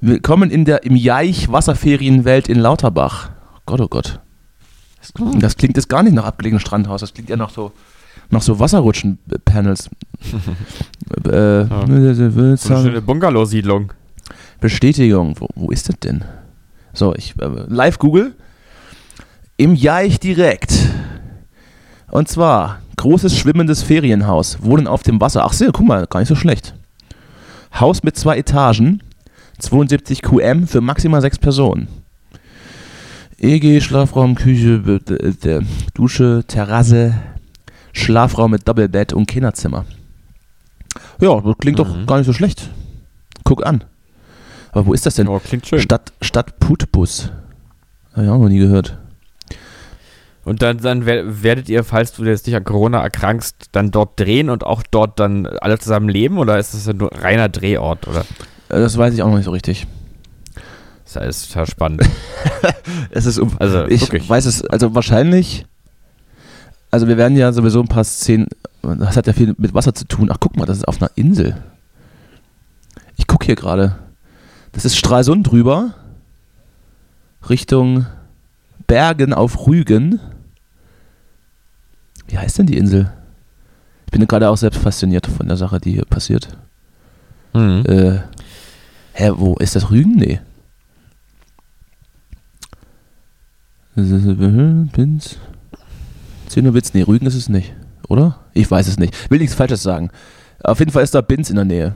Willkommen 0.00 0.50
in 0.50 0.64
der 0.64 0.84
im 0.84 0.96
Jaich 0.96 1.50
Wasserferienwelt 1.50 2.48
in 2.48 2.58
Lauterbach. 2.58 3.30
Gott, 3.66 3.80
oh 3.80 3.88
Gott. 3.88 4.20
Das 5.38 5.56
klingt 5.56 5.76
jetzt 5.76 5.88
gar 5.88 6.02
nicht 6.02 6.14
nach 6.14 6.24
abgelegenem 6.24 6.60
Strandhaus, 6.60 7.00
das 7.00 7.12
klingt 7.12 7.28
ja 7.28 7.36
nach 7.36 7.50
so, 7.50 7.72
nach 8.30 8.42
so 8.42 8.58
Wasserrutschen-Panels. 8.58 9.90
äh, 11.26 11.64
So 12.56 12.74
eine 12.74 12.82
schöne 12.82 13.02
Bungalow-Siedlung. 13.02 13.92
Bestätigung, 14.60 15.34
wo, 15.38 15.48
wo 15.54 15.70
ist 15.70 15.88
das 15.88 15.98
denn? 16.00 16.24
So, 16.94 17.14
ich 17.14 17.34
äh, 17.40 17.48
live 17.68 17.98
Google. 17.98 18.34
Im 19.56 19.74
Jaich 19.74 20.18
direkt. 20.18 20.74
Und 22.10 22.28
zwar 22.28 22.80
großes 22.96 23.36
schwimmendes 23.36 23.82
Ferienhaus. 23.82 24.62
Wohnen 24.62 24.86
auf 24.86 25.02
dem 25.02 25.20
Wasser. 25.20 25.44
Ach 25.44 25.52
so, 25.52 25.66
guck 25.70 25.86
mal, 25.86 26.06
gar 26.06 26.20
nicht 26.20 26.28
so 26.28 26.34
schlecht. 26.36 26.74
Haus 27.78 28.02
mit 28.02 28.16
zwei 28.16 28.38
Etagen. 28.38 29.02
72 29.58 30.22
QM 30.22 30.66
für 30.66 30.80
maximal 30.80 31.20
sechs 31.20 31.38
Personen. 31.38 31.88
EG, 33.38 33.80
Schlafraum, 33.80 34.34
Küche, 34.34 34.80
Dusche, 35.94 36.44
Terrasse, 36.46 37.14
Schlafraum 37.92 38.52
mit 38.52 38.66
Doppelbett 38.66 39.12
und 39.12 39.26
Kinderzimmer. 39.26 39.84
Ja, 41.20 41.40
das 41.40 41.58
klingt 41.58 41.78
doch 41.78 41.94
Mhm. 41.96 42.06
gar 42.06 42.18
nicht 42.18 42.26
so 42.26 42.32
schlecht. 42.32 42.70
Guck 43.44 43.64
an. 43.66 43.84
Aber 44.72 44.86
wo 44.86 44.92
ist 44.94 45.06
das 45.06 45.14
denn? 45.14 45.28
Oh, 45.28 45.38
klingt 45.38 45.66
schön. 45.66 45.80
Stadt, 45.80 46.12
Stadt 46.20 46.58
Putbus. 46.58 47.30
Habe 48.12 48.24
ich 48.24 48.30
auch 48.30 48.38
noch 48.38 48.48
nie 48.48 48.58
gehört. 48.58 48.98
Und 50.44 50.60
dann, 50.62 50.78
dann 50.78 51.06
wer- 51.06 51.42
werdet 51.42 51.68
ihr, 51.68 51.84
falls 51.84 52.12
du 52.12 52.24
jetzt 52.24 52.46
nicht 52.46 52.54
an 52.56 52.64
Corona 52.64 53.02
erkrankst, 53.02 53.68
dann 53.72 53.90
dort 53.90 54.20
drehen 54.20 54.50
und 54.50 54.64
auch 54.64 54.82
dort 54.90 55.18
dann 55.18 55.46
alle 55.46 55.78
zusammen 55.78 56.08
leben? 56.08 56.38
Oder 56.38 56.58
ist 56.58 56.74
das 56.74 56.92
nur 56.94 57.10
reiner 57.12 57.48
Drehort? 57.48 58.06
Oder? 58.06 58.20
Äh, 58.68 58.80
Das 58.80 58.98
weiß 58.98 59.14
ich 59.14 59.22
auch 59.22 59.28
noch 59.28 59.36
nicht 59.36 59.46
so 59.46 59.50
richtig. 59.52 59.86
Das 61.12 61.42
ist 61.42 61.48
total 61.48 61.66
spannend. 61.66 62.02
Es 63.10 63.24
ist 63.26 63.40
Also, 63.58 63.86
ich 63.86 64.02
wirklich. 64.02 64.28
weiß 64.28 64.44
es, 64.46 64.64
also 64.66 64.94
wahrscheinlich, 64.94 65.64
also 66.90 67.06
wir 67.08 67.16
werden 67.16 67.36
ja 67.36 67.52
sowieso 67.52 67.80
ein 67.80 67.88
paar 67.88 68.04
Szenen, 68.04 68.48
das 68.82 69.16
hat 69.16 69.26
ja 69.26 69.32
viel 69.32 69.54
mit 69.56 69.72
Wasser 69.74 69.94
zu 69.94 70.04
tun. 70.06 70.28
Ach, 70.32 70.36
guck 70.40 70.56
mal, 70.56 70.66
das 70.66 70.78
ist 70.78 70.88
auf 70.88 71.00
einer 71.00 71.10
Insel. 71.14 71.56
Ich 73.16 73.26
gucke 73.26 73.46
hier 73.46 73.54
gerade. 73.54 73.96
Das 74.72 74.84
ist 74.84 74.96
Stralsund 74.96 75.50
drüber. 75.50 75.94
Richtung 77.48 78.06
Bergen 78.86 79.32
auf 79.32 79.66
Rügen. 79.66 80.20
Wie 82.28 82.38
heißt 82.38 82.58
denn 82.58 82.66
die 82.66 82.76
Insel? 82.76 83.12
Ich 84.06 84.12
bin 84.12 84.26
gerade 84.26 84.48
auch 84.48 84.56
selbst 84.56 84.80
fasziniert 84.80 85.26
von 85.26 85.48
der 85.48 85.56
Sache, 85.56 85.80
die 85.80 85.92
hier 85.92 86.04
passiert. 86.04 86.48
Mhm. 87.52 87.84
Äh, 87.86 88.18
hä, 89.12 89.32
wo 89.34 89.54
ist 89.56 89.76
das 89.76 89.90
Rügen? 89.90 90.16
Nee. 90.16 90.40
Pins. 94.92 95.36
Zinnowitz, 96.48 96.94
nee, 96.94 97.02
Rügen 97.02 97.26
ist 97.26 97.34
es 97.34 97.48
nicht, 97.48 97.72
oder? 98.08 98.40
Ich 98.52 98.70
weiß 98.70 98.88
es 98.88 98.98
nicht. 98.98 99.30
Will 99.30 99.38
nichts 99.38 99.54
Falsches 99.54 99.82
sagen. 99.82 100.10
Auf 100.62 100.78
jeden 100.78 100.90
Fall 100.90 101.04
ist 101.04 101.14
da 101.14 101.20
Binz 101.20 101.50
in 101.50 101.56
der 101.56 101.64
Nähe. 101.64 101.94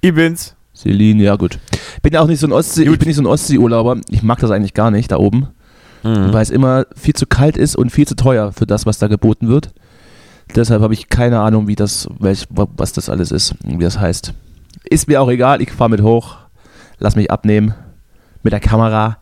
Ich 0.00 0.14
bin's. 0.14 0.54
Selin, 0.74 1.20
ja 1.20 1.36
gut. 1.36 1.58
Bin 2.02 2.12
ja 2.12 2.20
auch 2.20 2.26
nicht 2.26 2.40
so 2.40 2.46
ein 2.46 2.52
Ostsee, 2.52 2.82
ich 2.82 2.98
bin 2.98 3.08
nicht 3.08 3.16
so 3.16 3.22
ein 3.22 3.26
Ostseeurlauber. 3.26 4.00
Ich 4.10 4.22
mag 4.22 4.38
das 4.40 4.50
eigentlich 4.50 4.74
gar 4.74 4.90
nicht 4.90 5.12
da 5.12 5.16
oben, 5.16 5.48
Mhm. 6.04 6.32
weil 6.32 6.42
es 6.42 6.50
immer 6.50 6.84
viel 6.94 7.14
zu 7.14 7.26
kalt 7.26 7.56
ist 7.56 7.76
und 7.76 7.90
viel 7.90 8.06
zu 8.06 8.14
teuer 8.14 8.52
für 8.52 8.66
das, 8.66 8.84
was 8.86 8.98
da 8.98 9.08
geboten 9.08 9.48
wird. 9.48 9.72
Deshalb 10.54 10.82
habe 10.82 10.92
ich 10.94 11.08
keine 11.08 11.40
Ahnung, 11.40 11.66
wie 11.66 11.74
das, 11.74 12.06
welch, 12.18 12.46
was 12.50 12.92
das 12.92 13.08
alles 13.08 13.32
ist, 13.32 13.54
wie 13.64 13.82
das 13.82 13.98
heißt. 13.98 14.34
Ist 14.84 15.08
mir 15.08 15.22
auch 15.22 15.30
egal, 15.30 15.62
ich 15.62 15.72
fahre 15.72 15.88
mit 15.90 16.02
hoch, 16.02 16.36
lass 16.98 17.16
mich 17.16 17.30
abnehmen 17.30 17.74
mit 18.42 18.52
der 18.52 18.60
Kamera. 18.60 19.16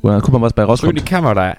Und 0.00 0.12
dann 0.12 0.22
guck 0.22 0.32
mal, 0.32 0.40
was 0.40 0.54
bei 0.54 0.64
rauskommt. 0.64 0.98
die 0.98 1.04
Kamera. 1.04 1.56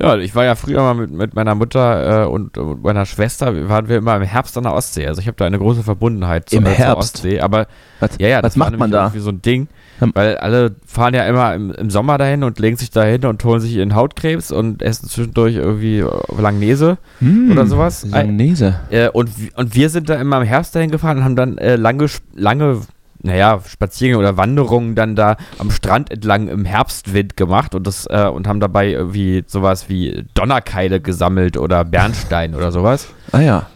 Ja, 0.00 0.16
ich 0.16 0.34
war 0.34 0.44
ja 0.44 0.54
früher 0.54 0.80
mal 0.80 0.94
mit, 0.94 1.10
mit 1.10 1.34
meiner 1.34 1.54
Mutter 1.54 2.22
äh, 2.22 2.26
und, 2.26 2.56
und 2.56 2.82
meiner 2.82 3.04
Schwester, 3.04 3.68
waren 3.68 3.88
wir 3.88 3.98
immer 3.98 4.16
im 4.16 4.22
Herbst 4.22 4.56
an 4.56 4.62
der 4.64 4.72
Ostsee. 4.72 5.06
Also 5.06 5.20
ich 5.20 5.26
habe 5.26 5.36
da 5.36 5.44
eine 5.44 5.58
große 5.58 5.82
Verbundenheit 5.82 6.50
Im 6.54 6.64
zur, 6.64 6.72
Herbst? 6.72 7.18
zur 7.18 7.24
Ostsee. 7.26 7.40
Aber 7.40 7.66
Was, 7.98 8.12
ja, 8.18 8.28
ja, 8.28 8.36
was 8.38 8.54
das 8.54 8.58
war 8.58 8.70
macht 8.70 8.78
man 8.78 8.90
da? 8.90 9.02
irgendwie 9.04 9.20
so 9.20 9.28
ein 9.30 9.42
Ding. 9.42 9.68
Weil 10.14 10.36
alle 10.38 10.74
fahren 10.86 11.14
ja 11.14 11.24
immer 11.26 11.54
im, 11.54 11.70
im 11.72 11.90
Sommer 11.90 12.18
dahin 12.18 12.42
und 12.44 12.58
legen 12.58 12.76
sich 12.76 12.90
dahin 12.90 13.24
und 13.26 13.42
holen 13.44 13.60
sich 13.60 13.74
ihren 13.74 13.94
Hautkrebs 13.94 14.50
und 14.52 14.82
essen 14.82 15.08
zwischendurch 15.08 15.56
irgendwie 15.56 15.98
äh, 16.00 16.08
Langnese. 16.38 16.98
Hm, 17.18 17.50
oder 17.52 17.66
sowas. 17.66 18.06
Langnese. 18.08 18.76
Äh, 18.90 19.08
und, 19.10 19.38
wi- 19.38 19.50
und 19.56 19.74
wir 19.74 19.88
sind 19.90 20.08
da 20.08 20.14
immer 20.16 20.38
im 20.40 20.44
Herbst 20.46 20.74
dahin 20.74 20.90
gefahren 20.90 21.18
und 21.18 21.24
haben 21.24 21.36
dann 21.36 21.58
äh, 21.58 21.76
lange, 21.76 22.06
lange, 22.34 22.80
naja, 23.22 23.60
Spaziergänge 23.66 24.18
oder 24.18 24.36
Wanderungen 24.38 24.94
dann 24.94 25.14
da 25.16 25.36
am 25.58 25.70
Strand 25.70 26.10
entlang 26.10 26.48
im 26.48 26.64
Herbstwind 26.64 27.36
gemacht 27.36 27.74
und 27.74 27.86
das 27.86 28.06
äh, 28.08 28.24
und 28.32 28.48
haben 28.48 28.60
dabei 28.60 28.88
irgendwie 28.90 29.44
sowas 29.46 29.88
wie 29.90 30.24
Donnerkeile 30.34 31.00
gesammelt 31.00 31.58
oder 31.58 31.84
Bernstein 31.84 32.54
oder 32.54 32.72
sowas. 32.72 33.08
Ah 33.32 33.40
ja, 33.40 33.66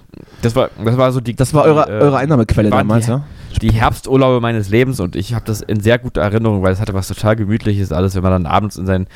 Das 0.40 0.56
war, 0.56 0.70
das 0.82 0.96
war 0.96 1.12
so 1.12 1.20
die. 1.20 1.34
das 1.36 1.52
war 1.52 1.64
eure, 1.64 1.88
äh, 1.90 2.00
eure 2.02 2.16
Einnahmequelle 2.16 2.70
damals, 2.70 3.04
die- 3.04 3.10
ja? 3.12 3.24
Die 3.60 3.72
Herbsturlaube 3.72 4.40
meines 4.40 4.68
Lebens 4.68 5.00
und 5.00 5.16
ich 5.16 5.34
habe 5.34 5.44
das 5.44 5.60
in 5.60 5.80
sehr 5.80 5.98
guter 5.98 6.22
Erinnerung, 6.22 6.62
weil 6.62 6.72
es 6.72 6.80
hatte 6.80 6.94
was 6.94 7.08
total 7.08 7.36
Gemütliches 7.36 7.92
alles, 7.92 8.14
wenn 8.14 8.22
man 8.22 8.32
dann 8.32 8.46
abends 8.46 8.76
in 8.76 8.86
sein 8.86 9.06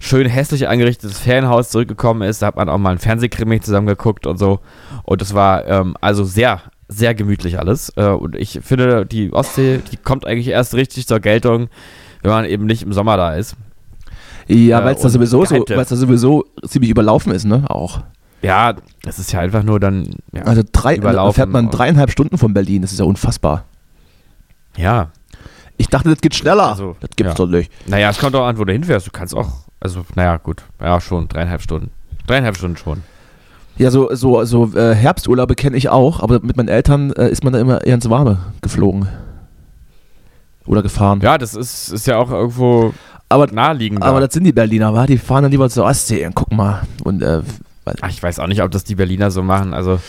schön 0.00 0.26
hässlich 0.28 0.68
angerichtetes 0.68 1.18
Ferienhaus 1.18 1.70
zurückgekommen 1.70 2.22
ist. 2.22 2.42
Da 2.42 2.46
hat 2.48 2.56
man 2.56 2.68
auch 2.68 2.78
mal 2.78 2.90
einen 2.90 2.98
Fernsehkrimi 2.98 3.60
zusammen 3.60 3.86
geguckt 3.86 4.26
und 4.26 4.38
so. 4.38 4.60
Und 5.04 5.22
es 5.22 5.34
war 5.34 5.66
ähm, 5.66 5.96
also 6.00 6.24
sehr, 6.24 6.60
sehr 6.88 7.14
gemütlich 7.14 7.58
alles. 7.58 7.92
Äh, 7.96 8.06
und 8.08 8.36
ich 8.36 8.60
finde, 8.62 9.06
die 9.06 9.32
Ostsee, 9.32 9.80
die 9.90 9.96
kommt 9.96 10.26
eigentlich 10.26 10.48
erst 10.48 10.74
richtig 10.74 11.06
zur 11.06 11.20
Geltung, 11.20 11.68
wenn 12.22 12.30
man 12.30 12.44
eben 12.44 12.66
nicht 12.66 12.82
im 12.82 12.92
Sommer 12.92 13.16
da 13.16 13.34
ist. 13.34 13.56
Ja, 14.46 14.80
Äh, 14.80 14.84
weil 14.84 14.94
es 14.94 15.00
da 15.00 15.06
und 15.08 15.12
sowieso 15.12 15.44
so, 15.44 15.54
weil 15.68 15.80
es 15.80 15.88
da 15.88 15.96
sowieso 15.96 16.44
ziemlich 16.66 16.90
überlaufen 16.90 17.32
ist, 17.32 17.44
ne? 17.44 17.64
Auch. 17.68 18.00
Ja, 18.40 18.74
es 19.04 19.18
ist 19.18 19.32
ja 19.32 19.40
einfach 19.40 19.62
nur 19.64 19.80
dann. 19.80 20.10
Ja, 20.32 20.42
Also 20.44 20.62
drei, 20.70 20.94
da 20.94 21.00
Überlaufen 21.02 21.34
fährt 21.34 21.50
man 21.50 21.70
dreieinhalb 21.70 22.10
Stunden 22.10 22.38
von 22.38 22.54
Berlin, 22.54 22.82
das 22.82 22.92
ist 22.92 23.00
ja 23.00 23.04
unfassbar. 23.04 23.64
Ja. 24.78 25.10
Ich 25.76 25.88
dachte, 25.88 26.10
das 26.10 26.20
geht 26.20 26.34
schneller. 26.34 26.68
Also, 26.70 26.96
das 27.00 27.10
gibt's 27.14 27.32
ja. 27.32 27.34
doch 27.34 27.46
nicht. 27.46 27.70
Naja, 27.86 28.10
es 28.10 28.18
kommt 28.18 28.34
auch 28.34 28.46
an, 28.46 28.58
wo 28.58 28.64
du 28.64 28.72
hinfährst. 28.72 29.06
Du 29.06 29.10
kannst 29.10 29.34
auch. 29.34 29.48
Also, 29.80 30.04
naja, 30.16 30.36
gut. 30.38 30.62
Ja, 30.80 31.00
schon. 31.00 31.28
Dreieinhalb 31.28 31.62
Stunden. 31.62 31.90
Dreieinhalb 32.26 32.56
Stunden 32.56 32.76
schon. 32.76 33.02
Ja, 33.76 33.92
so, 33.92 34.12
so, 34.12 34.44
so 34.44 34.74
äh, 34.74 34.94
Herbsturlaube 34.94 35.54
kenne 35.54 35.76
ich 35.76 35.88
auch, 35.88 36.20
aber 36.20 36.40
mit 36.40 36.56
meinen 36.56 36.68
Eltern 36.68 37.12
äh, 37.12 37.28
ist 37.28 37.44
man 37.44 37.52
da 37.52 37.60
immer 37.60 37.84
eher 37.84 37.94
ins 37.94 38.10
Warme 38.10 38.38
geflogen. 38.60 39.08
Oder 40.66 40.82
gefahren. 40.82 41.20
Ja, 41.22 41.38
das 41.38 41.54
ist, 41.54 41.88
ist 41.90 42.08
ja 42.08 42.18
auch 42.18 42.30
irgendwo 42.30 42.92
aber, 43.28 43.46
naheliegend. 43.46 44.02
aber 44.02 44.20
das 44.20 44.34
sind 44.34 44.44
die 44.44 44.52
Berliner, 44.52 44.92
wa? 44.94 45.06
Die 45.06 45.16
fahren 45.16 45.44
dann 45.44 45.52
lieber 45.52 45.70
zur 45.70 45.84
Ostsee 45.84 46.26
und 46.26 46.34
guck 46.34 46.50
mal. 46.52 46.82
Und 47.04 47.22
äh, 47.22 47.42
Ach, 48.00 48.10
ich 48.10 48.22
weiß 48.22 48.40
auch 48.40 48.48
nicht, 48.48 48.62
ob 48.62 48.70
das 48.72 48.84
die 48.84 48.96
Berliner 48.96 49.30
so 49.30 49.42
machen. 49.42 49.72
Also, 49.72 50.00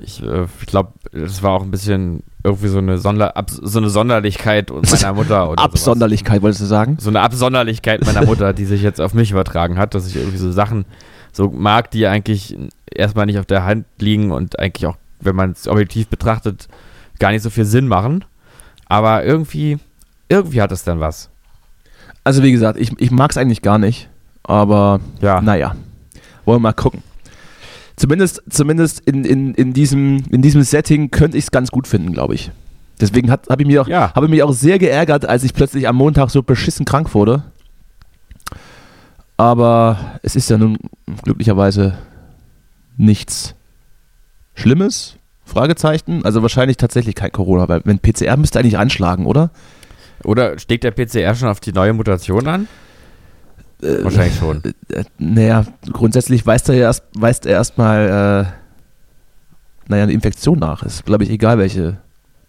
ich, 0.00 0.22
äh, 0.22 0.46
ich 0.60 0.66
glaube, 0.66 0.92
das 1.12 1.42
war 1.42 1.52
auch 1.52 1.62
ein 1.62 1.70
bisschen 1.70 2.24
irgendwie 2.46 2.68
so 2.68 2.78
eine, 2.78 2.96
Sonder, 2.98 3.36
Ab, 3.36 3.50
so 3.50 3.78
eine 3.78 3.90
Sonderlichkeit 3.90 4.70
meiner 4.92 5.12
Mutter. 5.12 5.50
Oder 5.50 5.62
Absonderlichkeit, 5.62 6.42
wolltest 6.42 6.62
du 6.62 6.66
sagen? 6.66 6.92
Sowas. 6.92 7.04
So 7.04 7.10
eine 7.10 7.20
Absonderlichkeit 7.20 8.06
meiner 8.06 8.24
Mutter, 8.26 8.52
die 8.52 8.64
sich 8.64 8.82
jetzt 8.82 9.00
auf 9.00 9.12
mich 9.14 9.30
übertragen 9.32 9.76
hat, 9.78 9.94
dass 9.94 10.06
ich 10.06 10.16
irgendwie 10.16 10.38
so 10.38 10.52
Sachen 10.52 10.84
so 11.32 11.50
mag, 11.50 11.90
die 11.90 12.06
eigentlich 12.06 12.56
erstmal 12.90 13.26
nicht 13.26 13.38
auf 13.38 13.46
der 13.46 13.64
Hand 13.64 13.84
liegen 13.98 14.30
und 14.30 14.58
eigentlich 14.58 14.86
auch, 14.86 14.96
wenn 15.20 15.36
man 15.36 15.50
es 15.50 15.66
objektiv 15.68 16.08
betrachtet, 16.08 16.68
gar 17.18 17.32
nicht 17.32 17.42
so 17.42 17.50
viel 17.50 17.64
Sinn 17.64 17.88
machen. 17.88 18.24
Aber 18.88 19.24
irgendwie, 19.24 19.78
irgendwie 20.28 20.62
hat 20.62 20.70
es 20.72 20.84
dann 20.84 21.00
was. 21.00 21.28
Also 22.24 22.42
wie 22.42 22.52
gesagt, 22.52 22.78
ich, 22.78 22.92
ich 23.00 23.10
mag 23.10 23.30
es 23.32 23.36
eigentlich 23.36 23.62
gar 23.62 23.78
nicht, 23.78 24.08
aber 24.44 25.00
Ja. 25.20 25.40
naja, 25.40 25.74
wollen 26.44 26.56
wir 26.58 26.68
mal 26.68 26.72
gucken. 26.72 27.02
Zumindest, 27.96 28.42
zumindest 28.50 29.00
in, 29.00 29.24
in, 29.24 29.54
in, 29.54 29.72
diesem, 29.72 30.22
in 30.30 30.42
diesem 30.42 30.62
Setting 30.62 31.10
könnte 31.10 31.38
ich 31.38 31.44
es 31.44 31.50
ganz 31.50 31.70
gut 31.70 31.86
finden, 31.88 32.12
glaube 32.12 32.34
ich. 32.34 32.50
Deswegen 33.00 33.30
habe 33.30 33.42
ich, 33.58 33.66
mich 33.66 33.78
auch- 33.78 33.88
Ja. 33.88 34.12
habe 34.14 34.26
ich 34.26 34.30
mich 34.30 34.42
auch 34.42 34.52
sehr 34.52 34.78
geärgert, 34.78 35.26
als 35.26 35.44
ich 35.44 35.54
plötzlich 35.54 35.88
am 35.88 35.96
Montag 35.96 36.30
so 36.30 36.42
beschissen 36.42 36.84
krank 36.84 37.14
wurde. 37.14 37.44
Aber 39.36 40.18
es 40.22 40.36
ist 40.36 40.48
ja 40.50 40.56
nun 40.58 40.78
glücklicherweise 41.24 41.98
nichts 42.96 43.54
Schlimmes. 44.54 45.16
Fragezeichen. 45.44 46.24
Also 46.24 46.42
wahrscheinlich 46.42 46.76
tatsächlich 46.76 47.14
kein 47.14 47.30
Corona, 47.32 47.68
weil 47.68 47.82
wenn 47.84 47.98
PCR 47.98 48.36
müsste 48.36 48.58
eigentlich 48.58 48.78
anschlagen, 48.78 49.26
oder? 49.26 49.50
Oder 50.24 50.58
steckt 50.58 50.82
der 50.84 50.90
PCR 50.90 51.34
schon 51.34 51.48
auf 51.48 51.60
die 51.60 51.72
neue 51.72 51.92
Mutation 51.92 52.46
an? 52.48 52.66
Äh, 53.82 54.04
Wahrscheinlich 54.04 54.36
schon. 54.38 54.62
Äh, 54.88 55.04
naja, 55.18 55.64
grundsätzlich 55.92 56.46
weist 56.46 56.68
er 56.68 56.74
ja 56.76 56.82
erst, 56.84 57.04
weist 57.14 57.46
er 57.46 57.52
erstmal, 57.52 58.06
äh, 58.06 59.88
naja, 59.88 60.02
eine 60.04 60.12
Infektion 60.12 60.58
nach. 60.58 60.82
Ist, 60.82 61.04
glaube 61.04 61.24
ich, 61.24 61.30
egal 61.30 61.58
welche 61.58 61.98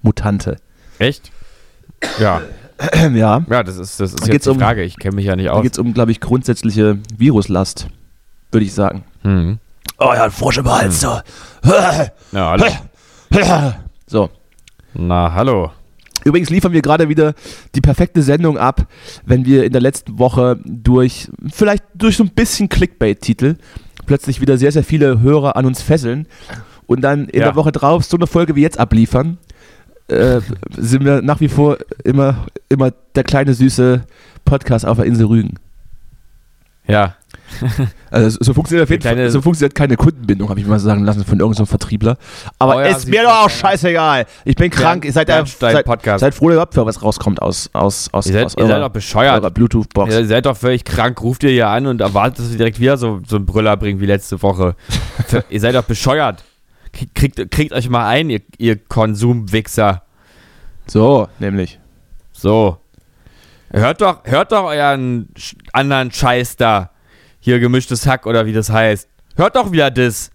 Mutante. 0.01 0.57
Echt? 0.99 1.31
Ja. 2.19 2.41
ja, 3.13 3.43
Ja, 3.49 3.63
das 3.63 3.77
ist, 3.77 3.99
das 3.99 4.13
ist 4.13 4.27
Da 4.27 4.31
jetzt 4.33 4.45
die 4.45 4.49
um- 4.51 4.59
Frage. 4.59 4.83
Ich 4.83 4.97
kenne 4.97 5.15
mich 5.15 5.25
ja 5.25 5.35
nicht 5.35 5.47
da 5.47 5.53
aus. 5.53 5.63
geht 5.63 5.73
es 5.73 5.79
um, 5.79 5.93
glaube 5.93 6.11
ich, 6.11 6.19
grundsätzliche 6.21 6.99
Viruslast, 7.17 7.87
würde 8.51 8.65
ich 8.65 8.73
sagen. 8.73 9.03
Hm. 9.23 9.57
Oh 9.99 10.11
ja, 10.13 10.25
ein 10.25 10.31
Frosch 10.31 10.59
im 10.59 10.69
Hals, 10.71 11.01
so. 11.01 11.19
Ja, 12.31 12.51
hallo. 12.51 12.65
so, 14.07 14.29
Na, 14.93 15.33
hallo. 15.33 15.71
Übrigens 16.27 16.49
liefern 16.49 16.73
wir 16.73 16.81
gerade 16.81 17.09
wieder 17.09 17.33
die 17.75 17.81
perfekte 17.81 18.21
Sendung 18.21 18.57
ab, 18.57 18.87
wenn 19.25 19.45
wir 19.45 19.63
in 19.63 19.71
der 19.71 19.81
letzten 19.81 20.19
Woche 20.19 20.59
durch, 20.65 21.29
vielleicht 21.51 21.83
durch 21.95 22.17
so 22.17 22.23
ein 22.23 22.29
bisschen 22.29 22.69
Clickbait-Titel, 22.69 23.55
plötzlich 24.05 24.41
wieder 24.41 24.57
sehr, 24.57 24.71
sehr 24.71 24.83
viele 24.83 25.19
Hörer 25.21 25.55
an 25.55 25.65
uns 25.65 25.81
fesseln 25.81 26.27
und 26.85 27.01
dann 27.01 27.25
in 27.29 27.39
Ja. 27.39 27.47
der 27.47 27.55
Woche 27.55 27.71
drauf 27.71 28.03
so 28.05 28.17
eine 28.17 28.27
Folge 28.27 28.55
wie 28.55 28.61
jetzt 28.61 28.79
abliefern, 28.79 29.37
äh, 30.07 30.39
sind 30.77 31.03
wir 31.03 31.21
nach 31.21 31.41
wie 31.41 31.49
vor 31.49 31.77
immer, 32.03 32.45
immer 32.69 32.91
der 33.15 33.23
kleine 33.23 33.53
süße 33.53 34.03
Podcast 34.45 34.85
auf 34.85 34.97
der 34.97 35.05
Insel 35.05 35.25
Rügen. 35.25 35.55
Ja. 36.87 37.15
Also 38.09 38.37
so 38.41 38.53
funktioniert 38.53 38.85
auf 38.85 38.89
jeden 38.89 39.03
Fall, 39.03 39.29
so 39.29 39.41
funktioniert 39.41 39.75
keine 39.75 39.97
Kundenbindung, 39.97 40.49
habe 40.49 40.59
ich 40.59 40.65
mal 40.65 40.79
sagen 40.79 41.03
lassen 41.03 41.25
von 41.25 41.39
irgendeinem 41.39 41.67
Vertriebler. 41.67 42.17
Aber 42.57 42.77
Oh 42.77 42.79
ja, 42.79 42.85
ist 42.87 43.07
mir 43.07 43.23
doch 43.23 43.45
auch 43.45 43.49
scheißegal. 43.49 44.25
Ich 44.45 44.55
bin 44.55 44.71
krank. 44.71 45.03
Ihr 45.03 45.11
seid, 45.11 45.27
seid, 45.27 45.85
Podcast. 45.85 46.21
seid 46.21 46.33
froh, 46.33 46.51
überhaupt 46.51 46.73
für 46.73 46.85
was 46.85 47.01
rauskommt 47.01 47.41
aus, 47.41 47.69
aus, 47.73 48.09
aus, 48.13 48.27
Ihr 48.27 48.33
seid, 48.33 48.45
aus 48.45 48.55
ihr 48.55 48.63
seid 48.63 48.71
eurer, 48.71 48.87
doch 48.87 48.93
bescheuert. 48.93 49.53
Bluetooth-Box. 49.53 50.13
Ihr 50.13 50.25
seid 50.25 50.45
doch 50.45 50.55
völlig 50.55 50.85
krank, 50.85 51.21
ruft 51.21 51.43
ihr 51.43 51.49
hier 51.49 51.67
an 51.67 51.85
und 51.85 51.99
erwartet, 51.99 52.39
dass 52.39 52.51
ihr 52.51 52.57
direkt 52.57 52.79
wieder 52.79 52.97
so, 52.97 53.19
so 53.27 53.35
einen 53.35 53.45
Brüller 53.45 53.75
bringt 53.75 53.99
wie 53.99 54.05
letzte 54.05 54.41
Woche. 54.41 54.75
Ihr 55.49 55.59
seid 55.59 55.75
doch 55.75 55.83
bescheuert. 55.83 56.43
Kriegt, 57.13 57.51
kriegt, 57.51 57.73
euch 57.73 57.89
mal 57.89 58.07
ein, 58.07 58.29
ihr, 58.29 58.41
ihr 58.57 58.77
Konsumwichser. 58.77 60.03
So, 60.87 61.27
nämlich. 61.39 61.79
So. 62.31 62.77
Hört 63.71 64.01
doch, 64.01 64.23
hört 64.23 64.51
doch 64.51 64.65
euren 64.65 65.29
anderen 65.73 66.11
Scheiß 66.11 66.55
da. 66.55 66.91
Hier 67.47 67.61
gemischtes 67.61 68.05
Hack 68.05 68.25
oder 68.25 68.45
wie 68.45 68.51
das 68.51 68.69
heißt. 68.69 69.07
Hört 69.37 69.55
doch 69.55 69.71
wieder 69.71 69.89
das. 69.89 70.31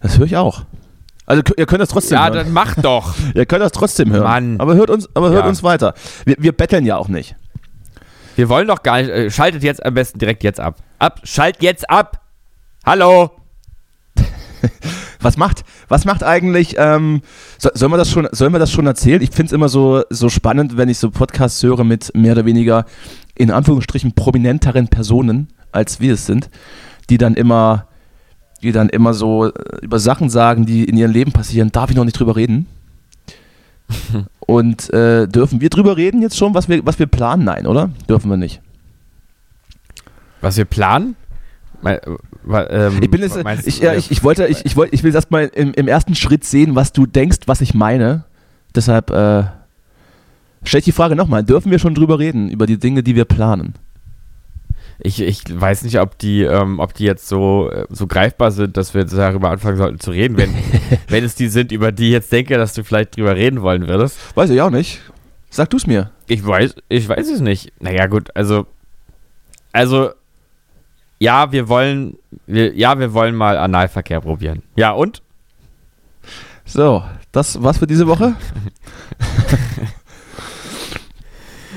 Das 0.00 0.18
höre 0.18 0.26
ich 0.26 0.36
auch. 0.36 0.62
Also 1.26 1.44
ihr 1.56 1.64
könnt 1.64 1.80
das 1.80 1.90
trotzdem 1.90 2.16
Ja, 2.18 2.24
hören. 2.24 2.32
dann 2.34 2.52
macht 2.52 2.84
doch. 2.84 3.14
Ihr 3.36 3.46
könnt 3.46 3.62
das 3.62 3.70
trotzdem 3.70 4.10
hören. 4.10 4.24
Mann. 4.24 4.60
Aber 4.60 4.74
hört 4.74 4.90
uns, 4.90 5.08
aber 5.14 5.30
hört 5.30 5.44
Ja. 5.44 5.48
uns 5.48 5.62
weiter. 5.62 5.94
Wir, 6.24 6.34
wir 6.40 6.50
betteln 6.50 6.86
ja 6.86 6.96
auch 6.96 7.06
nicht. 7.06 7.36
Wir 8.34 8.48
wollen 8.48 8.66
doch 8.66 8.82
gar 8.82 8.96
nicht. 8.98 9.10
Äh, 9.10 9.30
schaltet 9.30 9.62
jetzt 9.62 9.86
am 9.86 9.94
besten 9.94 10.18
direkt 10.18 10.42
jetzt 10.42 10.58
ab. 10.58 10.74
Ab, 10.98 11.20
schalt 11.22 11.62
jetzt 11.62 11.88
ab. 11.88 12.20
Hallo. 12.84 13.30
Was 15.20 15.36
macht, 15.36 15.62
was 15.88 16.04
macht 16.04 16.24
eigentlich, 16.24 16.74
ähm, 16.78 17.22
so, 17.58 17.70
sollen, 17.74 17.92
wir 17.92 17.96
das 17.96 18.10
schon, 18.10 18.28
sollen 18.32 18.52
wir 18.52 18.58
das 18.58 18.72
schon 18.72 18.86
erzählen? 18.88 19.22
Ich 19.22 19.30
finde 19.30 19.46
es 19.46 19.52
immer 19.52 19.68
so, 19.68 20.02
so 20.10 20.28
spannend, 20.30 20.76
wenn 20.76 20.88
ich 20.88 20.98
so 20.98 21.10
Podcasts 21.10 21.62
höre 21.62 21.84
mit 21.84 22.12
mehr 22.16 22.32
oder 22.32 22.44
weniger 22.44 22.86
in 23.36 23.52
Anführungsstrichen 23.52 24.14
prominenteren 24.16 24.88
Personen, 24.88 25.48
als 25.76 26.00
wir 26.00 26.14
es 26.14 26.26
sind, 26.26 26.50
die 27.10 27.18
dann 27.18 27.34
immer, 27.34 27.86
die 28.62 28.72
dann 28.72 28.88
immer 28.88 29.14
so 29.14 29.46
äh, 29.46 29.52
über 29.82 29.98
Sachen 29.98 30.30
sagen, 30.30 30.66
die 30.66 30.84
in 30.84 30.96
ihrem 30.96 31.12
Leben 31.12 31.32
passieren, 31.32 31.70
darf 31.70 31.90
ich 31.90 31.96
noch 31.96 32.04
nicht 32.04 32.18
drüber 32.18 32.34
reden? 32.34 32.66
Und 34.40 34.92
äh, 34.92 35.28
dürfen 35.28 35.60
wir 35.60 35.70
drüber 35.70 35.96
reden 35.96 36.22
jetzt 36.22 36.36
schon, 36.36 36.54
was 36.54 36.68
wir, 36.68 36.84
was 36.84 36.98
wir 36.98 37.06
planen? 37.06 37.44
Nein, 37.44 37.66
oder? 37.66 37.90
Dürfen 38.08 38.30
wir 38.30 38.36
nicht. 38.36 38.60
Was 40.40 40.56
wir 40.56 40.64
planen? 40.64 41.16
Mal, 41.82 42.00
äh, 42.48 42.86
ähm, 42.86 43.02
Ich 43.02 43.10
bin 43.10 43.20
jetzt, 43.20 43.36
ich, 43.66 43.80
ja, 43.80 43.94
ich, 43.94 44.10
ich 44.10 44.22
wollte, 44.24 44.46
ich, 44.46 44.64
ich 44.64 44.76
wollte, 44.76 44.94
ich 44.94 45.02
will 45.02 45.14
erstmal 45.14 45.46
im, 45.46 45.72
im 45.74 45.88
ersten 45.88 46.14
Schritt 46.14 46.44
sehen, 46.44 46.74
was 46.74 46.92
du 46.92 47.06
denkst, 47.06 47.38
was 47.46 47.60
ich 47.60 47.74
meine. 47.74 48.24
Deshalb 48.74 49.10
äh, 49.10 49.44
stell 50.62 50.78
ich 50.78 50.84
die 50.84 50.92
Frage 50.92 51.16
nochmal: 51.16 51.44
Dürfen 51.44 51.70
wir 51.70 51.78
schon 51.78 51.94
drüber 51.94 52.18
reden 52.18 52.48
über 52.50 52.66
die 52.66 52.78
Dinge, 52.78 53.02
die 53.02 53.14
wir 53.14 53.24
planen? 53.24 53.74
Ich, 54.98 55.20
ich 55.20 55.42
weiß 55.48 55.82
nicht, 55.82 56.00
ob 56.00 56.18
die, 56.18 56.42
ähm, 56.42 56.80
ob 56.80 56.94
die 56.94 57.04
jetzt 57.04 57.28
so, 57.28 57.70
äh, 57.70 57.86
so 57.90 58.06
greifbar 58.06 58.50
sind, 58.50 58.76
dass 58.76 58.94
wir 58.94 59.02
jetzt 59.02 59.16
darüber 59.16 59.50
anfangen 59.50 59.76
sollten 59.76 60.00
zu 60.00 60.10
reden. 60.10 60.36
Wenn, 60.36 60.54
wenn 61.08 61.24
es 61.24 61.34
die 61.34 61.48
sind, 61.48 61.72
über 61.72 61.92
die 61.92 62.06
ich 62.06 62.12
jetzt 62.12 62.32
denke, 62.32 62.56
dass 62.56 62.74
du 62.74 62.82
vielleicht 62.82 63.16
drüber 63.16 63.36
reden 63.36 63.62
wollen 63.62 63.88
würdest. 63.88 64.18
Weiß 64.36 64.50
ich 64.50 64.60
auch 64.60 64.70
nicht. 64.70 65.00
Sag 65.50 65.70
du 65.70 65.76
es 65.76 65.86
mir. 65.86 66.10
Ich 66.26 66.46
weiß, 66.46 66.74
ich 66.88 67.08
weiß 67.08 67.28
es 67.28 67.40
nicht. 67.40 67.72
Naja, 67.80 68.06
gut, 68.06 68.34
also, 68.34 68.66
also, 69.72 70.10
ja, 71.18 71.52
wir 71.52 71.68
wollen, 71.68 72.18
wir, 72.46 72.74
ja, 72.74 72.98
wir 72.98 73.12
wollen 73.12 73.34
mal 73.34 73.56
Analverkehr 73.56 74.20
probieren. 74.20 74.62
Ja, 74.74 74.92
und? 74.92 75.22
So, 76.64 77.04
das 77.32 77.62
war's 77.62 77.78
für 77.78 77.86
diese 77.86 78.06
Woche. 78.06 78.34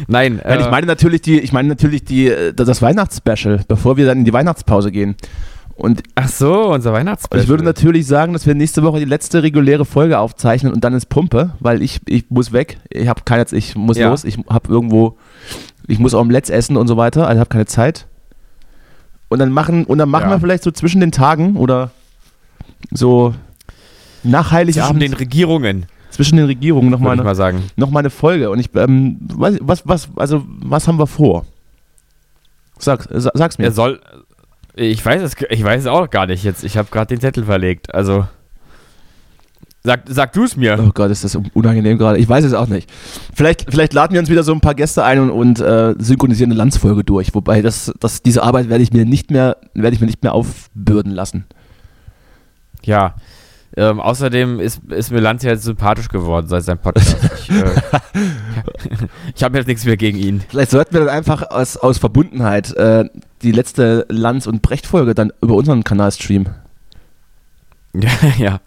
Nein, 0.07 0.41
Nein, 0.43 0.59
äh, 0.59 0.61
ich 0.61 0.69
meine 0.71 0.87
natürlich 0.87 1.21
die, 1.21 1.39
ich 1.39 1.51
meine 1.51 1.67
natürlich 1.69 2.03
die, 2.03 2.27
äh, 2.27 2.53
das 2.53 2.81
Weihnachtsspecial, 2.81 3.61
bevor 3.67 3.97
wir 3.97 4.05
dann 4.05 4.19
in 4.19 4.25
die 4.25 4.33
Weihnachtspause 4.33 4.91
gehen. 4.91 5.15
Und 5.75 6.03
ach 6.15 6.27
so, 6.27 6.73
unser 6.73 6.91
Weihnachtsspecial. 6.91 7.43
ich 7.43 7.49
würde 7.49 7.63
natürlich 7.63 8.05
sagen, 8.05 8.33
dass 8.33 8.45
wir 8.45 8.53
nächste 8.53 8.83
Woche 8.83 8.99
die 8.99 9.05
letzte 9.05 9.43
reguläre 9.43 9.85
Folge 9.85 10.19
aufzeichnen 10.19 10.73
und 10.73 10.83
dann 10.83 10.93
ins 10.93 11.05
Pumpe, 11.05 11.51
weil 11.61 11.81
ich, 11.81 12.01
ich 12.05 12.25
muss 12.29 12.51
weg. 12.51 12.79
Ich 12.89 13.07
habe 13.07 13.21
keine, 13.23 13.45
ich 13.51 13.75
muss 13.75 13.97
Ja. 13.97 14.09
los. 14.09 14.25
Ich 14.25 14.37
habe 14.49 14.69
irgendwo, 14.69 15.17
ich 15.87 15.97
muss 15.99 16.13
Omelettes 16.13 16.49
essen 16.49 16.75
und 16.75 16.87
so 16.89 16.97
weiter. 16.97 17.27
Also 17.27 17.39
habe 17.39 17.49
keine 17.49 17.65
Zeit. 17.65 18.07
Und 19.29 19.39
dann 19.39 19.51
machen, 19.51 19.85
und 19.85 19.99
dann 19.99 20.09
machen 20.09 20.25
Ja. 20.29 20.35
wir 20.35 20.39
vielleicht 20.41 20.63
so 20.63 20.71
zwischen 20.71 20.99
den 20.99 21.13
Tagen 21.13 21.55
oder 21.55 21.91
so 22.91 23.33
nach 24.23 24.47
zwischen 24.47 24.51
Heiligabend 24.51 25.01
den 25.01 25.13
Regierungen, 25.13 25.85
zwischen 26.19 26.35
den 26.35 26.47
Regierungen 26.47 26.89
noch 26.89 26.99
mal, 26.99 27.11
würde 27.11 27.15
ich 27.15 27.19
eine, 27.21 27.29
mal 27.29 27.35
sagen. 27.35 27.63
noch 27.77 27.91
mal 27.91 27.99
eine 28.01 28.09
Folge. 28.09 28.49
Und 28.49 28.59
ich, 28.59 28.69
ähm, 28.75 29.17
was, 29.21 29.87
was, 29.87 30.09
also 30.17 30.43
was 30.47 30.85
haben 30.85 30.99
wir 30.99 31.07
vor? 31.07 31.45
Sag, 32.77 33.07
sa- 33.09 33.31
sag's 33.33 33.57
mir. 33.57 33.63
Er 33.63 33.71
soll, 33.71 34.01
ich 34.75 35.05
weiß 35.05 35.21
es, 35.21 35.35
ich 35.49 35.63
weiß 35.63 35.81
es 35.83 35.87
auch 35.87 36.09
gar 36.09 36.25
nicht 36.27 36.43
jetzt. 36.43 36.65
Ich 36.65 36.75
habe 36.77 36.89
gerade 36.91 37.07
den 37.07 37.21
Zettel 37.21 37.45
verlegt. 37.45 37.93
Also, 37.95 38.27
sag, 39.81 40.01
sag 40.09 40.33
du 40.33 40.43
es 40.43 40.57
mir. 40.57 40.77
Oh 40.77 40.91
Gott, 40.93 41.09
ist 41.09 41.23
das 41.23 41.37
unangenehm 41.53 41.97
gerade. 41.97 42.17
Ich 42.19 42.27
weiß 42.27 42.43
es 42.43 42.53
auch 42.53 42.67
nicht. 42.67 42.89
Vielleicht, 43.33 43.65
vielleicht 43.71 43.93
laden 43.93 44.11
wir 44.13 44.19
uns 44.19 44.29
wieder 44.29 44.43
so 44.43 44.51
ein 44.51 44.59
paar 44.59 44.75
Gäste 44.75 45.05
ein 45.05 45.19
und, 45.19 45.31
und 45.31 45.59
äh, 45.61 45.95
synchronisieren 45.99 46.51
eine 46.51 46.57
Landsfolge 46.57 47.05
durch. 47.05 47.33
Wobei 47.33 47.61
das, 47.61 47.93
das, 48.01 48.23
diese 48.23 48.43
Arbeit 48.43 48.67
werde 48.67 48.83
ich 48.83 48.91
mir 48.91 49.05
nicht 49.05 49.31
mehr, 49.31 49.55
werde 49.73 49.95
ich 49.95 50.01
mir 50.01 50.07
nicht 50.07 50.21
mehr 50.21 50.33
aufbürden 50.33 51.13
lassen. 51.13 51.45
Ja. 52.83 53.15
Ähm, 53.77 53.99
außerdem 53.99 54.59
ist, 54.59 54.81
ist 54.89 55.11
mir 55.11 55.19
Lanz 55.19 55.43
jetzt 55.43 55.63
sympathisch 55.63 56.09
geworden 56.09 56.47
seit 56.47 56.63
seinem 56.63 56.79
Podcast. 56.79 57.17
Ich, 57.39 57.49
äh, 57.51 57.63
ich 59.35 59.43
habe 59.43 59.57
jetzt 59.57 59.67
nichts 59.67 59.85
mehr 59.85 59.97
gegen 59.97 60.17
ihn. 60.17 60.41
Vielleicht 60.49 60.71
sollten 60.71 60.93
wir 60.93 61.01
dann 61.01 61.09
einfach 61.09 61.49
aus, 61.49 61.77
aus 61.77 61.97
Verbundenheit 61.97 62.73
äh, 62.75 63.05
die 63.41 63.51
letzte 63.51 64.05
Lanz- 64.09 64.47
und 64.47 64.61
Brecht-Folge 64.61 65.15
dann 65.15 65.31
über 65.41 65.55
unseren 65.55 65.83
Kanal 65.83 66.11
streamen. 66.11 66.49
Ja, 67.93 68.09
ja. 68.37 68.59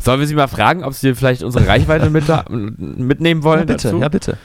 Sollen 0.00 0.20
wir 0.20 0.26
sie 0.26 0.34
mal 0.34 0.48
fragen, 0.48 0.82
ob 0.82 0.94
sie 0.94 1.14
vielleicht 1.14 1.42
unsere 1.42 1.66
Reichweite 1.66 2.08
mit, 2.08 2.24
mitnehmen 2.48 3.42
wollen? 3.42 3.60
ja, 3.60 3.64
bitte, 3.66 3.88
dazu? 3.88 4.00
ja, 4.00 4.08
bitte. 4.08 4.38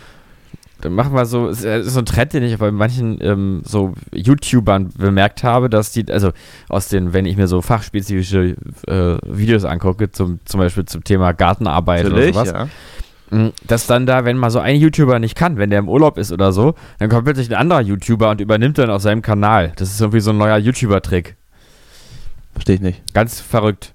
Dann 0.81 0.93
machen 0.93 1.13
wir 1.13 1.25
so, 1.25 1.47
es 1.47 1.63
ist 1.63 1.93
so 1.93 1.99
ein 1.99 2.05
Trend, 2.05 2.33
den 2.33 2.43
ich 2.43 2.57
bei 2.57 2.71
manchen 2.71 3.17
ähm, 3.21 3.61
so 3.65 3.93
YouTubern 4.13 4.89
bemerkt 4.97 5.43
habe, 5.43 5.69
dass 5.69 5.91
die, 5.91 6.05
also 6.11 6.31
aus 6.69 6.87
den, 6.87 7.13
wenn 7.13 7.25
ich 7.25 7.35
mir 7.35 7.47
so 7.47 7.61
fachspezifische 7.61 8.55
äh, 8.87 9.17
Videos 9.25 9.65
angucke, 9.65 10.11
zum, 10.11 10.39
zum 10.45 10.59
Beispiel 10.59 10.85
zum 10.85 11.03
Thema 11.03 11.31
Gartenarbeit 11.31 12.05
oder 12.05 12.27
sowas, 12.31 12.51
ja. 12.51 12.67
mh, 13.31 13.51
dass 13.65 13.87
dann 13.87 14.05
da, 14.05 14.23
wenn 14.23 14.37
mal 14.37 14.51
so 14.51 14.59
ein 14.59 14.75
YouTuber 14.75 15.17
nicht 15.17 15.35
kann, 15.35 15.57
wenn 15.57 15.71
der 15.71 15.79
im 15.79 15.89
Urlaub 15.89 16.19
ist 16.19 16.31
oder 16.31 16.51
so, 16.51 16.75
dann 16.99 17.09
kommt 17.09 17.25
plötzlich 17.25 17.49
ein 17.49 17.55
anderer 17.55 17.81
YouTuber 17.81 18.29
und 18.29 18.41
übernimmt 18.41 18.77
dann 18.77 18.91
auf 18.91 19.01
seinem 19.01 19.23
Kanal. 19.23 19.73
Das 19.77 19.89
ist 19.89 19.99
irgendwie 19.99 20.19
so 20.19 20.29
ein 20.29 20.37
neuer 20.37 20.57
YouTuber-Trick. 20.57 21.35
Verstehe 22.53 22.75
ich 22.75 22.81
nicht. 22.81 23.13
Ganz 23.13 23.39
verrückt. 23.39 23.93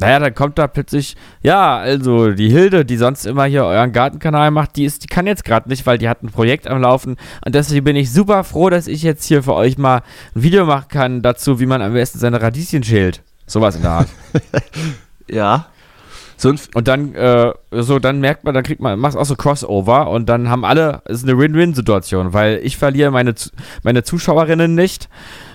Naja, 0.00 0.18
dann 0.18 0.34
kommt 0.34 0.58
da 0.58 0.66
plötzlich, 0.66 1.16
ja, 1.42 1.76
also 1.76 2.32
die 2.32 2.50
Hilde, 2.50 2.84
die 2.84 2.96
sonst 2.96 3.26
immer 3.26 3.44
hier 3.44 3.64
euren 3.64 3.92
Gartenkanal 3.92 4.50
macht, 4.50 4.76
die 4.76 4.84
ist, 4.84 5.04
die 5.04 5.06
kann 5.06 5.26
jetzt 5.26 5.44
gerade 5.44 5.68
nicht, 5.68 5.86
weil 5.86 5.98
die 5.98 6.08
hat 6.08 6.22
ein 6.22 6.30
Projekt 6.30 6.66
am 6.66 6.80
Laufen 6.80 7.16
und 7.44 7.54
deswegen 7.54 7.84
bin 7.84 7.96
ich 7.96 8.12
super 8.12 8.44
froh, 8.44 8.70
dass 8.70 8.86
ich 8.88 9.02
jetzt 9.02 9.24
hier 9.24 9.42
für 9.42 9.54
euch 9.54 9.78
mal 9.78 10.02
ein 10.34 10.42
Video 10.42 10.64
machen 10.66 10.88
kann 10.88 11.22
dazu, 11.22 11.60
wie 11.60 11.66
man 11.66 11.80
am 11.82 11.92
besten 11.92 12.18
seine 12.18 12.42
Radieschen 12.42 12.82
schält. 12.82 13.22
Sowas 13.46 13.76
in 13.76 13.82
der 13.82 13.90
Art. 13.90 14.08
Ja. 15.26 15.68
So 16.36 16.52
Und 16.74 16.88
dann, 16.88 17.14
äh, 17.14 17.52
so, 17.70 17.98
dann 17.98 18.20
merkt 18.20 18.44
man, 18.44 18.54
dann 18.54 18.64
kriegt 18.64 18.80
man, 18.80 18.98
machst 18.98 19.16
auch 19.16 19.24
so 19.24 19.36
Crossover 19.36 20.10
und 20.10 20.28
dann 20.28 20.50
haben 20.50 20.64
alle, 20.64 21.02
es 21.04 21.18
ist 21.18 21.28
eine 21.28 21.38
Win-Win-Situation, 21.38 22.32
weil 22.32 22.60
ich 22.62 22.76
verliere 22.76 23.10
meine, 23.10 23.34
meine 23.82 24.02
Zuschauerinnen 24.02 24.74
nicht 24.74 25.08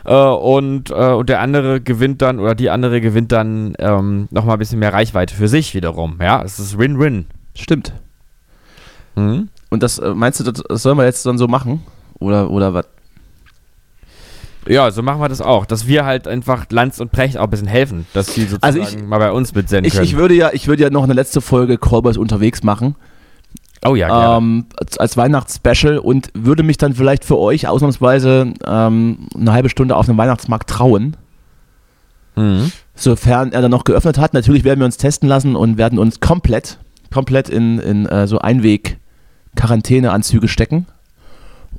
äh, 0.05 0.13
und, 0.13 0.89
äh, 0.89 0.93
und 0.93 1.30
der 1.30 1.41
andere 1.41 1.82
gewinnt 1.82 2.21
dann, 2.21 2.39
oder 2.39 2.55
die 2.55 2.69
andere 2.69 3.01
gewinnt 3.01 3.32
dann 3.32 3.75
ähm, 3.80 4.27
nochmal 4.32 4.55
ein 4.55 4.59
bisschen 4.59 4.80
mehr 4.80 4.93
Reichweite 4.93 5.36
für 5.36 5.47
sich 5.47 5.75
wiederum. 5.75 6.17
Ja, 6.21 6.41
es 6.43 6.59
ist 6.59 6.77
Win-Win. 6.77 7.27
stimmt. 7.55 7.93
Mhm. 9.15 9.49
Und 9.69 9.84
das, 9.84 9.99
äh, 9.99 10.13
meinst 10.13 10.39
du, 10.39 10.43
das 10.43 10.63
das 10.67 10.82
sollen 10.82 10.97
wir 10.97 11.05
jetzt 11.05 11.25
dann 11.25 11.38
so 11.38 11.47
machen? 11.47 11.84
Oder, 12.19 12.49
oder 12.49 12.73
was? 12.73 12.86
Ja, 14.70 14.91
so 14.91 15.01
machen 15.01 15.20
wir 15.20 15.28
das 15.30 15.41
auch, 15.41 15.65
dass 15.65 15.88
wir 15.88 16.05
halt 16.05 16.28
einfach 16.28 16.67
Lanz 16.70 16.99
und 16.99 17.11
Precht 17.11 17.38
auch 17.38 17.45
ein 17.45 17.49
bisschen 17.49 17.67
helfen, 17.67 18.05
dass 18.13 18.34
sie 18.36 18.41
sozusagen 18.43 18.63
Also 18.63 18.80
ich- 18.97 19.03
mal 19.03 19.17
bei 19.17 19.32
uns 19.32 19.53
mitsenden 19.55 19.86
Ich, 19.86 19.93
können. 19.93 20.05
ich, 20.05 20.15
würde 20.15 20.36
ja, 20.36 20.51
ich 20.53 20.67
würde 20.67 20.84
ja 20.84 20.89
noch 20.91 21.03
eine 21.03 21.13
letzte 21.13 21.41
Folge 21.41 21.78
Callboys 21.80 22.17
unterwegs 22.17 22.61
machen. 22.61 22.95
oh 23.84 23.95
ja, 23.95 24.07
gerne. 24.09 24.38
ähm, 24.38 24.65
als, 24.78 24.97
als 24.99 25.17
Weihnachtsspecial 25.17 25.97
und 25.97 26.30
würde 26.36 26.61
mich 26.63 26.78
dann 26.78 26.93
vielleicht 26.93 27.26
für 27.26 27.39
euch 27.39 27.67
ausnahmsweise 27.67 28.53
ähm, 28.67 29.28
eine 29.36 29.53
halbe 29.53 29.70
Stunde 29.70 29.95
auf 29.95 30.05
dem 30.05 30.17
Weihnachtsmarkt 30.17 30.70
trauen, 30.70 31.17
mhm. 32.36 32.72
sofern 32.93 33.51
er 33.51 33.61
dann 33.63 33.72
noch 33.72 33.86
geöffnet 33.86 34.20
hat. 34.20 34.34
Natürlich 34.36 34.63
werden 34.65 34.80
wir 34.80 34.86
uns 34.86 34.97
testen 34.97 35.28
lassen 35.28 35.55
und 35.55 35.78
werden 35.80 35.97
uns 35.97 36.20
komplett, 36.20 36.78
komplett 37.11 37.49
in, 37.49 37.80
in 37.80 38.05
äh, 38.05 38.28
so 38.28 38.38
Einweg, 38.38 38.97
Quarantäneanzüge 39.55 40.47
stecken 40.47 40.86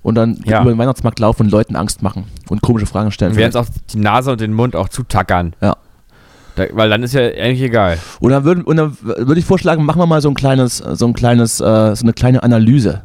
und 0.03 0.15
dann 0.15 0.41
Ja. 0.45 0.63
über 0.63 0.71
den 0.73 0.79
Weihnachtsmarkt 0.79 1.19
laufen 1.19 1.43
und 1.45 1.51
Leuten 1.51 1.77
Angst 1.77 2.03
machen 2.03 2.25
und 2.49 2.63
komische 2.63 2.87
Fragen 2.87 3.11
stellen. 3.13 3.33
Wir 3.33 3.43
werden 3.43 3.57
uns 3.57 3.69
auch 3.69 3.73
die 3.93 3.99
Nase 3.99 4.33
und 4.33 4.41
den 4.41 4.53
Mund 4.55 4.75
auch 4.77 4.89
zutackern. 4.89 5.55
Ja. 5.61 5.77
Da, 6.57 6.65
weil 6.73 6.89
dann 6.91 7.03
ist 7.03 7.15
ja 7.15 7.21
eigentlich 7.23 7.63
egal. 7.63 7.99
Und 8.19 8.31
dann 8.33 8.45
würde 8.45 8.65
würd 8.67 9.39
ich 9.39 9.45
vorschlagen, 9.45 9.85
machen 9.85 10.01
wir 10.01 10.07
mal 10.07 10.21
so 10.21 10.29
ein 10.29 10.35
kleines, 10.35 10.79
so 10.79 11.07
ein 11.07 11.13
kleines, 11.13 11.61
äh, 11.61 11.95
so 11.95 12.05
eine 12.05 12.13
kleine 12.13 12.43
Analyse. 12.43 13.03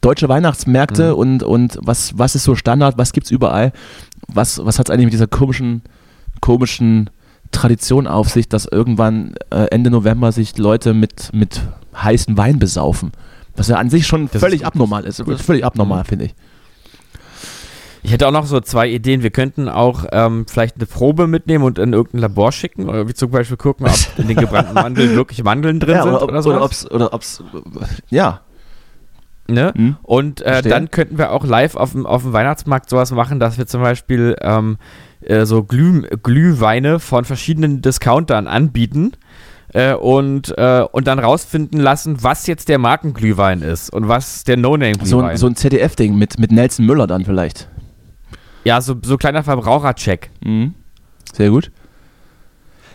Deutsche 0.00 0.28
Weihnachtsmärkte 0.28 1.08
Mhm. 1.12 1.18
und, 1.18 1.42
und 1.42 1.78
was, 1.82 2.16
was 2.16 2.34
ist 2.36 2.44
so 2.44 2.54
Standard, 2.54 2.96
was 2.96 3.12
gibt's 3.12 3.30
überall? 3.30 3.72
Was, 4.28 4.64
was 4.64 4.78
hat 4.78 4.88
es 4.88 4.92
eigentlich 4.92 5.06
mit 5.06 5.14
dieser 5.14 5.26
komischen, 5.26 5.82
komischen 6.40 7.10
Tradition 7.50 8.06
auf 8.06 8.28
sich, 8.28 8.48
dass 8.48 8.66
irgendwann 8.66 9.34
äh, 9.50 9.66
Ende 9.70 9.90
November 9.90 10.32
sich 10.32 10.56
Leute 10.58 10.94
mit, 10.94 11.30
mit 11.32 11.60
heißen 11.96 12.36
Wein 12.36 12.58
besaufen? 12.58 13.12
Was 13.56 13.68
ja 13.68 13.76
an 13.76 13.90
sich 13.90 14.06
schon 14.06 14.28
Das 14.32 14.40
völlig 14.40 14.60
ist- 14.60 14.66
abnormal 14.66 15.04
ist. 15.04 15.20
Das 15.20 15.28
ist 15.28 15.42
völlig 15.42 15.64
abnormal, 15.64 16.04
finde 16.04 16.26
ich. 16.26 16.34
Ich 18.02 18.12
hätte 18.12 18.28
auch 18.28 18.32
noch 18.32 18.46
so 18.46 18.60
zwei 18.60 18.88
Ideen. 18.88 19.24
Wir 19.24 19.30
könnten 19.30 19.68
auch 19.68 20.04
ähm, 20.12 20.46
vielleicht 20.48 20.76
eine 20.76 20.86
Probe 20.86 21.26
mitnehmen 21.26 21.64
und 21.64 21.78
in 21.80 21.92
irgendein 21.92 22.20
Labor 22.20 22.52
schicken. 22.52 22.88
Oder 22.88 23.08
wie 23.08 23.14
zum 23.14 23.30
Beispiel 23.32 23.56
gucken, 23.56 23.86
ob 23.86 23.96
in 24.18 24.28
den 24.28 24.36
gebrannten 24.36 24.74
Mandeln 24.74 25.16
wirklich 25.16 25.42
Mandeln 25.42 25.80
drin 25.80 25.96
sind 26.02 26.12
oder, 26.12 26.22
ob, 26.22 26.28
oder 26.28 26.32
oder, 26.34 26.42
sowas. 26.42 26.62
ob's, 26.62 26.90
oder 26.90 27.12
ob's, 27.12 27.42
ja. 28.08 28.42
Ne? 29.48 29.72
Hm? 29.74 29.96
Und 30.02 30.40
äh, 30.42 30.62
dann 30.62 30.90
könnten 30.90 31.18
wir 31.18 31.30
auch 31.32 31.44
live 31.44 31.74
auf 31.76 31.92
dem, 31.92 32.06
auf 32.06 32.22
dem 32.22 32.32
Weihnachtsmarkt 32.32 32.90
sowas 32.90 33.10
machen, 33.12 33.40
dass 33.40 33.58
wir 33.58 33.66
zum 33.66 33.80
Beispiel 33.80 34.36
ähm, 34.40 34.76
äh, 35.20 35.44
so 35.44 35.62
Glüh, 35.64 36.02
Glühweine 36.22 36.98
von 37.00 37.24
verschiedenen 37.24 37.80
Discountern 37.82 38.46
anbieten 38.48 39.12
äh, 39.76 39.92
und, 39.94 40.56
äh, 40.56 40.86
und 40.90 41.06
dann 41.06 41.18
rausfinden 41.18 41.78
lassen, 41.80 42.22
was 42.22 42.46
jetzt 42.46 42.68
der 42.70 42.78
Markenglühwein 42.78 43.60
ist 43.60 43.90
und 43.92 44.08
was 44.08 44.42
der 44.44 44.54
So, 44.56 44.60
No-Name-Glühwein. 44.62 45.24
ein- 45.30 45.36
so 45.36 45.46
ein 45.46 45.54
ZDF-Ding 45.56 46.16
mit, 46.16 46.38
mit 46.38 46.50
Nelson 46.50 46.86
Müller 46.86 47.06
dann 47.06 47.24
vielleicht. 47.24 47.68
ja, 48.64 48.80
so, 48.80 48.96
so 49.02 49.16
kleiner 49.18 49.42
Verbrauchercheck. 49.42 50.30
Mhm. 50.44 50.74
Sehr 51.34 51.50
gut. 51.50 51.70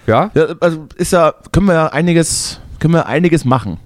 Ja? 0.08 0.32
Ja, 0.34 0.48
also 0.60 0.88
ist 0.96 1.14
ja, 1.14 1.34
können 1.52 1.68
wir 1.68 1.74
ja 1.74 1.88
einiges, 1.88 2.60
können 2.80 2.94
wir 2.96 3.06
einiges 3.06 3.46
machen. 3.46 3.78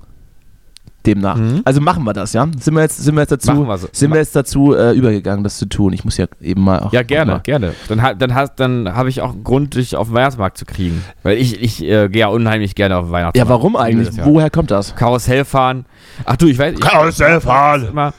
Demnach. 1.06 1.38
Mhm. 1.38 1.62
Also 1.66 1.82
machen 1.82 2.04
wir 2.04 2.14
das, 2.14 2.34
ja? 2.34 2.48
Sind 2.60 2.74
wir 2.74 2.82
jetzt, 2.82 2.98
sind 3.04 3.16
wir 3.16 3.22
jetzt 3.22 3.32
dazu, 3.32 3.66
wir 3.68 3.78
so. 3.78 3.88
sind 3.92 4.12
wir 4.12 4.18
jetzt 4.20 4.36
dazu 4.36 4.74
äh, 4.74 4.94
übergegangen, 4.94 5.44
das 5.44 5.58
zu 5.58 5.68
tun? 5.68 5.94
Ich 5.94 6.04
muss 6.04 6.18
ja 6.18 6.26
eben 6.42 6.62
mal 6.64 6.80
auch. 6.80 6.92
Ja, 6.94 7.04
gerne, 7.04 7.32
auch 7.34 7.38
mal- 7.38 7.42
gerne. 7.44 7.74
Dann, 7.88 8.18
dann, 8.20 8.36
hast- 8.36 8.54
dann 8.60 8.94
habe 8.96 9.10
ich 9.10 9.22
auch 9.22 9.34
einen 9.34 9.44
Grund, 9.44 9.76
dich 9.76 9.96
auf 9.96 10.08
den 10.08 10.16
Weihnachtsmarkt 10.16 10.58
zu 10.58 10.66
kriegen. 10.66 11.04
Weil 11.24 11.38
ich, 11.38 11.62
ich 11.62 11.84
äh, 11.84 12.10
gehe 12.10 12.22
ja 12.22 12.28
unliheimlich 12.28 12.76
gerne 12.76 12.98
auf 12.98 13.06
den 13.06 13.12
Weihnachtsmarkt. 13.12 13.38
Ja, 13.38 13.54
warum 13.54 13.76
eigentlich? 13.76 14.16
ja. 14.16 14.26
Woher 14.26 14.50
kommt 14.50 14.72
das? 14.72 14.96
Karussell 14.96 15.46
fahren. 15.46 15.86
Ach 16.26 16.36
du, 16.36 16.48
ich 16.48 16.58
weiß. 16.58 16.74
Ich, 16.76 16.80
Karussell 16.82 17.40
fahren. 17.42 17.88
Immer 17.90 18.14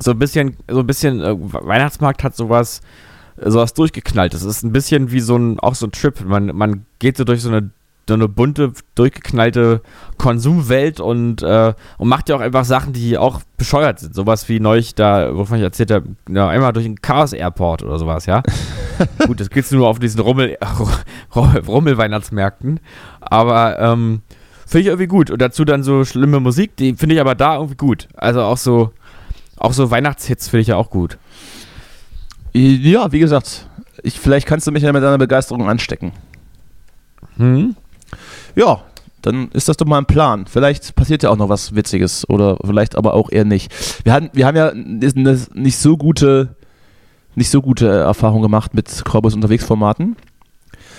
so 0.00 0.10
ein 0.10 0.18
bisschen, 0.18 0.56
so 0.68 0.80
ein 0.80 0.86
bisschen, 0.86 1.20
äh, 1.20 1.34
Weihnachtsmarkt 1.38 2.24
hat 2.24 2.34
sowas, 2.36 2.80
sowas 3.44 3.72
durchgeknallt. 3.74 4.34
Das 4.34 4.42
ist 4.42 4.62
ein 4.64 4.72
bisschen 4.72 5.10
wie 5.12 5.20
so 5.20 5.36
ein, 5.36 5.58
auch 5.60 5.74
so 5.74 5.86
ein 5.86 5.92
Trip. 5.92 6.24
Man, 6.24 6.46
man 6.56 6.86
geht 6.98 7.16
so 7.16 7.24
durch 7.24 7.40
so 7.42 7.48
eine, 7.48 7.70
so 8.08 8.14
eine 8.14 8.28
bunte, 8.28 8.72
durchgeknallte 8.94 9.80
Konsumwelt 10.18 11.00
und, 11.00 11.42
äh, 11.42 11.72
und 11.98 12.08
macht 12.08 12.28
ja 12.28 12.36
auch 12.36 12.40
einfach 12.40 12.64
Sachen, 12.64 12.92
die 12.92 13.16
auch 13.16 13.40
bescheuert 13.56 14.00
sind. 14.00 14.14
Sowas 14.14 14.48
wie 14.48 14.60
neulich 14.60 14.94
da, 14.94 15.36
wovon 15.36 15.58
ich 15.58 15.62
erzählt 15.62 15.90
habe, 15.90 16.08
ja, 16.28 16.48
einmal 16.48 16.72
durch 16.72 16.86
den 16.86 17.00
Chaos 17.00 17.32
Airport 17.32 17.82
oder 17.82 17.98
sowas, 17.98 18.26
ja. 18.26 18.42
Gut, 19.26 19.40
das 19.40 19.50
gibt's 19.50 19.70
nur 19.70 19.88
auf 19.88 19.98
diesen 19.98 20.20
Rummel, 20.20 20.58
Rummel-Weihnachtsmärkten. 21.34 22.80
Aber, 23.20 23.78
ähm, 23.78 24.22
finde 24.66 24.80
ich 24.80 24.86
irgendwie 24.86 25.06
gut. 25.06 25.30
Und 25.30 25.40
dazu 25.40 25.64
dann 25.64 25.82
so 25.82 26.04
schlimme 26.04 26.40
Musik, 26.40 26.76
die 26.76 26.94
finde 26.94 27.14
ich 27.14 27.20
aber 27.20 27.34
da 27.34 27.56
irgendwie 27.56 27.76
gut. 27.76 28.08
Also 28.14 28.42
auch 28.42 28.56
so, 28.56 28.92
auch 29.56 29.72
so 29.72 29.90
Weihnachtshits 29.90 30.48
finde 30.48 30.62
ich 30.62 30.68
ja 30.68 30.76
auch 30.76 30.90
gut. 30.90 31.18
Ja, 32.54 33.12
wie 33.12 33.18
gesagt, 33.18 33.68
ich, 34.02 34.18
vielleicht 34.18 34.46
kannst 34.46 34.66
du 34.66 34.72
mich 34.72 34.82
ja 34.82 34.92
mit 34.92 35.02
deiner 35.02 35.18
Begeisterung 35.18 35.68
anstecken. 35.68 36.12
Hm? 37.36 37.76
Ja, 38.54 38.82
dann 39.22 39.48
ist 39.52 39.68
das 39.68 39.76
doch 39.76 39.86
mal 39.86 39.98
ein 39.98 40.06
Plan. 40.06 40.46
Vielleicht 40.46 40.94
passiert 40.96 41.22
ja 41.22 41.30
auch 41.30 41.36
noch 41.36 41.48
was 41.48 41.74
Witziges 41.74 42.28
oder 42.28 42.56
vielleicht 42.64 42.96
aber 42.96 43.14
auch 43.14 43.30
eher 43.30 43.44
nicht. 43.44 43.72
Wir, 44.04 44.12
hatten, 44.12 44.30
wir 44.32 44.46
haben 44.46 44.56
ja 44.56 44.70
eine 44.70 45.40
nicht 45.54 45.76
so 45.78 45.96
gute, 45.96 46.56
nicht 47.34 47.50
so 47.50 47.62
gute 47.62 47.88
Erfahrung 47.88 48.42
gemacht 48.42 48.74
mit 48.74 49.04
Korbus 49.04 49.34
unterwegs 49.34 49.64
Formaten. 49.64 50.16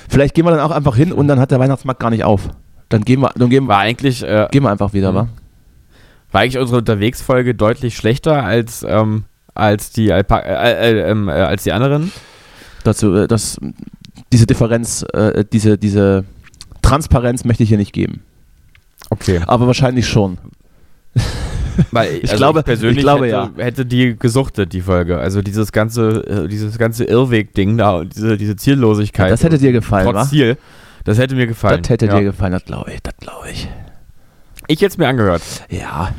Vielleicht 0.10 0.36
gehen 0.36 0.46
wir 0.46 0.52
dann 0.52 0.62
auch 0.62 0.72
einfach 0.72 0.96
hin 0.96 1.12
und 1.12 1.28
dann 1.28 1.40
hat 1.40 1.52
der 1.52 1.60
Weihnachtsmarkt 1.60 2.00
gar 2.00 2.10
nicht 2.10 2.24
auf. 2.24 2.50
Dann 2.90 3.04
gehen 3.04 3.22
wir, 3.22 3.32
dann 3.36 3.50
gehen 3.50 3.68
War 3.68 3.80
eigentlich, 3.80 4.24
äh, 4.24 4.48
gehen 4.52 4.64
wir 4.64 4.70
einfach 4.72 4.94
wieder, 4.94 5.12
Mhm. 5.12 5.16
wa? 5.16 5.28
war 6.32 6.42
eigentlich 6.42 6.58
unsere 6.58 6.80
Unterwegsfolge 6.80 7.54
deutlich 7.56 7.96
schlechter 7.96 8.44
als, 8.44 8.84
ähm, 8.88 9.26
als 9.54 9.92
die 9.92 10.12
Alpa 10.12 10.40
äh, 10.40 10.92
äh, 10.92 11.12
ähm, 11.12 11.30
äh, 11.30 11.34
als 11.34 11.64
die 11.64 11.72
anderen. 11.72 12.12
Dazu, 12.84 13.14
äh, 13.14 13.28
das, 13.28 13.58
diese 14.32 14.48
Differenz, 14.48 15.06
äh, 15.14 15.46
diese, 15.52 15.78
diese 15.78 16.26
Transparenz 16.84 17.44
möchte 17.44 17.64
ich 17.64 17.70
hier 17.70 17.80
nicht 17.80 17.94
geben. 17.94 18.22
Okay. 19.10 19.42
Aber 19.48 19.66
wahrscheinlich 19.66 20.08
schon. 20.08 20.38
Weil 21.92 22.20
Ich 22.22 22.36
glaube- 22.36 22.60
ich 22.60 22.66
persönlich 22.66 23.00
glaube, 23.00 23.26
hätte, 23.26 23.64
hätte 23.64 23.86
die 23.86 24.16
gesuchtet, 24.18 24.74
die 24.74 24.82
Folge. 24.82 25.18
Also 25.18 25.42
dieses 25.42 25.72
ganze, 25.72 26.26
äh, 26.28 26.48
dieses 26.48 26.78
ganze 26.78 27.06
Irrweg-Ding 27.06 27.78
da 27.78 27.98
und 27.98 28.16
diese, 28.16 28.38
diese 28.38 28.56
Ziellosigkeit. 28.56 29.32
das 29.32 29.44
hätte 29.44 29.58
dir 29.58 29.72
gefallen, 29.72 30.06
trotz 30.06 30.16
wa? 30.16 30.28
Ziel. 30.28 30.58
Das 31.04 31.18
hätte 31.18 31.36
mir 31.36 31.48
gefallen. 31.48 31.82
Das 31.82 31.90
hätte 31.90 32.06
ja. 32.06 32.18
dir 32.18 32.24
gefallen, 32.24 32.54
das 32.54 32.66
glaube 32.66 32.94
ich, 32.94 33.02
das 33.02 33.16
glaube 33.18 33.50
ich. 33.52 33.68
Ich 34.68 34.78
hätte 34.78 34.88
es 34.88 34.98
mir 34.98 35.08
angehört. 35.08 35.42
Ja. 35.70 36.14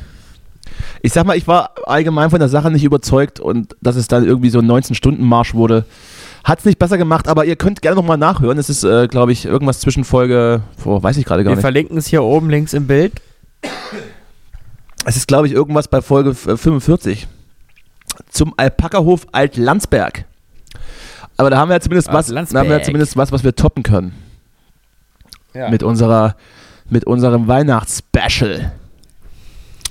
Ich 1.00 1.12
sag 1.12 1.26
mal, 1.26 1.36
ich 1.36 1.46
war 1.46 1.70
allgemein 1.86 2.30
von 2.30 2.38
der 2.38 2.48
Sache 2.48 2.70
nicht 2.70 2.84
überzeugt 2.84 3.40
und 3.40 3.76
dass 3.80 3.96
es 3.96 4.08
dann 4.08 4.24
irgendwie 4.24 4.50
so 4.50 4.58
ein 4.58 4.66
19-Stunden-Marsch 4.66 5.54
wurde, 5.54 5.84
hat 6.44 6.58
es 6.60 6.64
nicht 6.66 6.78
besser 6.78 6.98
gemacht, 6.98 7.26
aber 7.26 7.44
ihr 7.46 7.56
könnt 7.56 7.80
gerne 7.82 7.96
nochmal 7.96 8.18
nachhören. 8.18 8.58
Es 8.58 8.68
ist, 8.68 8.84
äh, 8.84 9.08
glaube 9.08 9.32
ich, 9.32 9.46
irgendwas 9.46 9.80
zwischen 9.80 10.04
Folge, 10.04 10.60
boah, 10.82 11.02
weiß 11.02 11.16
ich 11.16 11.24
gerade 11.24 11.42
gar 11.42 11.50
Wir 11.50 11.56
nicht. 11.56 11.62
verlinken 11.62 11.96
es 11.96 12.06
hier 12.06 12.22
oben 12.22 12.50
links 12.50 12.74
im 12.74 12.86
Bild. 12.86 13.14
Es 15.06 15.16
ist, 15.16 15.26
glaube 15.28 15.46
ich, 15.46 15.52
irgendwas 15.52 15.88
bei 15.88 16.00
Folge 16.02 16.30
f- 16.30 16.46
äh, 16.46 16.56
45 16.56 17.26
zum 18.30 18.54
Alpakahof 18.56 19.26
Alt-Landsberg. 19.32 20.24
Aber 21.36 21.50
da 21.50 21.56
haben 21.58 21.68
wir 21.68 21.74
ja 21.76 21.80
zumindest 21.80 22.12
was, 22.12 22.26
da 22.28 22.36
haben 22.36 22.68
wir 22.68 22.76
ja 22.78 22.82
zumindest 22.82 23.16
was, 23.16 23.32
was 23.32 23.42
wir 23.42 23.54
toppen 23.56 23.82
können 23.82 24.12
Ja. 25.52 25.68
mit 25.68 25.82
unserer, 25.82 26.36
mit 26.90 27.04
unserem 27.06 27.48
Weihnachtsspecial. 27.48 28.72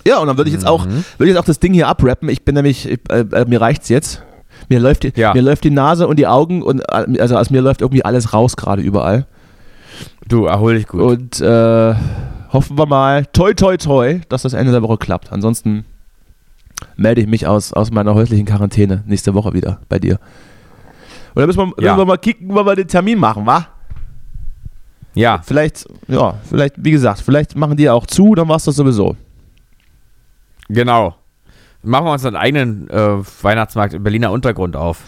Ja, 0.05 0.19
und 0.19 0.27
dann 0.27 0.37
würde 0.37 0.49
ich 0.49 0.53
jetzt 0.53 0.65
auch, 0.67 0.85
Mhm. 0.85 1.03
würde 1.17 1.25
ich 1.25 1.27
jetzt 1.29 1.37
auch 1.37 1.45
das 1.45 1.59
Ding 1.59 1.73
hier 1.73 1.87
abrappen. 1.87 2.29
Ich 2.29 2.43
bin 2.45 2.55
nämlich, 2.55 2.87
ich, 2.89 2.99
äh, 3.09 3.19
äh, 3.31 3.45
mir 3.45 3.59
reicht's 3.61 3.89
jetzt. 3.89 4.21
Mir 4.70 4.80
läuft, 4.80 5.03
die, 5.03 5.14
Ja. 5.16 5.34
mir 5.34 5.41
läuft 5.41 5.64
die 5.64 5.70
Nase 5.70 6.07
und 6.07 6.18
die 6.18 6.28
Augen 6.28 6.61
und 6.61 6.80
äh, 6.82 7.20
also 7.20 7.38
aus 7.38 7.49
mir 7.49 7.61
läuft 7.61 7.82
irgendwie 7.82 8.03
alles 8.05 8.34
raus 8.34 8.55
gerade 8.55 8.82
überall. 8.82 9.26
Du, 10.28 10.45
erhol 10.45 10.76
dich 10.76 10.88
gut. 10.88 11.01
Und 11.01 11.41
äh, 11.41 11.95
hoffen 12.51 12.78
wir 12.78 12.86
mal, 12.86 13.26
toi 13.28 13.53
toi 13.53 13.78
toi, 13.78 14.20
dass 14.30 14.43
das 14.43 14.53
Ende 14.53 14.72
der 14.72 14.82
Woche 14.82 14.97
klappt. 14.97 15.32
Ansonsten 15.32 15.86
melde 16.95 17.22
ich 17.22 17.28
mich 17.28 17.45
aus, 17.47 17.74
aus 17.74 17.91
meiner 17.91 18.14
häuslichen 18.16 18.45
Quarantäne 18.45 19.03
nächste 19.05 19.34
Woche 19.34 19.53
wieder 19.53 19.80
bei 19.89 19.99
dir. 19.99 20.20
Und 21.34 21.39
dann 21.39 21.47
müssen 21.47 21.59
wir, 21.59 21.84
Ja. 21.84 21.91
müssen 21.93 22.01
wir 22.01 22.05
mal 22.05 22.18
kicken, 22.18 22.49
wann 22.53 22.66
wir 22.66 22.76
den 22.76 22.88
Termin 22.88 23.20
machen, 23.20 23.45
wa? 23.45 23.68
ja, 25.16 25.41
Vielleicht, 25.43 25.86
ja, 26.07 26.36
vielleicht, 26.49 26.76
wie 26.78 26.91
gesagt, 26.91 27.22
vielleicht 27.22 27.55
machen 27.55 27.78
die 27.78 27.89
auch 27.89 28.05
zu, 28.07 28.34
dann 28.36 28.47
war 28.47 28.55
es 28.55 28.64
das 28.66 28.76
sowieso. 28.76 29.16
genau. 30.70 31.16
Machen 31.84 32.05
wir 32.05 32.13
uns 32.13 32.25
einen 32.25 32.38
eigenen 32.38 32.89
äh, 32.89 33.17
Weihnachtsmarkt 33.41 33.93
im 33.93 34.03
Berliner 34.03 34.31
Untergrund 34.31 34.75
auf. 34.75 34.99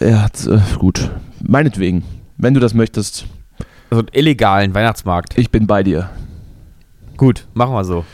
Ja, 0.00 0.26
äh, 0.46 0.58
gut. 0.78 1.10
Meinetwegen. 1.42 2.04
Wenn 2.38 2.54
du 2.54 2.60
das 2.60 2.74
möchtest, 2.74 3.26
So 3.90 3.98
einen 3.98 4.08
illegalen 4.12 4.74
Weihnachtsmarkt. 4.74 5.36
ich 5.38 5.50
bin 5.50 5.66
bei 5.66 5.82
dir. 5.82 6.10
Gut, 7.16 7.46
machen 7.54 7.72
wir 7.74 7.84
so. 7.84 8.04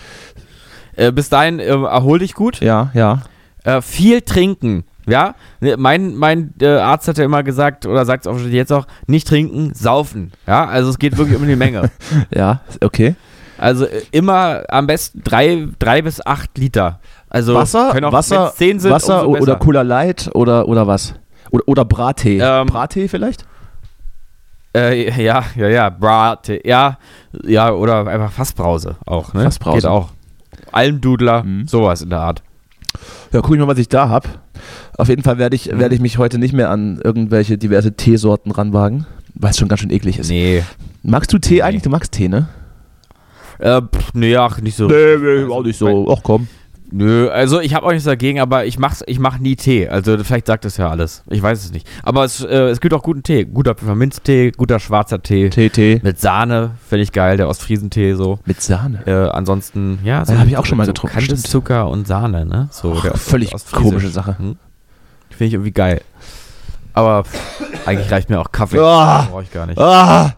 Äh, 0.97 1.13
bis 1.13 1.29
dahin, 1.29 1.59
äh, 1.59 1.67
erhol 1.67 2.19
dich 2.19 2.35
gut. 2.35 2.61
Ja, 2.61 2.91
ja. 2.95 3.23
Äh, 3.65 3.81
viel 3.81 4.21
trinken. 4.23 4.85
Ja, 5.07 5.35
Ne, 5.61 5.77
mein, 5.77 6.15
mein 6.15 6.55
äh, 6.61 6.67
Arzt 6.69 7.09
hat 7.09 7.19
ja 7.19 7.25
immer 7.25 7.43
gesagt, 7.43 7.87
oder 7.87 8.05
sagt 8.05 8.27
es 8.27 8.33
auch 8.33 8.39
jetzt 8.39 8.73
auch, 8.73 8.87
nicht 9.07 9.27
trinken, 9.27 9.75
saufen. 9.75 10.33
Ja, 10.47 10.67
also 10.67 10.91
es 10.91 10.99
geht 10.99 11.17
wirklich 11.17 11.37
um 11.37 11.47
die 11.47 11.57
Menge. 11.57 11.91
Ja, 12.35 12.61
okay. 12.81 13.17
Also 13.59 13.85
äh, 13.87 14.03
immer 14.13 14.63
am 14.69 14.87
besten 14.87 15.23
drei, 15.25 15.69
drei 15.79 16.03
bis 16.03 16.25
acht 16.25 16.57
Liter. 16.59 17.01
Also 17.35 17.55
Wasser, 17.55 17.95
Wasser, 18.13 18.53
sind, 18.55 18.85
Wasser 18.85 19.27
oder. 19.27 19.57
Cola 19.57 19.81
Light 19.81 20.31
oder, 20.35 20.69
oder 20.69 20.87
was? 20.87 21.15
Oder, 21.51 21.63
oder 21.67 21.85
Brattee. 21.87 22.39
Ähm, 22.39 22.67
Brattee 22.67 23.09
vielleicht? 23.09 23.47
Äh, 24.77 25.11
ja, 25.23 25.43
ja, 25.57 25.69
ja, 25.69 25.89
Brate, 25.91 26.61
ja, 26.67 26.99
ja, 27.43 27.73
oder 27.73 28.07
einfach 28.07 28.31
Fassbrause 28.33 28.97
auch, 29.07 29.33
ne? 29.33 29.45
Fassbrause. 29.45 29.77
Geht 29.79 29.87
auch. 29.87 30.11
Almdudler, 30.73 31.43
Mhm. 31.43 31.67
sowas 31.67 32.03
in 32.03 32.11
der 32.11 32.21
Art. 32.21 32.43
Ja, 33.33 33.41
guck 33.41 33.55
ich 33.55 33.61
mal, 33.61 33.67
was 33.67 33.79
ich 33.79 33.89
da 33.89 34.11
habe. 34.11 34.29
Auf 34.99 35.09
jeden 35.09 35.23
Fall 35.23 35.39
werde 35.39 35.57
ich, 35.57 35.73
Mhm. 35.73 35.79
werde 35.79 35.95
ich 35.95 36.01
mich 36.03 36.19
heute 36.19 36.37
nicht 36.39 36.53
mehr 36.53 36.69
an 36.71 37.01
irgendwelche 37.03 37.57
diverse 37.57 37.95
Teesorten 37.97 38.53
ranwagen, 38.53 39.07
weil 39.35 39.51
es 39.53 39.59
schon 39.59 39.69
ganz 39.69 39.81
schön 39.81 39.91
eklig 39.91 40.19
ist. 40.19 40.29
Nee. 40.29 40.63
Magst 41.03 41.33
du 41.33 41.39
Tee 41.39 41.55
Nee. 41.55 41.63
eigentlich? 41.63 41.83
Du 41.83 41.89
magst 41.91 42.13
Tee, 42.13 42.29
ne? 42.29 42.49
Äh, 43.59 43.81
pff, 43.83 44.13
nee, 44.15 44.37
ach, 44.37 44.61
nicht 44.61 44.77
so. 44.77 44.87
nee, 44.89 45.45
auch 45.51 45.63
nicht 45.63 45.79
so. 45.79 46.07
Ach 46.11 46.21
komm. 46.23 46.49
Nö, 46.95 47.31
also 47.31 47.59
ich 47.61 47.75
habe 47.75 47.87
auch 47.87 47.91
nichts 47.91 48.05
dagegen, 48.05 48.39
aber 48.39 48.67
ich 48.67 48.79
mach's, 48.79 49.03
ich 49.07 49.19
mach 49.19 49.39
nie 49.39 49.57
Tee. 49.57 49.89
Also 49.89 50.23
vielleicht 50.23 50.47
sagt 50.47 50.67
das 50.67 50.77
ja 50.77 50.91
alles. 50.91 51.23
Ich 51.31 51.43
weiß 51.43 51.65
es 51.65 51.73
nicht. 51.73 51.89
Aber 52.03 52.25
es, 52.25 52.45
äh, 52.45 52.69
es 52.69 52.81
gibt 52.81 52.93
auch 52.93 53.03
guten 53.03 53.23
Tee. 53.23 53.45
Guter 53.47 53.75
Pfefferminztee, 53.75 54.51
guter 54.51 54.79
schwarzer 54.79 55.23
Tee. 55.23 55.49
TT. 55.49 56.03
Mit 56.05 56.21
Sahne, 56.21 56.73
finde 56.89 57.05
ich 57.05 57.13
geil, 57.13 57.39
der 57.39 57.49
Ostfriesentee 57.49 58.13
so. 58.15 58.39
Mit 58.45 58.61
Sahne. 58.61 59.07
Äh, 59.07 59.31
ansonsten, 59.31 60.01
ja. 60.05 60.23
Ja, 60.23 60.39
hab 60.39 60.47
ich 60.47 60.57
auch 60.59 60.67
schon 60.67 60.77
mal 60.79 60.85
so 60.85 60.93
getrunken, 60.93 61.21
stimmt. 61.23 61.47
Zucker 61.47 61.89
und 61.89 62.07
Sahne, 62.07 62.45
ne? 62.45 62.69
So, 62.71 63.01
der 63.01 63.17
völlig 63.17 63.53
komische 63.73 64.09
Sache. 64.09 64.37
Hm? 64.39 64.57
Finde 65.31 65.45
ich 65.47 65.55
irgendwie 65.55 65.73
geil. 65.73 66.03
Aber 66.93 67.25
pff, 67.25 67.87
eigentlich 67.87 68.11
reicht 68.13 68.29
mir 68.29 68.39
auch 68.39 68.53
Kaffee. 68.53 68.79
Ah. 68.79 69.29
Brauche 69.31 69.45
ich 69.45 69.51
gar 69.51 69.67
nicht. 69.67 69.79
Ah! 69.79 70.35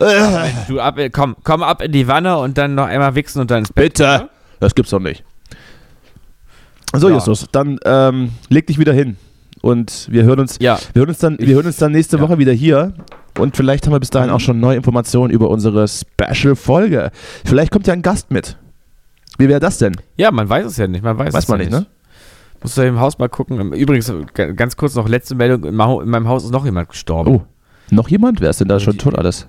Mensch, 0.00 0.66
Du 0.66 0.80
ab, 0.80 0.98
komm, 1.12 1.36
komm 1.44 1.62
ab 1.62 1.80
in 1.82 1.92
die 1.92 2.08
Wanne 2.08 2.36
und 2.38 2.58
dann 2.58 2.74
noch 2.74 2.86
einmal 2.86 3.14
wichsen 3.14 3.40
und 3.40 3.50
dann 3.52 3.60
ins 3.60 3.72
Bett. 3.72 3.94
bitte! 3.94 4.28
Das 4.58 4.74
gibt's 4.74 4.90
doch 4.90 4.98
nicht. 4.98 5.22
So, 7.00 7.08
Ja. 7.08 7.14
Justus, 7.16 7.46
dann 7.52 7.78
ähm, 7.84 8.30
leg 8.48 8.66
dich 8.66 8.78
wieder 8.78 8.92
hin. 8.92 9.16
Und 9.62 10.08
wir 10.10 10.24
hören 10.24 10.40
uns, 10.40 10.56
Ja, 10.60 10.78
wir 10.92 11.00
hören 11.00 11.08
uns, 11.08 11.18
dann, 11.18 11.38
wir 11.38 11.54
hören 11.54 11.66
uns 11.66 11.76
dann 11.78 11.92
nächste 11.92 12.16
Ja. 12.18 12.22
Woche 12.22 12.38
wieder 12.38 12.52
hier. 12.52 12.92
Und 13.38 13.56
vielleicht 13.56 13.86
haben 13.86 13.92
wir 13.92 14.00
bis 14.00 14.10
dahin 14.10 14.30
auch 14.30 14.40
schon 14.40 14.60
neue 14.60 14.76
Informationen 14.76 15.32
über 15.32 15.48
unsere 15.50 15.86
Special-Folge. 15.88 17.10
Vielleicht 17.44 17.72
kommt 17.72 17.86
ja 17.86 17.92
ein 17.94 18.02
Gast 18.02 18.30
mit. 18.30 18.56
Wie 19.38 19.48
wäre 19.48 19.60
das 19.60 19.78
denn? 19.78 19.96
ja, 20.16 20.30
man 20.30 20.48
weiß 20.48 20.66
es 20.66 20.76
ja 20.76 20.86
nicht. 20.86 21.02
Man 21.02 21.18
weiß, 21.18 21.32
Weiß 21.32 21.44
es 21.44 21.48
man 21.48 21.58
ja 21.60 21.64
nicht, 21.66 21.72
ne? 21.72 21.86
Musst 22.62 22.78
du 22.78 22.82
im 22.82 23.00
Haus 23.00 23.18
mal 23.18 23.28
gucken. 23.28 23.72
Übrigens, 23.72 24.12
ganz 24.56 24.76
kurz 24.76 24.94
noch 24.94 25.08
letzte 25.08 25.34
Meldung: 25.34 25.64
in 25.64 25.74
meinem 25.74 26.28
Haus 26.28 26.44
ist 26.44 26.50
noch 26.50 26.64
jemand 26.64 26.88
gestorben. 26.90 27.30
Oh, 27.30 27.42
noch 27.90 28.08
jemand? 28.08 28.40
Wer 28.40 28.50
ist 28.50 28.60
denn 28.60 28.68
da 28.68 28.78
schon 28.80 28.96
tot 28.96 29.18
alles? 29.18 29.48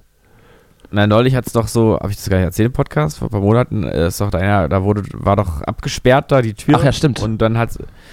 Na, 0.91 1.07
neulich 1.07 1.35
hat 1.35 1.47
es 1.47 1.53
doch 1.53 1.67
so, 1.67 1.95
habe 1.99 2.09
ich 2.11 2.15
das 2.17 2.29
gar 2.29 2.37
nicht 2.37 2.45
erzählt 2.45 2.67
im 2.67 2.73
Podcast, 2.73 3.17
vor 3.17 3.27
ein 3.27 3.31
paar 3.31 3.41
Monaten, 3.41 3.83
äh, 3.83 4.07
ist 4.07 4.21
doch 4.21 4.29
da 4.29 4.37
einer, 4.37 4.69
da 4.69 4.83
wurde, 4.83 5.03
war 5.13 5.35
doch 5.35 5.61
abgesperrt 5.63 6.31
da 6.31 6.41
die 6.41 6.53
Tür. 6.53 6.75
Ach 6.79 6.83
ja, 6.83 6.91
stimmt. 6.91 7.21
Und 7.21 7.39
dann 7.39 7.57
hat 7.57 7.71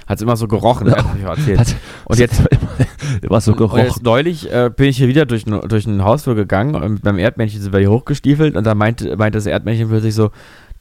es 0.08 0.20
immer 0.22 0.36
so 0.36 0.48
gerochen, 0.48 0.88
Ja. 0.88 0.96
ja. 0.96 1.04
hab 1.04 1.16
ich 1.18 1.26
auch 1.26 1.36
erzählt. 1.36 1.58
Hat- 1.60 1.76
Und 2.06 2.18
jetzt, 2.18 2.42
war 3.28 3.40
so 3.40 3.52
und 3.52 3.58
gerochen. 3.58 3.80
jetzt 3.84 4.02
neulich 4.02 4.50
äh, 4.52 4.70
bin 4.74 4.86
ich 4.88 4.96
hier 4.96 5.08
wieder 5.08 5.26
durch, 5.26 5.46
ein- 5.46 5.68
durch 5.68 5.86
ein 5.86 6.02
Hausflur 6.04 6.34
gegangen 6.34 6.74
und 6.74 6.92
mit 6.94 7.04
meinem 7.04 7.18
Erdmännchen 7.18 7.60
sind 7.60 7.72
wir 7.72 7.80
hier 7.80 7.90
hochgestiefelt 7.90 8.56
und 8.56 8.64
da 8.66 8.74
meinte, 8.74 9.16
meinte 9.16 9.38
das 9.38 9.46
Erdmännchen 9.46 9.88
plötzlich 9.88 10.14
so, 10.14 10.30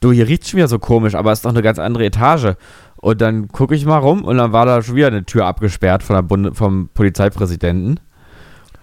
du, 0.00 0.12
hier 0.12 0.26
riecht 0.28 0.48
schon 0.48 0.58
wieder 0.58 0.68
so 0.68 0.78
komisch, 0.78 1.14
aber 1.14 1.30
es 1.32 1.38
ist 1.40 1.44
doch 1.44 1.50
eine 1.50 1.62
ganz 1.62 1.78
andere 1.78 2.04
Etage. 2.04 2.54
Und 2.96 3.20
dann 3.20 3.48
gucke 3.48 3.74
ich 3.74 3.84
mal 3.84 3.98
rum 3.98 4.22
und 4.24 4.36
dann 4.38 4.52
war 4.52 4.64
da 4.64 4.80
schon 4.82 4.94
wieder 4.94 5.08
eine 5.08 5.24
Tür 5.24 5.46
abgesperrt 5.46 6.02
von 6.04 6.14
der 6.16 6.22
Bunde, 6.22 6.54
vom 6.54 6.88
Polizeipräsidenten. 6.94 7.98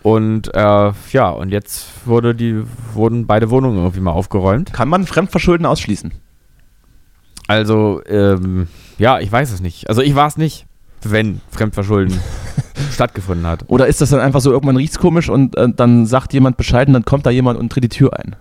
Und 0.02 0.54
äh, 0.54 0.92
ja, 1.12 1.30
und 1.30 1.50
jetzt 1.50 1.88
wurde 2.06 2.34
die, 2.34 2.64
wurden 2.94 3.28
beide 3.28 3.50
Wohnungen 3.50 3.78
irgendwie 3.78 4.00
mal 4.00 4.12
aufgeräumt. 4.12 4.72
Kann 4.72 4.90
man 4.90 5.06
Fremdverschulden 5.06 5.66
ausschließen? 5.66 6.14
Also, 7.48 8.02
ähm, 8.08 8.68
ja, 8.98 9.20
ich 9.20 9.32
weiß 9.32 9.52
es 9.52 9.60
nicht. 9.60 9.90
Also 9.90 10.02
ich 10.02 10.16
war 10.16 10.28
es 10.28 10.38
nicht, 10.38 10.68
wenn 11.02 11.42
Fremdverschulden 11.52 12.20
stattgefunden 12.92 13.46
hat. 13.48 13.66
Oder 13.68 13.88
ist 13.88 14.02
das 14.02 14.12
dann 14.12 14.20
einfach 14.20 14.42
so, 14.42 14.52
irgendwann 14.52 14.78
riecht's 14.78 15.00
komisch 15.00 15.30
und 15.30 15.58
äh, 15.58 15.68
dann 15.76 16.06
sagt 16.06 16.34
jemand 16.34 16.58
Bescheid 16.58 16.88
und 16.88 16.94
dann 16.94 17.06
kommt 17.06 17.26
da 17.26 17.30
jemand 17.30 17.60
und 17.60 17.72
tritt 17.72 17.84
die 17.84 17.90
Tür 17.90 18.18
ein? 18.18 18.36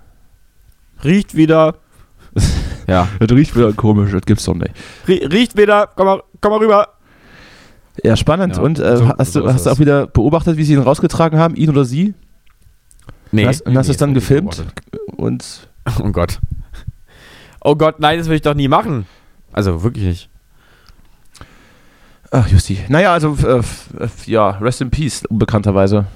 Riecht 1.03 1.35
wieder. 1.35 1.77
ja. 2.87 3.09
Das 3.19 3.31
riecht 3.31 3.57
wieder 3.57 3.73
komisch, 3.73 4.13
das 4.13 4.23
gibt's 4.23 4.45
doch 4.45 4.55
nicht. 4.55 4.73
Rie 5.07 5.25
riecht 5.25 5.57
wieder. 5.57 5.89
Komm 5.97 6.07
mal, 6.07 6.23
komm 6.41 6.53
mal 6.53 6.59
rüber. 6.59 6.89
Ja, 8.05 8.17
spannend. 8.17 8.57
Ja, 8.57 8.63
und 8.63 8.79
äh, 8.79 8.97
so- 8.97 9.09
hast, 9.09 9.33
so 9.33 9.41
du, 9.41 9.53
hast 9.53 9.67
du 9.67 9.71
auch 9.71 9.79
wieder 9.79 10.07
beobachtet, 10.07 10.57
wie 10.57 10.65
sie 10.65 10.75
ihn 10.75 10.81
rausgetragen 10.81 11.39
haben, 11.39 11.55
ihn 11.57 11.71
oder 11.71 11.85
sie? 11.85 12.15
Nee. 13.33 13.47
hast, 13.47 13.63
und 13.63 13.77
hast 13.77 13.87
du 13.89 13.93
es 13.93 13.97
dann 13.99 14.11
nee, 14.11 14.15
gefilmt? 14.17 14.65
Und 15.17 15.69
Oh 16.03 16.11
Gott. 16.11 16.39
Oh 17.61 17.75
Gott, 17.77 18.01
nein, 18.01 18.19
das 18.19 18.29
will 18.29 18.37
ich 18.37 18.43
doch 18.43 18.55
nie 18.55 18.69
machen. 18.69 19.07
Also 19.53 19.83
wirklich 19.83 20.05
nicht. 20.05 20.31
ach, 22.31 22.47
Justi. 22.49 22.79
Naja, 22.89 23.13
also 23.13 23.37
äh, 23.47 23.63
ja, 24.27 24.51
rest 24.51 24.81
in 24.81 24.91
peace, 24.91 25.25
unbekannterweise. 25.29 26.07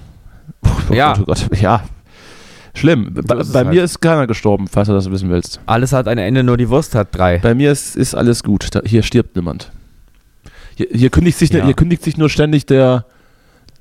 Oh, 0.64 0.95
Ja. 0.95 1.14
Gott, 1.14 1.22
oh 1.22 1.24
Gott, 1.49 1.61
ja. 1.61 1.83
Schlimm. 2.74 3.12
Bei, 3.12 3.35
ist 3.37 3.49
es 3.49 3.53
bei 3.53 3.61
halt. 3.61 3.68
mir 3.68 3.85
ist 3.85 4.01
keiner 4.01 4.26
gestorben, 4.26 4.66
falls 4.66 4.89
du 4.89 4.95
das 4.95 5.11
wissen 5.11 5.28
willst. 5.28 5.61
Alles 5.66 5.93
hat 5.93 6.09
ein 6.09 6.16
Ende, 6.18 6.43
nur 6.43 6.57
die 6.57 6.68
Wurst 6.70 6.95
hat 6.95 7.09
drei. 7.12 7.39
Bei 7.39 7.55
mir 7.55 7.70
ist, 7.72 7.97
ist 7.97 8.14
alles 8.14 8.43
gut. 8.43 8.68
Da, 8.74 8.80
hier 8.85 9.03
stirbt 9.03 9.37
niemand. 9.37 9.70
Hier, 10.91 10.99
hier, 10.99 11.11
kündigt 11.11 11.39
sich, 11.39 11.51
Ja. 11.51 11.64
hier 11.64 11.74
kündigt 11.74 12.03
sich 12.03 12.16
nur 12.16 12.28
ständig 12.28 12.66
der, 12.66 13.05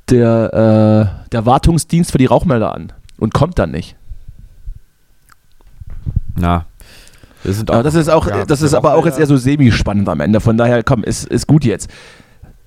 der, 0.10 1.18
äh, 1.26 1.30
der 1.32 1.46
Wartungsdienst 1.46 2.12
für 2.12 2.18
die 2.18 2.26
Rauchmelder 2.26 2.74
an 2.74 2.94
und 3.18 3.34
kommt 3.34 3.60
dann 3.60 3.72
nicht. 3.72 3.96
Na. 6.36 6.66
Wir 7.44 7.54
sind 7.54 7.72
Aber 7.72 7.82
das 7.82 7.96
ist 7.96 8.08
auch, 8.10 8.28
ja, 8.28 8.46
das 8.46 8.62
ist 8.62 8.76
aber 8.76 8.94
auch 8.94 9.06
jetzt 9.06 9.18
eher 9.20 9.26
so 9.26 9.36
semi-spannend 9.36 10.08
am 10.10 10.20
Ende. 10.20 10.40
Von 10.42 10.58
daher, 10.58 10.84
komm, 10.84 11.04
ist, 11.04 11.26
ist 11.26 11.48
gut 11.48 11.64
jetzt. 11.66 11.90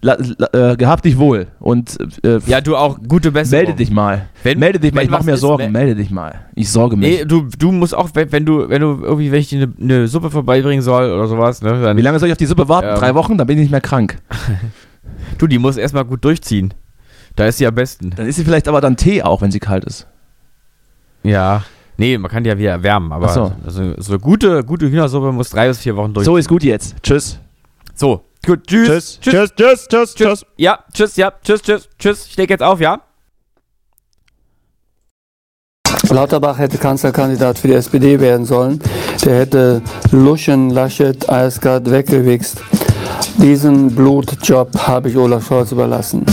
La, 0.06 0.18
la, 0.36 0.72
äh, 0.72 0.76
gehabt 0.76 1.06
dich 1.06 1.16
wohl 1.16 1.46
und 1.60 1.96
äh, 2.22 2.38
Ja, 2.46 2.60
du 2.60 2.76
auch 2.76 2.98
gute 3.08 3.32
Besserung. 3.32 3.64
melde 3.64 3.78
dich 3.78 3.90
mal. 3.90 4.26
Wenn- 4.42 4.58
melde 4.58 4.78
dich 4.78 4.92
mal, 4.92 5.02
ich 5.02 5.08
mache 5.08 5.24
mir 5.24 5.32
ist, 5.32 5.40
Sorgen. 5.40 5.62
mel- 5.62 5.70
melde 5.72 5.94
dich 5.94 6.10
mal. 6.10 6.40
Ich 6.54 6.68
sorge 6.70 6.94
mich. 6.96 7.20
Nee, 7.20 7.24
du, 7.24 7.48
du 7.58 7.72
musst 7.72 7.94
auch, 7.94 8.10
wenn, 8.12 8.30
wenn 8.30 8.44
du, 8.44 8.68
wenn 8.68 8.82
du 8.82 8.98
irgendwie, 9.02 9.32
wenn 9.32 9.40
ich 9.40 9.48
dir 9.48 9.62
eine, 9.62 9.72
eine 9.80 10.06
Suppe 10.08 10.30
vorbeibringen 10.30 10.82
soll 10.82 11.10
oder 11.10 11.26
sowas, 11.26 11.62
ne, 11.62 11.80
dann, 11.80 11.96
Wie 11.96 12.02
lange 12.02 12.18
soll 12.18 12.28
ich 12.28 12.32
auf 12.32 12.38
die 12.38 12.44
Suppe 12.44 12.68
warten? 12.68 12.88
Ähm. 12.88 12.96
Drei 12.96 13.14
Wochen? 13.14 13.38
Dann 13.38 13.46
bin 13.46 13.56
ich 13.56 13.62
nicht 13.62 13.70
mehr 13.70 13.80
krank. 13.80 14.18
du, 15.38 15.46
die 15.46 15.58
muss 15.58 15.78
erstmal 15.78 16.04
gut 16.04 16.22
durchziehen. 16.22 16.74
Da 17.36 17.46
ist 17.46 17.56
sie 17.56 17.66
am 17.66 17.74
besten. 17.74 18.10
Dann 18.14 18.26
ist 18.26 18.36
sie 18.36 18.44
vielleicht 18.44 18.68
aber 18.68 18.82
dann 18.82 18.96
Tee 18.98 19.22
auch, 19.22 19.40
wenn 19.40 19.50
sie 19.52 19.58
kalt 19.58 19.84
ist. 19.86 20.06
Ja. 21.22 21.64
Nee, 21.96 22.18
man 22.18 22.30
kann 22.30 22.44
die 22.44 22.50
ja 22.50 22.58
wieder 22.58 22.72
erwärmen, 22.72 23.10
aber 23.10 23.28
Ach 23.28 23.34
so. 23.34 23.52
also, 23.64 23.94
so 23.96 24.12
eine 24.12 24.20
gute, 24.20 24.64
gute 24.64 24.90
Hühnersuppe 24.90 25.32
muss 25.32 25.48
drei 25.48 25.68
bis 25.68 25.78
vier 25.78 25.96
Wochen 25.96 26.12
durch. 26.12 26.26
So 26.26 26.36
ist 26.36 26.48
gut 26.48 26.62
jetzt. 26.62 26.96
Tschüss. 27.02 27.38
So, 27.96 28.24
gut, 28.44 28.66
tschüss. 28.66 29.20
tschüss, 29.20 29.50
tschüss, 29.54 29.86
tschüss, 29.88 30.14
Tschüss. 30.14 30.46
Ja, 30.56 30.80
tschüss, 30.92 31.16
ja, 31.16 31.32
tschüss, 31.42 31.62
tschüss, 31.62 31.88
tschüss. 31.96 32.26
Ich 32.26 32.36
leg 32.36 32.50
jetzt 32.50 32.62
auf, 32.62 32.80
ja? 32.80 33.00
Lauterbach 36.10 36.58
hätte 36.58 36.78
Kanzlerkandidat 36.78 37.58
für 37.58 37.68
die 37.68 37.74
SPD 37.74 38.20
werden 38.20 38.46
sollen. 38.46 38.80
Der 39.24 39.38
hätte 39.40 39.82
Luschen, 40.10 40.70
Laschet, 40.70 41.28
eiskalt 41.28 41.90
weggewichst. 41.90 42.60
Diesen 43.38 43.94
Blutjob 43.94 44.76
habe 44.76 45.08
ich 45.08 45.16
Olaf 45.16 45.46
Scholz 45.46 45.72
überlassen. 45.72 46.24